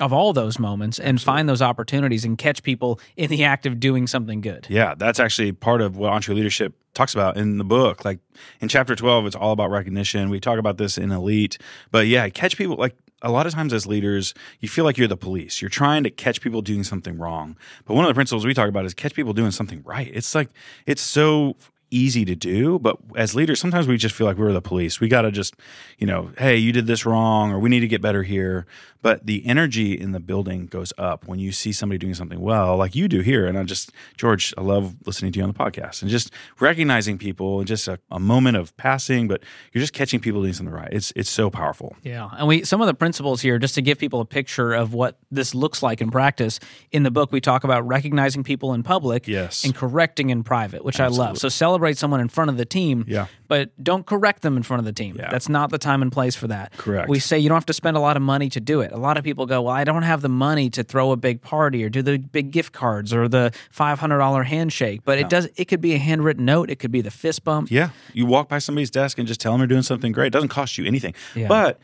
of 0.00 0.12
all 0.12 0.32
those 0.32 0.58
moments 0.58 0.98
and 0.98 1.20
find 1.20 1.48
those 1.48 1.62
opportunities 1.62 2.24
and 2.24 2.36
catch 2.36 2.62
people 2.62 3.00
in 3.16 3.30
the 3.30 3.44
act 3.44 3.66
of 3.66 3.78
doing 3.78 4.06
something 4.06 4.40
good. 4.40 4.66
Yeah, 4.68 4.94
that's 4.96 5.20
actually 5.20 5.52
part 5.52 5.80
of 5.80 5.96
what 5.96 6.12
EntreLeadership 6.12 6.72
talks 6.94 7.14
about 7.14 7.36
in 7.36 7.58
the 7.58 7.64
book. 7.64 8.04
Like 8.04 8.18
in 8.60 8.68
chapter 8.68 8.96
12, 8.96 9.26
it's 9.26 9.36
all 9.36 9.52
about 9.52 9.70
recognition. 9.70 10.30
We 10.30 10.40
talk 10.40 10.58
about 10.58 10.78
this 10.78 10.98
in 10.98 11.10
Elite. 11.12 11.58
But 11.90 12.06
yeah, 12.06 12.28
catch 12.28 12.56
people 12.56 12.76
like 12.76 12.96
a 13.22 13.30
lot 13.30 13.46
of 13.46 13.54
times 13.54 13.72
as 13.72 13.86
leaders, 13.86 14.34
you 14.60 14.68
feel 14.68 14.84
like 14.84 14.98
you're 14.98 15.08
the 15.08 15.16
police. 15.16 15.62
You're 15.62 15.70
trying 15.70 16.04
to 16.04 16.10
catch 16.10 16.40
people 16.40 16.60
doing 16.60 16.84
something 16.84 17.18
wrong. 17.18 17.56
But 17.84 17.94
one 17.94 18.04
of 18.04 18.08
the 18.08 18.14
principles 18.14 18.44
we 18.44 18.54
talk 18.54 18.68
about 18.68 18.84
is 18.84 18.94
catch 18.94 19.14
people 19.14 19.32
doing 19.32 19.50
something 19.50 19.82
right. 19.84 20.10
It's 20.12 20.34
like 20.34 20.50
it's 20.86 21.02
so 21.02 21.56
easy 21.94 22.24
to 22.24 22.34
do, 22.34 22.78
but 22.78 22.96
as 23.16 23.34
leaders, 23.34 23.60
sometimes 23.60 23.86
we 23.86 23.96
just 23.96 24.14
feel 24.14 24.26
like 24.26 24.36
we're 24.36 24.52
the 24.52 24.60
police. 24.60 25.00
We 25.00 25.08
got 25.08 25.22
to 25.22 25.30
just, 25.30 25.54
you 25.98 26.06
know, 26.06 26.30
hey, 26.38 26.56
you 26.56 26.72
did 26.72 26.86
this 26.86 27.06
wrong 27.06 27.52
or 27.52 27.58
we 27.58 27.68
need 27.68 27.80
to 27.80 27.88
get 27.88 28.02
better 28.02 28.22
here. 28.22 28.66
But 29.02 29.26
the 29.26 29.44
energy 29.46 29.92
in 29.92 30.12
the 30.12 30.20
building 30.20 30.64
goes 30.66 30.90
up 30.96 31.28
when 31.28 31.38
you 31.38 31.52
see 31.52 31.72
somebody 31.72 31.98
doing 31.98 32.14
something 32.14 32.40
well, 32.40 32.78
like 32.78 32.94
you 32.94 33.06
do 33.06 33.20
here. 33.20 33.44
And 33.46 33.58
I 33.58 33.62
just, 33.62 33.92
George, 34.16 34.54
I 34.56 34.62
love 34.62 34.94
listening 35.04 35.30
to 35.32 35.38
you 35.38 35.42
on 35.42 35.52
the 35.52 35.58
podcast 35.58 36.00
and 36.00 36.10
just 36.10 36.30
recognizing 36.58 37.18
people 37.18 37.58
and 37.58 37.68
just 37.68 37.86
a, 37.86 37.98
a 38.10 38.18
moment 38.18 38.56
of 38.56 38.74
passing, 38.78 39.28
but 39.28 39.42
you're 39.74 39.82
just 39.82 39.92
catching 39.92 40.20
people 40.20 40.40
doing 40.40 40.54
something 40.54 40.74
right. 40.74 40.88
It's 40.90 41.12
it's 41.16 41.28
so 41.28 41.50
powerful. 41.50 41.94
Yeah, 42.02 42.30
and 42.38 42.48
we 42.48 42.64
some 42.64 42.80
of 42.80 42.86
the 42.86 42.94
principles 42.94 43.42
here 43.42 43.58
just 43.58 43.74
to 43.74 43.82
give 43.82 43.98
people 43.98 44.22
a 44.22 44.24
picture 44.24 44.72
of 44.72 44.94
what 44.94 45.18
this 45.30 45.54
looks 45.54 45.82
like 45.82 46.00
in 46.00 46.10
practice. 46.10 46.58
In 46.90 47.02
the 47.02 47.10
book, 47.10 47.30
we 47.30 47.42
talk 47.42 47.62
about 47.64 47.86
recognizing 47.86 48.42
people 48.42 48.72
in 48.72 48.82
public, 48.82 49.28
Yes. 49.28 49.64
and 49.64 49.74
correcting 49.74 50.30
in 50.30 50.44
private, 50.44 50.82
which 50.82 50.98
I 50.98 51.08
love. 51.08 51.36
So 51.36 51.50
celebrate 51.50 51.83
someone 51.92 52.20
in 52.20 52.28
front 52.28 52.48
of 52.48 52.56
the 52.56 52.64
team, 52.64 53.04
Yeah. 53.06 53.26
but 53.48 53.70
don't 53.84 54.06
correct 54.06 54.40
them 54.42 54.56
in 54.56 54.62
front 54.62 54.78
of 54.78 54.86
the 54.86 54.92
team. 54.92 55.16
Yeah. 55.18 55.30
That's 55.30 55.48
not 55.50 55.70
the 55.70 55.76
time 55.78 56.00
and 56.00 56.10
place 56.10 56.34
for 56.34 56.46
that. 56.48 56.72
Correct. 56.78 57.08
We 57.08 57.18
say 57.18 57.38
you 57.38 57.48
don't 57.50 57.56
have 57.56 57.66
to 57.66 57.72
spend 57.74 57.96
a 57.96 58.00
lot 58.00 58.16
of 58.16 58.22
money 58.22 58.48
to 58.48 58.60
do 58.60 58.80
it. 58.80 58.92
A 58.92 58.96
lot 58.96 59.18
of 59.18 59.24
people 59.24 59.44
go, 59.44 59.62
"Well, 59.62 59.74
I 59.74 59.84
don't 59.84 60.02
have 60.02 60.22
the 60.22 60.28
money 60.28 60.70
to 60.70 60.82
throw 60.82 61.12
a 61.12 61.16
big 61.16 61.42
party 61.42 61.84
or 61.84 61.88
do 61.90 62.00
the 62.00 62.18
big 62.18 62.50
gift 62.50 62.72
cards 62.72 63.12
or 63.12 63.28
the 63.28 63.52
five 63.70 63.98
hundred 64.00 64.18
dollar 64.18 64.42
handshake." 64.44 65.02
But 65.04 65.18
it 65.18 65.28
does. 65.28 65.48
It 65.56 65.66
could 65.66 65.80
be 65.80 65.92
a 65.94 65.98
handwritten 65.98 66.44
note. 66.44 66.70
It 66.70 66.78
could 66.78 66.92
be 66.92 67.02
the 67.02 67.10
fist 67.10 67.44
bump. 67.44 67.70
Yeah. 67.70 67.90
You 68.12 68.24
walk 68.26 68.48
by 68.48 68.58
somebody's 68.58 68.90
desk 68.90 69.18
and 69.18 69.28
just 69.28 69.40
tell 69.40 69.52
them 69.52 69.60
you're 69.60 69.66
doing 69.68 69.82
something 69.82 70.12
great. 70.12 70.28
It 70.28 70.32
doesn't 70.32 70.48
cost 70.48 70.78
you 70.78 70.86
anything. 70.86 71.14
Yeah. 71.34 71.48
But 71.48 71.78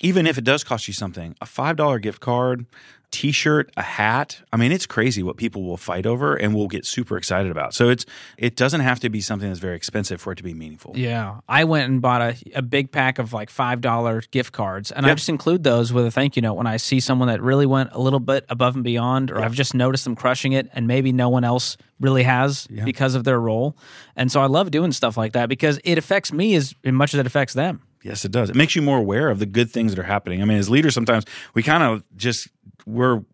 even 0.00 0.26
if 0.26 0.36
it 0.36 0.44
does 0.44 0.62
cost 0.62 0.86
you 0.88 0.92
something, 0.92 1.34
a 1.40 1.46
$5 1.46 2.02
gift 2.02 2.20
card, 2.20 2.66
t-shirt, 3.10 3.70
a 3.76 3.82
hat, 3.82 4.40
I 4.52 4.56
mean, 4.56 4.72
it's 4.72 4.86
crazy 4.86 5.22
what 5.22 5.36
people 5.36 5.64
will 5.64 5.76
fight 5.76 6.06
over 6.06 6.34
and 6.34 6.54
will 6.54 6.68
get 6.68 6.84
super 6.84 7.16
excited 7.16 7.50
about. 7.50 7.74
So 7.74 7.88
it's 7.88 8.04
it 8.36 8.56
doesn't 8.56 8.80
have 8.80 9.00
to 9.00 9.08
be 9.08 9.20
something 9.20 9.48
that's 9.48 9.60
very 9.60 9.76
expensive 9.76 10.20
for 10.20 10.32
it 10.32 10.36
to 10.36 10.42
be 10.42 10.54
meaningful. 10.54 10.92
Yeah, 10.96 11.40
I 11.48 11.64
went 11.64 11.90
and 11.90 12.02
bought 12.02 12.20
a, 12.20 12.36
a 12.54 12.62
big 12.62 12.92
pack 12.92 13.18
of 13.18 13.32
like 13.32 13.50
five 13.50 13.80
dollar 13.80 14.22
gift 14.30 14.52
cards, 14.52 14.90
and 14.90 15.06
I 15.06 15.14
just 15.14 15.28
include 15.28 15.64
those 15.64 15.92
with 15.92 16.06
a 16.06 16.10
thank 16.10 16.36
you 16.36 16.42
note 16.42 16.54
when 16.54 16.66
I 16.66 16.76
see 16.76 17.00
someone 17.00 17.28
that 17.28 17.40
really 17.40 17.66
went 17.66 17.90
a 17.92 18.00
little 18.00 18.20
bit 18.20 18.44
above 18.48 18.74
and 18.74 18.84
beyond, 18.84 19.30
or 19.30 19.40
I've 19.40 19.54
just 19.54 19.74
noticed 19.74 20.04
them 20.04 20.16
crushing 20.16 20.52
it, 20.52 20.68
and 20.72 20.86
maybe 20.86 21.12
no 21.12 21.28
one 21.28 21.44
else 21.44 21.76
really 22.00 22.24
has 22.24 22.66
because 22.84 23.14
of 23.14 23.24
their 23.24 23.40
role. 23.40 23.76
And 24.16 24.30
so 24.30 24.40
I 24.40 24.46
love 24.46 24.70
doing 24.70 24.92
stuff 24.92 25.16
like 25.16 25.32
that 25.32 25.48
because 25.48 25.80
it 25.84 25.96
affects 25.96 26.32
me 26.32 26.54
as 26.54 26.74
much 26.84 27.14
as 27.14 27.20
it 27.20 27.26
affects 27.26 27.54
them. 27.54 27.82
Yes, 28.06 28.24
it 28.24 28.30
does. 28.30 28.48
It 28.50 28.54
makes 28.54 28.76
you 28.76 28.82
more 28.82 28.98
aware 28.98 29.30
of 29.30 29.40
the 29.40 29.46
good 29.46 29.68
things 29.68 29.92
that 29.92 29.98
are 29.98 30.06
happening. 30.06 30.40
I 30.40 30.44
mean, 30.44 30.58
as 30.58 30.70
leaders, 30.70 30.94
sometimes 30.94 31.24
we 31.54 31.64
kind 31.64 31.82
of 31.82 32.04
just 32.16 32.46
we're 32.86 33.24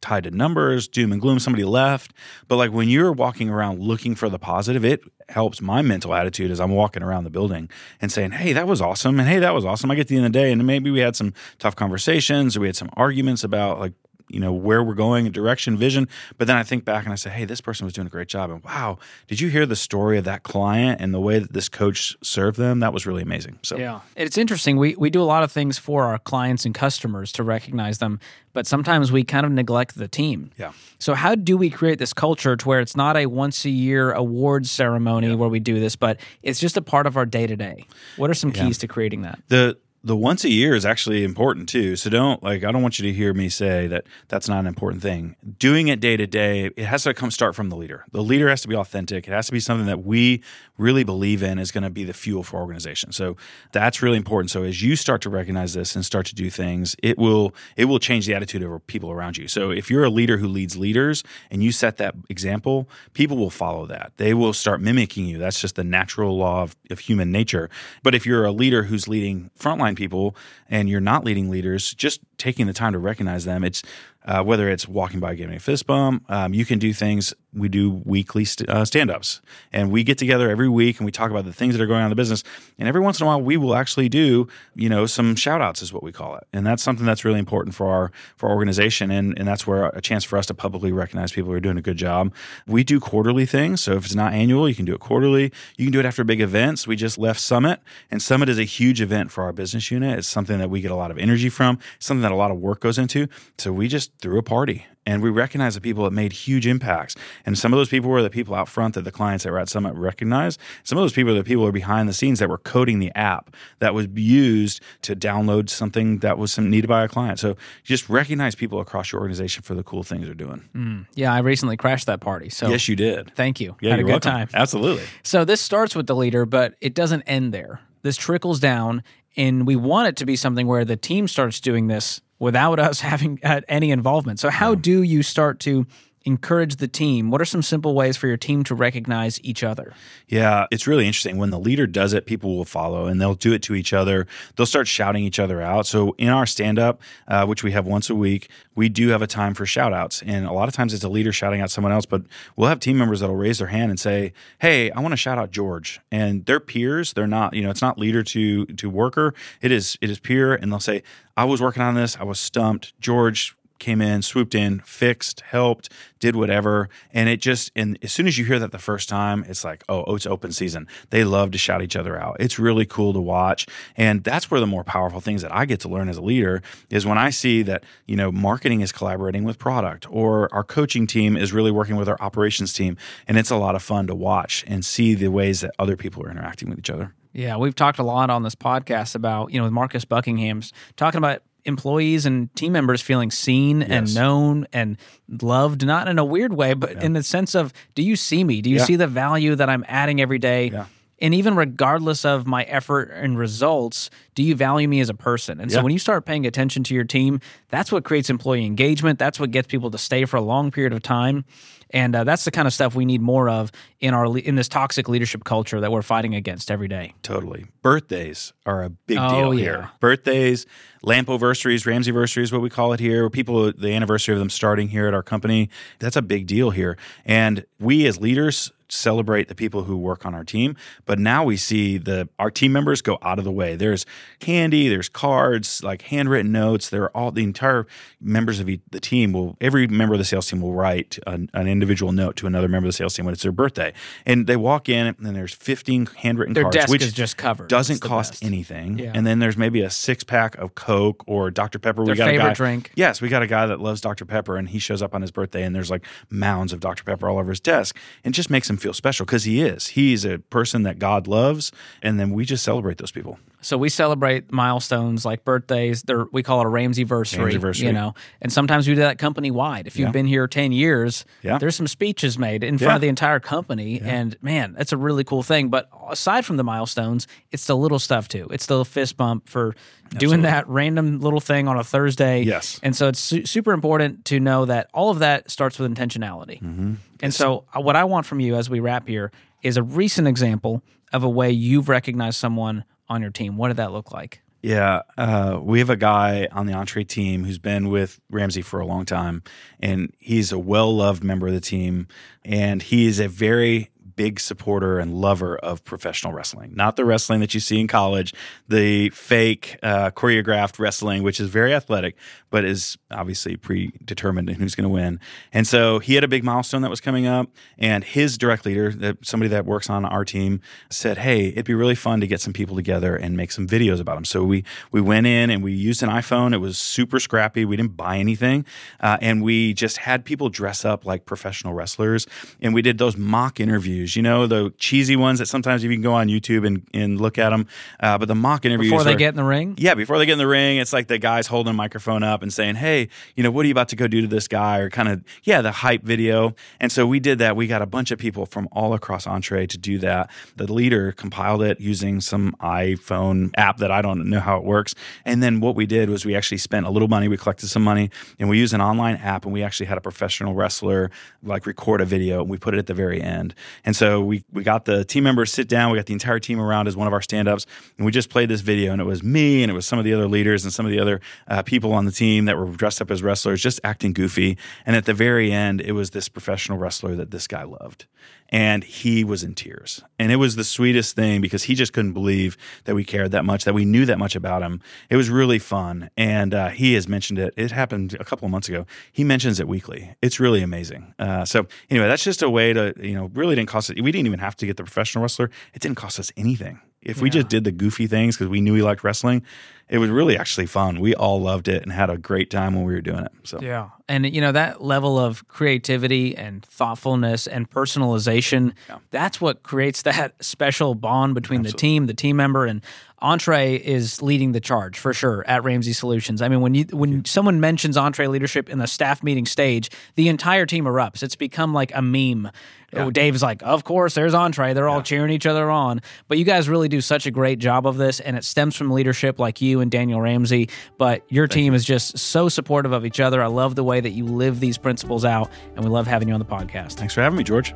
tied 0.00 0.24
to 0.24 0.30
numbers, 0.30 0.88
doom 0.88 1.12
and 1.12 1.20
gloom. 1.20 1.38
Somebody 1.38 1.64
left, 1.64 2.14
but 2.46 2.56
like 2.56 2.72
when 2.72 2.88
you're 2.88 3.12
walking 3.12 3.50
around 3.50 3.80
looking 3.80 4.14
for 4.14 4.30
the 4.30 4.38
positive, 4.38 4.82
it 4.82 5.02
helps 5.28 5.60
my 5.60 5.82
mental 5.82 6.14
attitude 6.14 6.50
as 6.50 6.58
I'm 6.58 6.70
walking 6.70 7.02
around 7.02 7.24
the 7.24 7.30
building 7.30 7.68
and 8.00 8.10
saying, 8.10 8.30
"Hey, 8.30 8.54
that 8.54 8.66
was 8.66 8.80
awesome," 8.80 9.20
and 9.20 9.28
"Hey, 9.28 9.40
that 9.40 9.52
was 9.52 9.66
awesome." 9.66 9.90
I 9.90 9.94
get 9.94 10.08
to 10.08 10.14
the 10.14 10.16
end 10.16 10.24
of 10.24 10.32
the 10.32 10.38
day, 10.38 10.52
and 10.52 10.66
maybe 10.66 10.90
we 10.90 11.00
had 11.00 11.14
some 11.14 11.34
tough 11.58 11.76
conversations, 11.76 12.56
or 12.56 12.60
we 12.60 12.68
had 12.68 12.76
some 12.76 12.88
arguments 12.96 13.44
about 13.44 13.78
like 13.78 13.92
you 14.28 14.40
know 14.40 14.52
where 14.52 14.82
we're 14.82 14.94
going 14.94 15.30
direction 15.30 15.76
vision 15.76 16.08
but 16.36 16.46
then 16.46 16.56
i 16.56 16.62
think 16.62 16.84
back 16.84 17.04
and 17.04 17.12
i 17.12 17.16
say 17.16 17.30
hey 17.30 17.44
this 17.44 17.60
person 17.60 17.84
was 17.84 17.92
doing 17.92 18.06
a 18.06 18.10
great 18.10 18.28
job 18.28 18.50
and 18.50 18.62
wow 18.64 18.98
did 19.26 19.40
you 19.40 19.48
hear 19.48 19.66
the 19.66 19.76
story 19.76 20.18
of 20.18 20.24
that 20.24 20.42
client 20.42 21.00
and 21.00 21.12
the 21.14 21.20
way 21.20 21.38
that 21.38 21.52
this 21.52 21.68
coach 21.68 22.16
served 22.22 22.58
them 22.58 22.80
that 22.80 22.92
was 22.92 23.06
really 23.06 23.22
amazing 23.22 23.58
so 23.62 23.76
Yeah. 23.76 24.00
It's 24.16 24.36
interesting. 24.38 24.76
We 24.76 24.94
we 24.96 25.10
do 25.10 25.22
a 25.22 25.24
lot 25.24 25.42
of 25.42 25.52
things 25.52 25.78
for 25.78 26.04
our 26.04 26.18
clients 26.18 26.64
and 26.64 26.74
customers 26.74 27.32
to 27.32 27.42
recognize 27.42 27.98
them, 27.98 28.18
but 28.52 28.66
sometimes 28.66 29.12
we 29.12 29.24
kind 29.24 29.46
of 29.46 29.52
neglect 29.52 29.96
the 29.96 30.08
team. 30.08 30.50
Yeah. 30.56 30.72
So 30.98 31.14
how 31.14 31.34
do 31.34 31.56
we 31.56 31.70
create 31.70 31.98
this 31.98 32.12
culture 32.12 32.56
to 32.56 32.68
where 32.68 32.80
it's 32.80 32.96
not 32.96 33.16
a 33.16 33.26
once 33.26 33.64
a 33.64 33.70
year 33.70 34.12
awards 34.12 34.70
ceremony 34.70 35.34
where 35.34 35.48
we 35.48 35.60
do 35.60 35.78
this, 35.80 35.96
but 35.96 36.18
it's 36.42 36.58
just 36.60 36.76
a 36.76 36.82
part 36.82 37.06
of 37.06 37.16
our 37.16 37.26
day 37.26 37.46
to 37.46 37.56
day? 37.56 37.86
What 38.16 38.30
are 38.30 38.34
some 38.34 38.52
keys 38.52 38.78
to 38.78 38.88
creating 38.88 39.22
that? 39.22 39.38
the 39.48 39.76
the 40.08 40.16
once 40.16 40.42
a 40.42 40.48
year 40.48 40.74
is 40.74 40.86
actually 40.86 41.22
important 41.22 41.68
too. 41.68 41.94
So 41.94 42.08
don't 42.08 42.42
like 42.42 42.64
I 42.64 42.72
don't 42.72 42.82
want 42.82 42.98
you 42.98 43.04
to 43.04 43.12
hear 43.12 43.34
me 43.34 43.48
say 43.50 43.86
that 43.88 44.06
that's 44.28 44.48
not 44.48 44.60
an 44.60 44.66
important 44.66 45.02
thing. 45.02 45.36
Doing 45.58 45.88
it 45.88 46.00
day 46.00 46.16
to 46.16 46.26
day, 46.26 46.70
it 46.76 46.86
has 46.86 47.04
to 47.04 47.12
come 47.12 47.30
start 47.30 47.54
from 47.54 47.68
the 47.68 47.76
leader. 47.76 48.04
The 48.10 48.22
leader 48.22 48.48
has 48.48 48.62
to 48.62 48.68
be 48.68 48.74
authentic. 48.74 49.28
It 49.28 49.32
has 49.32 49.46
to 49.46 49.52
be 49.52 49.60
something 49.60 49.86
that 49.86 50.04
we 50.04 50.42
really 50.78 51.04
believe 51.04 51.42
in 51.42 51.58
is 51.58 51.70
going 51.70 51.82
to 51.82 51.90
be 51.90 52.04
the 52.04 52.14
fuel 52.14 52.42
for 52.42 52.58
organization. 52.58 53.12
So 53.12 53.36
that's 53.72 54.00
really 54.00 54.16
important. 54.16 54.50
So 54.50 54.62
as 54.62 54.82
you 54.82 54.96
start 54.96 55.20
to 55.22 55.30
recognize 55.30 55.74
this 55.74 55.94
and 55.94 56.04
start 56.04 56.24
to 56.26 56.34
do 56.34 56.48
things, 56.48 56.96
it 57.02 57.18
will 57.18 57.54
it 57.76 57.84
will 57.84 57.98
change 57.98 58.26
the 58.26 58.34
attitude 58.34 58.62
of 58.62 58.86
people 58.86 59.10
around 59.10 59.36
you. 59.36 59.46
So 59.46 59.70
if 59.70 59.90
you're 59.90 60.04
a 60.04 60.10
leader 60.10 60.38
who 60.38 60.48
leads 60.48 60.76
leaders 60.76 61.22
and 61.50 61.62
you 61.62 61.70
set 61.70 61.98
that 61.98 62.14
example, 62.30 62.88
people 63.12 63.36
will 63.36 63.50
follow 63.50 63.84
that. 63.86 64.12
They 64.16 64.32
will 64.32 64.54
start 64.54 64.80
mimicking 64.80 65.26
you. 65.26 65.36
That's 65.36 65.60
just 65.60 65.76
the 65.76 65.84
natural 65.84 66.38
law 66.38 66.62
of, 66.62 66.76
of 66.90 67.00
human 67.00 67.30
nature. 67.30 67.68
But 68.02 68.14
if 68.14 68.24
you're 68.24 68.46
a 68.46 68.52
leader 68.52 68.84
who's 68.84 69.06
leading 69.06 69.50
frontline 69.58 69.97
people 69.98 70.34
and 70.70 70.88
you're 70.88 71.00
not 71.00 71.24
leading 71.24 71.50
leaders, 71.50 71.92
just 71.92 72.20
taking 72.38 72.66
the 72.66 72.72
time 72.72 72.92
to 72.92 72.98
recognize 72.98 73.44
them, 73.44 73.64
it's 73.64 73.82
uh, 74.28 74.42
whether 74.42 74.68
it's 74.68 74.86
walking 74.86 75.20
by 75.20 75.34
giving 75.34 75.56
a 75.56 75.60
fist 75.60 75.86
bump, 75.86 76.22
um, 76.30 76.52
you 76.52 76.64
can 76.64 76.78
do 76.78 76.92
things. 76.92 77.32
We 77.54 77.68
do 77.70 78.02
weekly 78.04 78.44
st- 78.44 78.68
uh, 78.68 78.84
stand 78.84 79.10
ups 79.10 79.40
and 79.72 79.90
we 79.90 80.04
get 80.04 80.18
together 80.18 80.50
every 80.50 80.68
week 80.68 80.98
and 80.98 81.06
we 81.06 81.12
talk 81.12 81.30
about 81.30 81.46
the 81.46 81.52
things 81.52 81.74
that 81.74 81.82
are 81.82 81.86
going 81.86 82.00
on 82.00 82.06
in 82.06 82.10
the 82.10 82.16
business. 82.16 82.44
And 82.78 82.86
every 82.86 83.00
once 83.00 83.18
in 83.20 83.24
a 83.24 83.26
while, 83.26 83.40
we 83.40 83.56
will 83.56 83.74
actually 83.74 84.10
do, 84.10 84.46
you 84.74 84.90
know, 84.90 85.06
some 85.06 85.34
shout 85.34 85.62
outs 85.62 85.80
is 85.80 85.94
what 85.94 86.02
we 86.02 86.12
call 86.12 86.36
it. 86.36 86.46
And 86.52 86.66
that's 86.66 86.82
something 86.82 87.06
that's 87.06 87.24
really 87.24 87.38
important 87.38 87.74
for 87.74 87.86
our, 87.86 88.12
for 88.36 88.50
our 88.50 88.54
organization. 88.54 89.10
And, 89.10 89.38
and 89.38 89.48
that's 89.48 89.66
where 89.66 89.86
a 89.86 90.02
chance 90.02 90.24
for 90.24 90.36
us 90.36 90.44
to 90.46 90.54
publicly 90.54 90.92
recognize 90.92 91.32
people 91.32 91.50
who 91.50 91.56
are 91.56 91.60
doing 91.60 91.78
a 91.78 91.82
good 91.82 91.96
job. 91.96 92.34
We 92.66 92.84
do 92.84 93.00
quarterly 93.00 93.46
things. 93.46 93.80
So 93.80 93.94
if 93.94 94.04
it's 94.04 94.14
not 94.14 94.34
annual, 94.34 94.68
you 94.68 94.74
can 94.74 94.84
do 94.84 94.94
it 94.94 95.00
quarterly. 95.00 95.52
You 95.78 95.86
can 95.86 95.92
do 95.92 96.00
it 96.00 96.06
after 96.06 96.22
big 96.22 96.42
events. 96.42 96.86
We 96.86 96.96
just 96.96 97.16
left 97.16 97.40
Summit 97.40 97.80
and 98.10 98.20
Summit 98.20 98.50
is 98.50 98.58
a 98.58 98.64
huge 98.64 99.00
event 99.00 99.32
for 99.32 99.44
our 99.44 99.52
business 99.52 99.90
unit. 99.90 100.18
It's 100.18 100.28
something 100.28 100.58
that 100.58 100.68
we 100.68 100.82
get 100.82 100.90
a 100.90 100.96
lot 100.96 101.10
of 101.10 101.16
energy 101.16 101.48
from, 101.48 101.78
something 101.98 102.27
that 102.28 102.34
a 102.34 102.36
lot 102.36 102.50
of 102.50 102.58
work 102.58 102.80
goes 102.80 102.98
into. 102.98 103.26
So 103.58 103.72
we 103.72 103.88
just 103.88 104.12
threw 104.20 104.38
a 104.38 104.42
party 104.42 104.84
and 105.06 105.22
we 105.22 105.30
recognize 105.30 105.74
the 105.74 105.80
people 105.80 106.04
that 106.04 106.10
made 106.10 106.32
huge 106.32 106.66
impacts. 106.66 107.14
And 107.46 107.56
some 107.58 107.72
of 107.72 107.78
those 107.78 107.88
people 107.88 108.10
were 108.10 108.22
the 108.22 108.28
people 108.28 108.54
out 108.54 108.68
front 108.68 108.94
that 108.94 109.04
the 109.04 109.10
clients 109.10 109.44
that 109.44 109.50
were 109.52 109.58
at 109.58 109.68
Summit 109.70 109.94
recognized. 109.94 110.60
Some 110.84 110.98
of 110.98 111.02
those 111.02 111.14
people 111.14 111.32
are 111.32 111.36
the 111.38 111.44
people 111.44 111.62
who 111.62 111.68
are 111.68 111.72
behind 111.72 112.08
the 112.08 112.12
scenes 112.12 112.38
that 112.40 112.48
were 112.50 112.58
coding 112.58 112.98
the 112.98 113.10
app 113.16 113.54
that 113.78 113.94
was 113.94 114.06
used 114.14 114.82
to 115.02 115.16
download 115.16 115.70
something 115.70 116.18
that 116.18 116.36
was 116.36 116.52
some 116.52 116.68
needed 116.68 116.88
by 116.88 117.04
a 117.04 117.08
client. 117.08 117.38
So 117.38 117.56
just 117.84 118.08
recognize 118.10 118.54
people 118.54 118.80
across 118.80 119.10
your 119.12 119.22
organization 119.22 119.62
for 119.62 119.74
the 119.74 119.82
cool 119.82 120.02
things 120.02 120.26
they're 120.26 120.34
doing. 120.34 120.68
Mm. 120.74 121.06
Yeah, 121.14 121.32
I 121.32 121.38
recently 121.38 121.78
crashed 121.78 122.06
that 122.06 122.20
party. 122.20 122.50
So 122.50 122.68
Yes, 122.68 122.86
you 122.88 122.96
did. 122.96 123.34
thank 123.34 123.60
you. 123.60 123.76
Yeah, 123.80 123.90
Had 123.92 124.00
a 124.00 124.02
good 124.02 124.10
welcome. 124.10 124.30
time. 124.30 124.48
Absolutely. 124.52 125.04
So 125.22 125.46
this 125.46 125.60
starts 125.62 125.96
with 125.96 126.06
the 126.06 126.14
leader, 126.16 126.44
but 126.44 126.74
it 126.82 126.94
doesn't 126.94 127.22
end 127.22 127.54
there. 127.54 127.80
This 128.02 128.16
trickles 128.16 128.60
down, 128.60 129.02
and 129.38 129.66
we 129.66 129.76
want 129.76 130.08
it 130.08 130.16
to 130.16 130.26
be 130.26 130.36
something 130.36 130.66
where 130.66 130.84
the 130.84 130.96
team 130.96 131.28
starts 131.28 131.60
doing 131.60 131.86
this 131.86 132.20
without 132.38 132.78
us 132.78 133.00
having 133.12 133.38
uh, 133.42 133.62
any 133.68 133.90
involvement. 133.90 134.40
So 134.40 134.50
how 134.50 134.74
do 134.74 135.02
you 135.02 135.22
start 135.22 135.60
to 135.60 135.86
encourage 136.24 136.76
the 136.76 136.88
team? 136.88 137.30
What 137.30 137.40
are 137.40 137.46
some 137.46 137.62
simple 137.62 137.94
ways 137.94 138.16
for 138.16 138.26
your 138.26 138.36
team 138.36 138.64
to 138.64 138.74
recognize 138.74 139.42
each 139.44 139.62
other? 139.62 139.92
Yeah, 140.26 140.66
it's 140.70 140.86
really 140.86 141.06
interesting. 141.06 141.38
When 141.38 141.50
the 141.50 141.58
leader 141.58 141.86
does 141.86 142.12
it, 142.12 142.26
people 142.26 142.56
will 142.56 142.64
follow 142.64 143.06
and 143.06 143.20
they'll 143.20 143.34
do 143.34 143.52
it 143.52 143.62
to 143.62 143.74
each 143.74 143.92
other. 143.92 144.26
They'll 144.56 144.66
start 144.66 144.88
shouting 144.88 145.24
each 145.24 145.38
other 145.38 145.62
out. 145.62 145.86
So 145.86 146.14
in 146.18 146.28
our 146.28 146.46
stand 146.46 146.78
up, 146.78 147.00
uh, 147.26 147.46
which 147.46 147.62
we 147.62 147.72
have 147.72 147.86
once 147.86 148.10
a 148.10 148.14
week, 148.14 148.50
we 148.74 148.88
do 148.88 149.08
have 149.08 149.22
a 149.22 149.26
time 149.26 149.54
for 149.54 149.66
shout 149.66 149.92
outs. 149.92 150.22
And 150.24 150.46
a 150.46 150.52
lot 150.52 150.68
of 150.68 150.74
times 150.74 150.94
it's 150.94 151.04
a 151.04 151.08
leader 151.08 151.32
shouting 151.32 151.60
out 151.60 151.70
someone 151.70 151.92
else, 151.92 152.06
but 152.06 152.22
we'll 152.56 152.68
have 152.68 152.80
team 152.80 152.98
members 152.98 153.20
that'll 153.20 153.36
raise 153.36 153.58
their 153.58 153.68
hand 153.68 153.90
and 153.90 153.98
say, 153.98 154.32
Hey, 154.60 154.90
I 154.90 155.00
want 155.00 155.12
to 155.12 155.16
shout 155.16 155.38
out 155.38 155.50
George. 155.50 156.00
And 156.12 156.46
they're 156.46 156.60
peers. 156.60 157.12
They're 157.12 157.26
not, 157.26 157.54
you 157.54 157.62
know, 157.62 157.70
it's 157.70 157.82
not 157.82 157.98
leader 157.98 158.22
to 158.22 158.66
to 158.66 158.90
worker. 158.90 159.34
It 159.60 159.72
is 159.72 159.98
it 160.00 160.10
is 160.10 160.20
peer. 160.20 160.54
And 160.54 160.70
they'll 160.70 160.80
say, 160.80 161.02
I 161.36 161.44
was 161.44 161.60
working 161.60 161.82
on 161.82 161.94
this. 161.94 162.16
I 162.16 162.24
was 162.24 162.40
stumped. 162.40 162.98
George 163.00 163.56
came 163.78 164.00
in, 164.00 164.22
swooped 164.22 164.54
in, 164.54 164.80
fixed, 164.80 165.40
helped, 165.40 165.90
did 166.18 166.36
whatever. 166.36 166.88
And 167.12 167.28
it 167.28 167.40
just, 167.40 167.70
and 167.76 167.98
as 168.02 168.12
soon 168.12 168.26
as 168.26 168.38
you 168.38 168.44
hear 168.44 168.58
that 168.58 168.72
the 168.72 168.78
first 168.78 169.08
time, 169.08 169.44
it's 169.48 169.64
like, 169.64 169.84
oh, 169.88 170.04
oh, 170.06 170.16
it's 170.16 170.26
open 170.26 170.52
season. 170.52 170.86
They 171.10 171.24
love 171.24 171.50
to 171.52 171.58
shout 171.58 171.82
each 171.82 171.96
other 171.96 172.20
out. 172.20 172.36
It's 172.40 172.58
really 172.58 172.86
cool 172.86 173.12
to 173.12 173.20
watch. 173.20 173.66
And 173.96 174.24
that's 174.24 174.50
where 174.50 174.60
the 174.60 174.66
more 174.66 174.84
powerful 174.84 175.20
things 175.20 175.42
that 175.42 175.54
I 175.54 175.64
get 175.64 175.80
to 175.80 175.88
learn 175.88 176.08
as 176.08 176.16
a 176.16 176.22
leader 176.22 176.62
is 176.90 177.06
when 177.06 177.18
I 177.18 177.30
see 177.30 177.62
that, 177.62 177.84
you 178.06 178.16
know, 178.16 178.32
marketing 178.32 178.80
is 178.80 178.92
collaborating 178.92 179.44
with 179.44 179.58
product 179.58 180.06
or 180.10 180.52
our 180.52 180.64
coaching 180.64 181.06
team 181.06 181.36
is 181.36 181.52
really 181.52 181.70
working 181.70 181.96
with 181.96 182.08
our 182.08 182.20
operations 182.20 182.72
team. 182.72 182.96
And 183.26 183.38
it's 183.38 183.50
a 183.50 183.56
lot 183.56 183.74
of 183.74 183.82
fun 183.82 184.06
to 184.08 184.14
watch 184.14 184.64
and 184.66 184.84
see 184.84 185.14
the 185.14 185.28
ways 185.28 185.60
that 185.60 185.72
other 185.78 185.96
people 185.96 186.24
are 186.24 186.30
interacting 186.30 186.68
with 186.68 186.78
each 186.78 186.90
other. 186.90 187.14
Yeah, 187.32 187.56
we've 187.56 187.74
talked 187.74 187.98
a 187.98 188.02
lot 188.02 188.30
on 188.30 188.42
this 188.42 188.54
podcast 188.54 189.14
about, 189.14 189.52
you 189.52 189.58
know, 189.58 189.64
with 189.64 189.72
Marcus 189.72 190.04
Buckingham's 190.04 190.72
talking 190.96 191.18
about 191.18 191.42
employees 191.68 192.26
and 192.26 192.52
team 192.56 192.72
members 192.72 193.00
feeling 193.00 193.30
seen 193.30 193.82
yes. 193.82 193.90
and 193.90 194.14
known 194.14 194.66
and 194.72 194.96
loved, 195.28 195.86
not 195.86 196.08
in 196.08 196.18
a 196.18 196.24
weird 196.24 196.52
way, 196.52 196.74
but 196.74 196.96
yeah. 196.96 197.04
in 197.04 197.12
the 197.12 197.22
sense 197.22 197.54
of, 197.54 197.72
do 197.94 198.02
you 198.02 198.16
see 198.16 198.42
me? 198.42 198.60
Do 198.60 198.70
you 198.70 198.78
yeah. 198.78 198.84
see 198.84 198.96
the 198.96 199.06
value 199.06 199.54
that 199.54 199.68
I'm 199.68 199.84
adding 199.86 200.20
every 200.20 200.38
day? 200.38 200.70
Yeah. 200.70 200.86
And 201.20 201.34
even 201.34 201.56
regardless 201.56 202.24
of 202.24 202.46
my 202.46 202.62
effort 202.64 203.10
and 203.12 203.36
results, 203.36 204.08
do 204.34 204.42
you 204.42 204.54
value 204.54 204.86
me 204.86 205.00
as 205.00 205.08
a 205.08 205.14
person? 205.14 205.60
And 205.60 205.70
so 205.70 205.82
when 205.82 205.92
you 205.92 205.98
start 205.98 206.24
paying 206.24 206.46
attention 206.46 206.84
to 206.84 206.94
your 206.94 207.02
team, 207.02 207.40
that's 207.70 207.90
what 207.90 208.04
creates 208.04 208.30
employee 208.30 208.64
engagement. 208.64 209.18
That's 209.18 209.40
what 209.40 209.50
gets 209.50 209.66
people 209.66 209.90
to 209.90 209.98
stay 209.98 210.26
for 210.26 210.36
a 210.36 210.40
long 210.40 210.70
period 210.70 210.92
of 210.92 211.02
time. 211.02 211.44
And 211.90 212.14
uh, 212.14 212.24
that's 212.24 212.44
the 212.44 212.50
kind 212.50 212.66
of 212.66 212.74
stuff 212.74 212.94
we 212.94 213.04
need 213.04 213.20
more 213.20 213.48
of 213.48 213.72
in 214.00 214.14
our 214.14 214.36
in 214.38 214.54
this 214.56 214.68
toxic 214.68 215.08
leadership 215.08 215.44
culture 215.44 215.80
that 215.80 215.90
we're 215.90 216.02
fighting 216.02 216.34
against 216.34 216.70
every 216.70 216.88
day. 216.88 217.14
Totally. 217.22 217.66
Birthdays 217.82 218.52
are 218.66 218.82
a 218.82 218.90
big 218.90 219.18
oh, 219.18 219.30
deal 219.30 219.50
here. 219.52 219.78
Yeah. 219.80 219.88
Birthdays, 220.00 220.66
Lampoversaries, 221.02 221.86
Ramsey 221.86 222.12
is 222.12 222.52
what 222.52 222.60
we 222.60 222.70
call 222.70 222.92
it 222.92 223.00
here. 223.00 223.28
People, 223.30 223.72
the 223.72 223.92
anniversary 223.94 224.34
of 224.34 224.38
them 224.38 224.50
starting 224.50 224.88
here 224.88 225.06
at 225.06 225.14
our 225.14 225.22
company, 225.22 225.70
that's 225.98 226.16
a 226.16 226.22
big 226.22 226.46
deal 226.46 226.70
here. 226.70 226.96
And 227.24 227.64
we 227.78 228.06
as 228.06 228.20
leaders 228.20 228.72
celebrate 228.88 229.48
the 229.48 229.54
people 229.54 229.84
who 229.84 229.96
work 229.96 230.24
on 230.26 230.34
our 230.34 230.44
team. 230.44 230.76
But 231.06 231.18
now 231.18 231.44
we 231.44 231.56
see 231.56 231.98
the 231.98 232.28
our 232.38 232.50
team 232.50 232.72
members 232.72 233.02
go 233.02 233.18
out 233.22 233.38
of 233.38 233.44
the 233.44 233.52
way. 233.52 233.76
There's 233.76 234.06
candy, 234.38 234.88
there's 234.88 235.08
cards, 235.08 235.82
like 235.82 236.02
handwritten 236.02 236.52
notes. 236.52 236.88
There 236.88 237.04
are 237.04 237.16
all 237.16 237.30
the 237.30 237.44
entire 237.44 237.86
members 238.20 238.60
of 238.60 238.66
the 238.66 239.00
team 239.00 239.32
will 239.32 239.56
every 239.60 239.86
member 239.86 240.14
of 240.14 240.18
the 240.18 240.24
sales 240.24 240.48
team 240.48 240.60
will 240.60 240.74
write 240.74 241.18
an, 241.26 241.50
an, 241.54 241.68
individual 241.68 242.12
note 242.12 242.36
to 242.36 242.46
another 242.46 242.66
member 242.66 242.86
of 242.86 242.92
the 242.92 242.96
sales 242.96 243.14
team 243.14 243.24
when 243.24 243.32
it's 243.34 243.42
their 243.42 243.52
birthday. 243.52 243.92
And 244.24 244.46
they 244.46 244.56
walk 244.56 244.88
in 244.88 245.06
and 245.06 245.36
there's 245.36 245.54
15 245.54 246.06
handwritten 246.06 246.54
their 246.54 246.64
cards, 246.64 246.76
desk 246.76 246.90
which 246.90 247.02
is 247.02 247.12
just 247.12 247.36
covered. 247.36 247.68
Doesn't 247.68 248.00
cost 248.00 248.32
best. 248.32 248.44
anything. 248.44 248.98
Yeah. 248.98 249.12
And 249.14 249.26
then 249.26 249.38
there's 249.38 249.56
maybe 249.56 249.82
a 249.82 249.90
six 249.90 250.24
pack 250.24 250.56
of 250.56 250.74
Coke 250.74 251.22
or 251.26 251.50
Dr. 251.50 251.78
Pepper. 251.78 252.04
Their 252.04 252.14
we 252.14 252.18
got 252.18 252.28
favorite 252.28 252.44
a 252.44 252.48
guy, 252.48 252.54
drink. 252.54 252.92
Yes, 252.96 253.20
we 253.20 253.28
got 253.28 253.42
a 253.42 253.46
guy 253.46 253.66
that 253.66 253.80
loves 253.80 254.00
Dr. 254.00 254.24
Pepper 254.24 254.56
and 254.56 254.68
he 254.68 254.78
shows 254.78 255.02
up 255.02 255.14
on 255.14 255.22
his 255.22 255.30
birthday 255.30 255.62
and 255.62 255.74
there's 255.74 255.90
like 255.90 256.04
mounds 256.30 256.72
of 256.72 256.80
Dr. 256.80 257.04
Pepper 257.04 257.28
all 257.28 257.38
over 257.38 257.50
his 257.50 257.60
desk. 257.60 257.96
And 258.24 258.34
just 258.34 258.50
makes 258.50 258.68
him 258.70 258.77
feel 258.78 258.92
special 258.92 259.26
because 259.26 259.44
he 259.44 259.60
is. 259.62 259.88
He's 259.88 260.24
a 260.24 260.38
person 260.38 260.82
that 260.84 260.98
God 260.98 261.26
loves, 261.26 261.72
and 262.02 262.18
then 262.18 262.30
we 262.30 262.44
just 262.44 262.64
celebrate 262.64 262.98
those 262.98 263.10
people. 263.10 263.38
So 263.60 263.76
we 263.76 263.88
celebrate 263.88 264.52
milestones 264.52 265.24
like 265.24 265.44
birthdays. 265.44 266.02
They're, 266.02 266.26
we 266.32 266.42
call 266.42 266.60
it 266.60 266.66
a 266.66 266.68
Ramsey 266.68 267.04
versary, 267.04 267.78
you 267.80 267.92
know. 267.92 268.14
And 268.40 268.52
sometimes 268.52 268.86
we 268.86 268.94
do 268.94 269.00
that 269.00 269.18
company 269.18 269.50
wide. 269.50 269.86
If 269.86 269.96
you've 269.96 270.08
yeah. 270.08 270.12
been 270.12 270.26
here 270.26 270.46
ten 270.46 270.70
years, 270.70 271.24
yeah. 271.42 271.58
there's 271.58 271.74
some 271.74 271.88
speeches 271.88 272.38
made 272.38 272.62
in 272.62 272.78
front 272.78 272.90
yeah. 272.90 272.94
of 272.94 273.00
the 273.00 273.08
entire 273.08 273.40
company, 273.40 274.00
and 274.00 274.36
man, 274.42 274.74
that's 274.76 274.92
a 274.92 274.96
really 274.96 275.24
cool 275.24 275.42
thing. 275.42 275.70
But 275.70 275.88
aside 276.08 276.44
from 276.44 276.56
the 276.56 276.64
milestones, 276.64 277.26
it's 277.50 277.66
the 277.66 277.76
little 277.76 277.98
stuff 277.98 278.28
too. 278.28 278.46
It's 278.52 278.66
the 278.66 278.84
fist 278.84 279.16
bump 279.16 279.48
for 279.48 279.74
Absolutely. 280.04 280.26
doing 280.26 280.42
that 280.42 280.68
random 280.68 281.20
little 281.20 281.40
thing 281.40 281.66
on 281.66 281.76
a 281.76 281.84
Thursday. 281.84 282.42
Yes. 282.42 282.78
And 282.82 282.94
so 282.94 283.08
it's 283.08 283.20
su- 283.20 283.44
super 283.44 283.72
important 283.72 284.24
to 284.26 284.40
know 284.40 284.66
that 284.66 284.88
all 284.94 285.10
of 285.10 285.18
that 285.18 285.50
starts 285.50 285.78
with 285.78 285.92
intentionality. 285.92 286.62
Mm-hmm. 286.62 286.94
And 287.20 287.34
so 287.34 287.64
uh, 287.74 287.80
what 287.80 287.96
I 287.96 288.04
want 288.04 288.24
from 288.24 288.40
you 288.40 288.54
as 288.54 288.70
we 288.70 288.80
wrap 288.80 289.08
here 289.08 289.32
is 289.62 289.76
a 289.76 289.82
recent 289.82 290.28
example 290.28 290.82
of 291.12 291.24
a 291.24 291.28
way 291.28 291.50
you've 291.50 291.88
recognized 291.88 292.36
someone 292.38 292.84
on 293.08 293.22
your 293.22 293.30
team. 293.30 293.56
What 293.56 293.68
did 293.68 293.78
that 293.78 293.92
look 293.92 294.12
like? 294.12 294.42
Yeah, 294.62 295.02
uh, 295.16 295.60
we 295.62 295.78
have 295.78 295.90
a 295.90 295.96
guy 295.96 296.48
on 296.50 296.66
the 296.66 296.72
Entre 296.72 297.04
team 297.04 297.44
who's 297.44 297.58
been 297.58 297.90
with 297.90 298.20
Ramsey 298.28 298.62
for 298.62 298.80
a 298.80 298.86
long 298.86 299.04
time, 299.04 299.44
and 299.78 300.12
he's 300.18 300.50
a 300.50 300.58
well 300.58 300.94
loved 300.94 301.22
member 301.22 301.46
of 301.46 301.54
the 301.54 301.60
team. 301.60 302.08
And 302.44 302.82
he 302.82 303.06
is 303.06 303.20
a 303.20 303.28
very 303.28 303.90
big 304.18 304.40
supporter 304.40 304.98
and 304.98 305.14
lover 305.14 305.56
of 305.58 305.84
professional 305.84 306.32
wrestling, 306.32 306.72
not 306.74 306.96
the 306.96 307.04
wrestling 307.04 307.38
that 307.38 307.54
you 307.54 307.60
see 307.60 307.78
in 307.78 307.86
college, 307.86 308.34
the 308.66 309.08
fake 309.10 309.78
uh, 309.80 310.10
choreographed 310.10 310.80
wrestling, 310.80 311.22
which 311.22 311.38
is 311.38 311.48
very 311.48 311.72
athletic, 311.72 312.16
but 312.50 312.64
is 312.64 312.98
obviously 313.12 313.56
predetermined 313.56 314.50
in 314.50 314.56
who's 314.56 314.74
going 314.74 314.82
to 314.82 314.88
win. 314.88 315.20
And 315.52 315.68
so 315.68 316.00
he 316.00 316.16
had 316.16 316.24
a 316.24 316.28
big 316.28 316.42
milestone 316.42 316.82
that 316.82 316.90
was 316.90 317.00
coming 317.00 317.28
up, 317.28 317.48
and 317.78 318.02
his 318.02 318.36
direct 318.36 318.66
leader, 318.66 319.16
somebody 319.22 319.50
that 319.50 319.64
works 319.64 319.88
on 319.88 320.04
our 320.04 320.24
team, 320.24 320.60
said, 320.90 321.18
"Hey, 321.18 321.50
it'd 321.50 321.64
be 321.64 321.74
really 321.74 321.94
fun 321.94 322.20
to 322.20 322.26
get 322.26 322.40
some 322.40 322.52
people 322.52 322.74
together 322.74 323.14
and 323.14 323.36
make 323.36 323.52
some 323.52 323.68
videos 323.68 324.00
about 324.00 324.16
him." 324.16 324.24
So 324.24 324.42
we 324.42 324.64
we 324.90 325.00
went 325.00 325.28
in 325.28 325.48
and 325.48 325.62
we 325.62 325.72
used 325.72 326.02
an 326.02 326.08
iPhone. 326.08 326.52
It 326.52 326.58
was 326.58 326.76
super 326.76 327.20
scrappy. 327.20 327.64
We 327.64 327.76
didn't 327.76 327.96
buy 327.96 328.18
anything, 328.18 328.64
uh, 328.98 329.18
and 329.20 329.44
we 329.44 329.74
just 329.74 329.98
had 329.98 330.24
people 330.24 330.48
dress 330.48 330.84
up 330.84 331.06
like 331.06 331.24
professional 331.24 331.72
wrestlers, 331.72 332.26
and 332.60 332.74
we 332.74 332.82
did 332.82 332.98
those 332.98 333.16
mock 333.16 333.60
interviews 333.60 334.07
interviews. 334.08 334.16
You 334.16 334.22
know, 334.22 334.46
the 334.46 334.72
cheesy 334.78 335.16
ones 335.16 335.38
that 335.38 335.46
sometimes 335.46 335.82
you 335.82 335.90
can 335.90 336.02
go 336.02 336.14
on 336.14 336.28
YouTube 336.28 336.66
and, 336.66 336.86
and 336.94 337.20
look 337.20 337.38
at 337.38 337.50
them. 337.50 337.66
Uh, 338.00 338.18
but 338.18 338.28
the 338.28 338.34
mock 338.34 338.64
interviews 338.64 338.90
before 338.90 339.04
they 339.04 339.14
are, 339.14 339.16
get 339.16 339.30
in 339.30 339.36
the 339.36 339.44
ring. 339.44 339.74
Yeah, 339.78 339.94
before 339.94 340.18
they 340.18 340.26
get 340.26 340.32
in 340.32 340.38
the 340.38 340.46
ring, 340.46 340.78
it's 340.78 340.92
like 340.92 341.08
the 341.08 341.18
guys 341.18 341.46
holding 341.46 341.70
a 341.70 341.74
microphone 341.74 342.22
up 342.22 342.42
and 342.42 342.52
saying, 342.52 342.76
"Hey, 342.76 343.08
you 343.36 343.42
know, 343.42 343.50
what 343.50 343.64
are 343.64 343.68
you 343.68 343.72
about 343.72 343.88
to 343.88 343.96
go 343.96 344.06
do 344.06 344.20
to 344.20 344.26
this 344.26 344.48
guy?" 344.48 344.78
Or 344.78 344.90
kind 344.90 345.08
of 345.08 345.22
yeah, 345.44 345.60
the 345.60 345.72
hype 345.72 346.02
video. 346.02 346.54
And 346.80 346.90
so 346.90 347.06
we 347.06 347.20
did 347.20 347.38
that. 347.38 347.56
We 347.56 347.66
got 347.66 347.82
a 347.82 347.86
bunch 347.86 348.10
of 348.10 348.18
people 348.18 348.46
from 348.46 348.68
all 348.72 348.94
across 348.94 349.26
Entre 349.26 349.66
to 349.66 349.78
do 349.78 349.98
that. 349.98 350.30
The 350.56 350.72
leader 350.72 351.12
compiled 351.12 351.62
it 351.62 351.80
using 351.80 352.20
some 352.20 352.54
iPhone 352.60 353.50
app 353.56 353.78
that 353.78 353.90
I 353.90 354.02
don't 354.02 354.28
know 354.28 354.40
how 354.40 354.58
it 354.58 354.64
works. 354.64 354.94
And 355.24 355.42
then 355.42 355.60
what 355.60 355.74
we 355.74 355.86
did 355.86 356.10
was 356.10 356.24
we 356.24 356.34
actually 356.34 356.58
spent 356.58 356.86
a 356.86 356.90
little 356.90 357.08
money. 357.08 357.28
We 357.28 357.36
collected 357.36 357.68
some 357.68 357.82
money 357.82 358.10
and 358.38 358.48
we 358.48 358.58
used 358.58 358.74
an 358.74 358.80
online 358.80 359.16
app 359.16 359.44
and 359.44 359.52
we 359.52 359.62
actually 359.62 359.86
had 359.86 359.98
a 359.98 360.00
professional 360.00 360.54
wrestler 360.54 361.10
like 361.42 361.66
record 361.66 362.00
a 362.00 362.04
video 362.04 362.40
and 362.40 362.50
we 362.50 362.58
put 362.58 362.74
it 362.74 362.78
at 362.78 362.86
the 362.86 362.94
very 362.94 363.20
end. 363.20 363.54
And 363.84 363.94
so 363.98 364.20
we 364.20 364.44
we 364.52 364.62
got 364.62 364.84
the 364.84 365.04
team 365.04 365.24
members 365.24 365.52
sit 365.52 365.66
down. 365.66 365.90
We 365.90 365.98
got 365.98 366.06
the 366.06 366.12
entire 366.12 366.38
team 366.38 366.60
around 366.60 366.86
as 366.86 366.96
one 366.96 367.08
of 367.08 367.12
our 367.12 367.20
stand 367.20 367.48
ups, 367.48 367.66
and 367.96 368.06
we 368.06 368.12
just 368.12 368.30
played 368.30 368.48
this 368.48 368.60
video. 368.60 368.92
And 368.92 369.00
it 369.00 369.04
was 369.04 369.24
me, 369.24 369.64
and 369.64 369.70
it 369.70 369.74
was 369.74 369.86
some 369.86 369.98
of 369.98 370.04
the 370.04 370.14
other 370.14 370.28
leaders 370.28 370.62
and 370.62 370.72
some 370.72 370.86
of 370.86 370.92
the 370.92 371.00
other 371.00 371.20
uh, 371.48 371.62
people 371.62 371.92
on 371.92 372.04
the 372.04 372.12
team 372.12 372.44
that 372.44 372.56
were 372.56 372.66
dressed 372.66 373.02
up 373.02 373.10
as 373.10 373.24
wrestlers, 373.24 373.60
just 373.60 373.80
acting 373.82 374.12
goofy. 374.12 374.56
And 374.86 374.94
at 374.94 375.04
the 375.04 375.14
very 375.14 375.50
end, 375.50 375.80
it 375.80 375.92
was 375.92 376.10
this 376.10 376.28
professional 376.28 376.78
wrestler 376.78 377.16
that 377.16 377.32
this 377.32 377.48
guy 377.48 377.64
loved 377.64 378.06
and 378.48 378.82
he 378.84 379.24
was 379.24 379.42
in 379.42 379.54
tears. 379.54 380.02
And 380.18 380.32
it 380.32 380.36
was 380.36 380.56
the 380.56 380.64
sweetest 380.64 381.14
thing 381.14 381.40
because 381.40 381.64
he 381.64 381.74
just 381.74 381.92
couldn't 381.92 382.12
believe 382.12 382.56
that 382.84 382.94
we 382.94 383.04
cared 383.04 383.30
that 383.32 383.44
much, 383.44 383.64
that 383.64 383.74
we 383.74 383.84
knew 383.84 384.06
that 384.06 384.18
much 384.18 384.34
about 384.34 384.62
him. 384.62 384.80
It 385.10 385.16
was 385.16 385.30
really 385.30 385.58
fun. 385.58 386.10
And 386.16 386.54
uh, 386.54 386.68
he 386.68 386.94
has 386.94 387.08
mentioned 387.08 387.38
it. 387.38 387.54
It 387.56 387.70
happened 387.70 388.16
a 388.18 388.24
couple 388.24 388.46
of 388.46 388.52
months 388.52 388.68
ago. 388.68 388.86
He 389.12 389.24
mentions 389.24 389.60
it 389.60 389.68
weekly. 389.68 390.14
It's 390.22 390.40
really 390.40 390.62
amazing. 390.62 391.14
Uh, 391.18 391.44
so, 391.44 391.66
anyway, 391.90 392.08
that's 392.08 392.24
just 392.24 392.42
a 392.42 392.50
way 392.50 392.72
to, 392.72 392.94
you 393.00 393.14
know, 393.14 393.30
really 393.34 393.54
didn't 393.54 393.68
cost 393.68 393.90
us, 393.90 393.96
we 393.96 394.12
didn't 394.12 394.26
even 394.26 394.38
have 394.38 394.56
to 394.56 394.66
get 394.66 394.76
the 394.76 394.84
professional 394.84 395.22
wrestler. 395.22 395.50
It 395.74 395.82
didn't 395.82 395.96
cost 395.96 396.18
us 396.18 396.32
anything. 396.36 396.80
If 397.00 397.22
we 397.22 397.30
just 397.30 397.48
did 397.48 397.64
the 397.64 397.72
goofy 397.72 398.06
things 398.06 398.36
because 398.36 398.48
we 398.48 398.60
knew 398.60 398.74
he 398.74 398.82
liked 398.82 399.04
wrestling, 399.04 399.42
it 399.88 399.98
was 399.98 400.10
really 400.10 400.36
actually 400.36 400.66
fun. 400.66 401.00
We 401.00 401.14
all 401.14 401.40
loved 401.40 401.68
it 401.68 401.82
and 401.82 401.92
had 401.92 402.10
a 402.10 402.18
great 402.18 402.50
time 402.50 402.74
when 402.74 402.84
we 402.84 402.92
were 402.92 403.00
doing 403.00 403.24
it. 403.24 403.32
So 403.44 403.60
yeah, 403.62 403.90
and 404.08 404.26
you 404.26 404.40
know 404.40 404.52
that 404.52 404.82
level 404.82 405.18
of 405.18 405.46
creativity 405.48 406.36
and 406.36 406.64
thoughtfulness 406.64 407.46
and 407.46 407.70
personalization, 407.70 408.72
yeah. 408.88 408.98
that's 409.10 409.40
what 409.40 409.62
creates 409.62 410.02
that 410.02 410.34
special 410.44 410.94
bond 410.94 411.34
between 411.34 411.60
Absolutely. 411.60 411.72
the 411.72 411.80
team, 411.80 412.06
the 412.06 412.14
team 412.14 412.36
member, 412.36 412.66
and 412.66 412.82
Entre 413.20 413.74
is 413.74 414.22
leading 414.22 414.52
the 414.52 414.60
charge 414.60 414.98
for 414.98 415.12
sure 415.12 415.44
at 415.46 415.64
Ramsey 415.64 415.92
Solutions. 415.92 416.40
I 416.40 416.48
mean, 416.48 416.60
when 416.60 416.74
you 416.74 416.84
when 416.92 417.24
someone 417.24 417.60
mentions 417.60 417.96
EntreLeadership 417.96 418.68
in 418.68 418.78
the 418.78 418.86
staff 418.86 419.22
meeting 419.22 419.44
stage, 419.44 419.90
the 420.14 420.28
entire 420.28 420.66
team 420.66 420.84
erupts. 420.84 421.22
It's 421.22 421.34
become 421.34 421.74
like 421.74 421.92
a 421.94 422.02
meme. 422.02 422.50
Yeah. 422.92 423.04
Oh, 423.04 423.10
Dave's 423.10 423.42
like, 423.42 423.62
of 423.62 423.84
course, 423.84 424.14
there's 424.14 424.32
Entre. 424.32 424.72
They're 424.72 424.88
all 424.88 425.02
cheering 425.02 425.30
each 425.30 425.44
other 425.44 425.70
on. 425.70 426.00
But 426.26 426.38
you 426.38 426.44
guys 426.44 426.68
really 426.70 426.88
do 426.88 427.02
such 427.02 427.26
a 427.26 427.30
great 427.30 427.58
job 427.58 427.86
of 427.86 427.98
this, 427.98 428.18
and 428.20 428.34
it 428.34 428.44
stems 428.44 428.76
from 428.76 428.90
leadership 428.90 429.38
like 429.38 429.60
you 429.60 429.80
and 429.80 429.90
Daniel 429.90 430.22
Ramsey. 430.22 430.70
But 430.96 431.22
your 431.28 431.46
Thank 431.46 431.54
team 431.54 431.72
you. 431.72 431.76
is 431.76 431.84
just 431.84 432.18
so 432.18 432.48
supportive 432.48 432.92
of 432.92 433.04
each 433.04 433.20
other. 433.20 433.42
I 433.42 433.48
love 433.48 433.74
the 433.74 433.84
way 433.84 434.00
that 434.00 434.10
you 434.10 434.24
live 434.24 434.60
these 434.60 434.78
principles 434.78 435.26
out, 435.26 435.50
and 435.76 435.84
we 435.84 435.90
love 435.90 436.06
having 436.06 436.28
you 436.28 436.34
on 436.34 436.40
the 436.40 436.46
podcast. 436.46 436.94
Thanks 436.94 437.12
for 437.12 437.20
having 437.20 437.36
me, 437.36 437.44
George. 437.44 437.74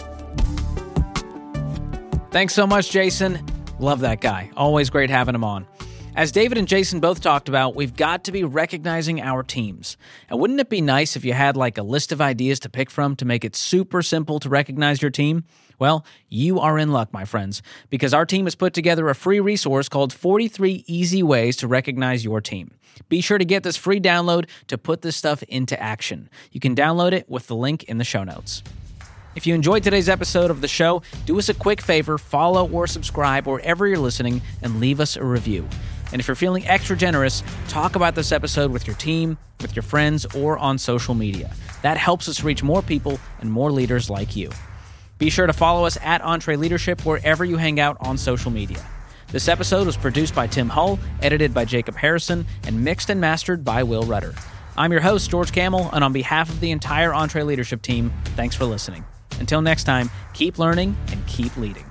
Thanks 2.31 2.55
so 2.55 2.67
much, 2.67 2.91
Jason. 2.91 3.45
Love 3.83 3.99
that 3.99 4.21
guy. 4.21 4.49
Always 4.57 4.91
great 4.91 5.11
having 5.11 5.35
him 5.35 5.43
on. 5.43 5.67
As 6.15 6.31
David 6.31 6.57
and 6.57 6.69
Jason 6.69 7.01
both 7.01 7.21
talked 7.21 7.49
about, 7.49 7.75
we've 7.75 7.97
got 7.97 8.23
to 8.25 8.33
be 8.33 8.45
recognizing 8.45 9.21
our 9.21 9.43
teams. 9.43 9.97
And 10.31 10.39
wouldn't 10.39 10.61
it 10.61 10.69
be 10.69 10.81
nice 10.81 11.17
if 11.17 11.25
you 11.25 11.33
had 11.33 11.57
like 11.57 11.79
a 11.79 11.83
list 11.83 12.13
of 12.13 12.21
ideas 12.21 12.61
to 12.61 12.69
pick 12.69 12.91
from 12.91 13.17
to 13.17 13.25
make 13.25 13.45
it 13.45 13.57
super 13.57 14.01
simple 14.01 14.39
to 14.39 14.49
recognize 14.49 15.03
your 15.03 15.11
team? 15.11 15.43
Well, 15.81 16.07
you 16.29 16.61
are 16.61 16.79
in 16.79 16.93
luck, 16.93 17.13
my 17.13 17.25
friends, 17.25 17.61
because 17.91 18.15
our 18.15 18.25
team 18.25 18.45
has 18.47 18.55
put 18.55 18.73
together 18.73 19.09
a 19.09 19.17
free 19.17 19.41
resource 19.41 19.89
called 19.89 20.13
43 20.13 20.85
Easy 20.87 21.25
Ways 21.25 21.57
to 21.57 21.67
Recognize 21.67 22.25
Your 22.25 22.41
Team. 22.41 22.71
Be 23.09 23.21
sure 23.21 23.39
to 23.39 23.45
get 23.45 23.65
this 23.65 23.77
free 23.77 23.99
download 23.99 24.49
to 24.69 24.79
put 24.79 25.03
this 25.03 25.17
stuff 25.17 25.43
into 25.45 25.81
action. 25.83 26.31
You 26.53 26.61
can 26.61 26.77
download 26.77 27.11
it 27.11 27.29
with 27.29 27.49
the 27.49 27.57
link 27.57 27.83
in 27.85 27.99
the 27.99 28.05
show 28.05 28.23
notes. 28.23 28.63
If 29.35 29.47
you 29.47 29.55
enjoyed 29.55 29.83
today's 29.83 30.11
episode 30.11 30.51
of 30.51 30.61
the 30.61 30.69
show, 30.69 31.03
do 31.25 31.39
us 31.39 31.49
a 31.49 31.55
quick 31.55 31.81
favor, 31.81 32.19
follow 32.19 32.69
or 32.69 32.87
subscribe 32.87 33.47
wherever 33.47 33.87
you're 33.87 33.99
listening, 33.99 34.43
and 34.61 34.79
leave 34.79 35.01
us 35.01 35.17
a 35.17 35.25
review. 35.25 35.67
And 36.13 36.21
if 36.21 36.29
you're 36.29 36.35
feeling 36.35 36.67
extra 36.67 36.95
generous, 36.95 37.43
talk 37.69 37.97
about 37.97 38.15
this 38.15 38.33
episode 38.33 38.71
with 38.71 38.87
your 38.87 38.97
team, 38.97 39.39
with 39.63 39.75
your 39.75 39.83
friends, 39.83 40.27
or 40.35 40.59
on 40.59 40.77
social 40.77 41.15
media. 41.15 41.51
That 41.81 41.97
helps 41.97 42.29
us 42.29 42.45
reach 42.45 42.63
more 42.63 42.83
people 42.83 43.19
and 43.41 43.51
more 43.51 43.73
leaders 43.73 44.11
like 44.11 44.37
you. 44.37 44.51
Be 45.17 45.31
sure 45.31 45.47
to 45.47 45.53
follow 45.55 45.87
us 45.87 45.97
at 46.03 46.21
EntreLeadership 46.23 47.07
wherever 47.07 47.45
you 47.45 47.57
hang 47.57 47.81
out 47.81 47.97
on 48.01 48.19
social 48.19 48.51
media. 48.51 48.85
This 49.29 49.49
episode 49.49 49.87
was 49.87 49.97
produced 49.97 50.35
by 50.35 50.47
Tim 50.47 50.69
Hull, 50.69 50.99
edited 51.23 51.55
by 51.55 51.65
Jacob 51.65 51.97
Harrison, 51.97 52.45
and 52.67 52.85
mixed 52.85 53.09
and 53.09 53.19
mastered 53.19 53.65
by 53.65 53.83
Will 53.83 54.03
Rudder. 54.03 54.35
I'm 54.77 54.93
your 54.93 55.01
host, 55.01 55.31
George 55.31 55.53
Kamel, 55.53 55.89
and 55.95 56.05
on 56.05 56.13
behalf 56.13 56.51
of 56.51 56.61
the 56.61 56.71
entire 56.71 57.13
EntreLeadership 57.13 57.81
team, 57.81 58.13
thanks 58.37 58.55
for 58.55 58.67
listening. 58.67 59.07
Until 59.41 59.63
next 59.63 59.85
time, 59.85 60.11
keep 60.35 60.59
learning 60.59 60.97
and 61.11 61.27
keep 61.27 61.57
leading. 61.57 61.85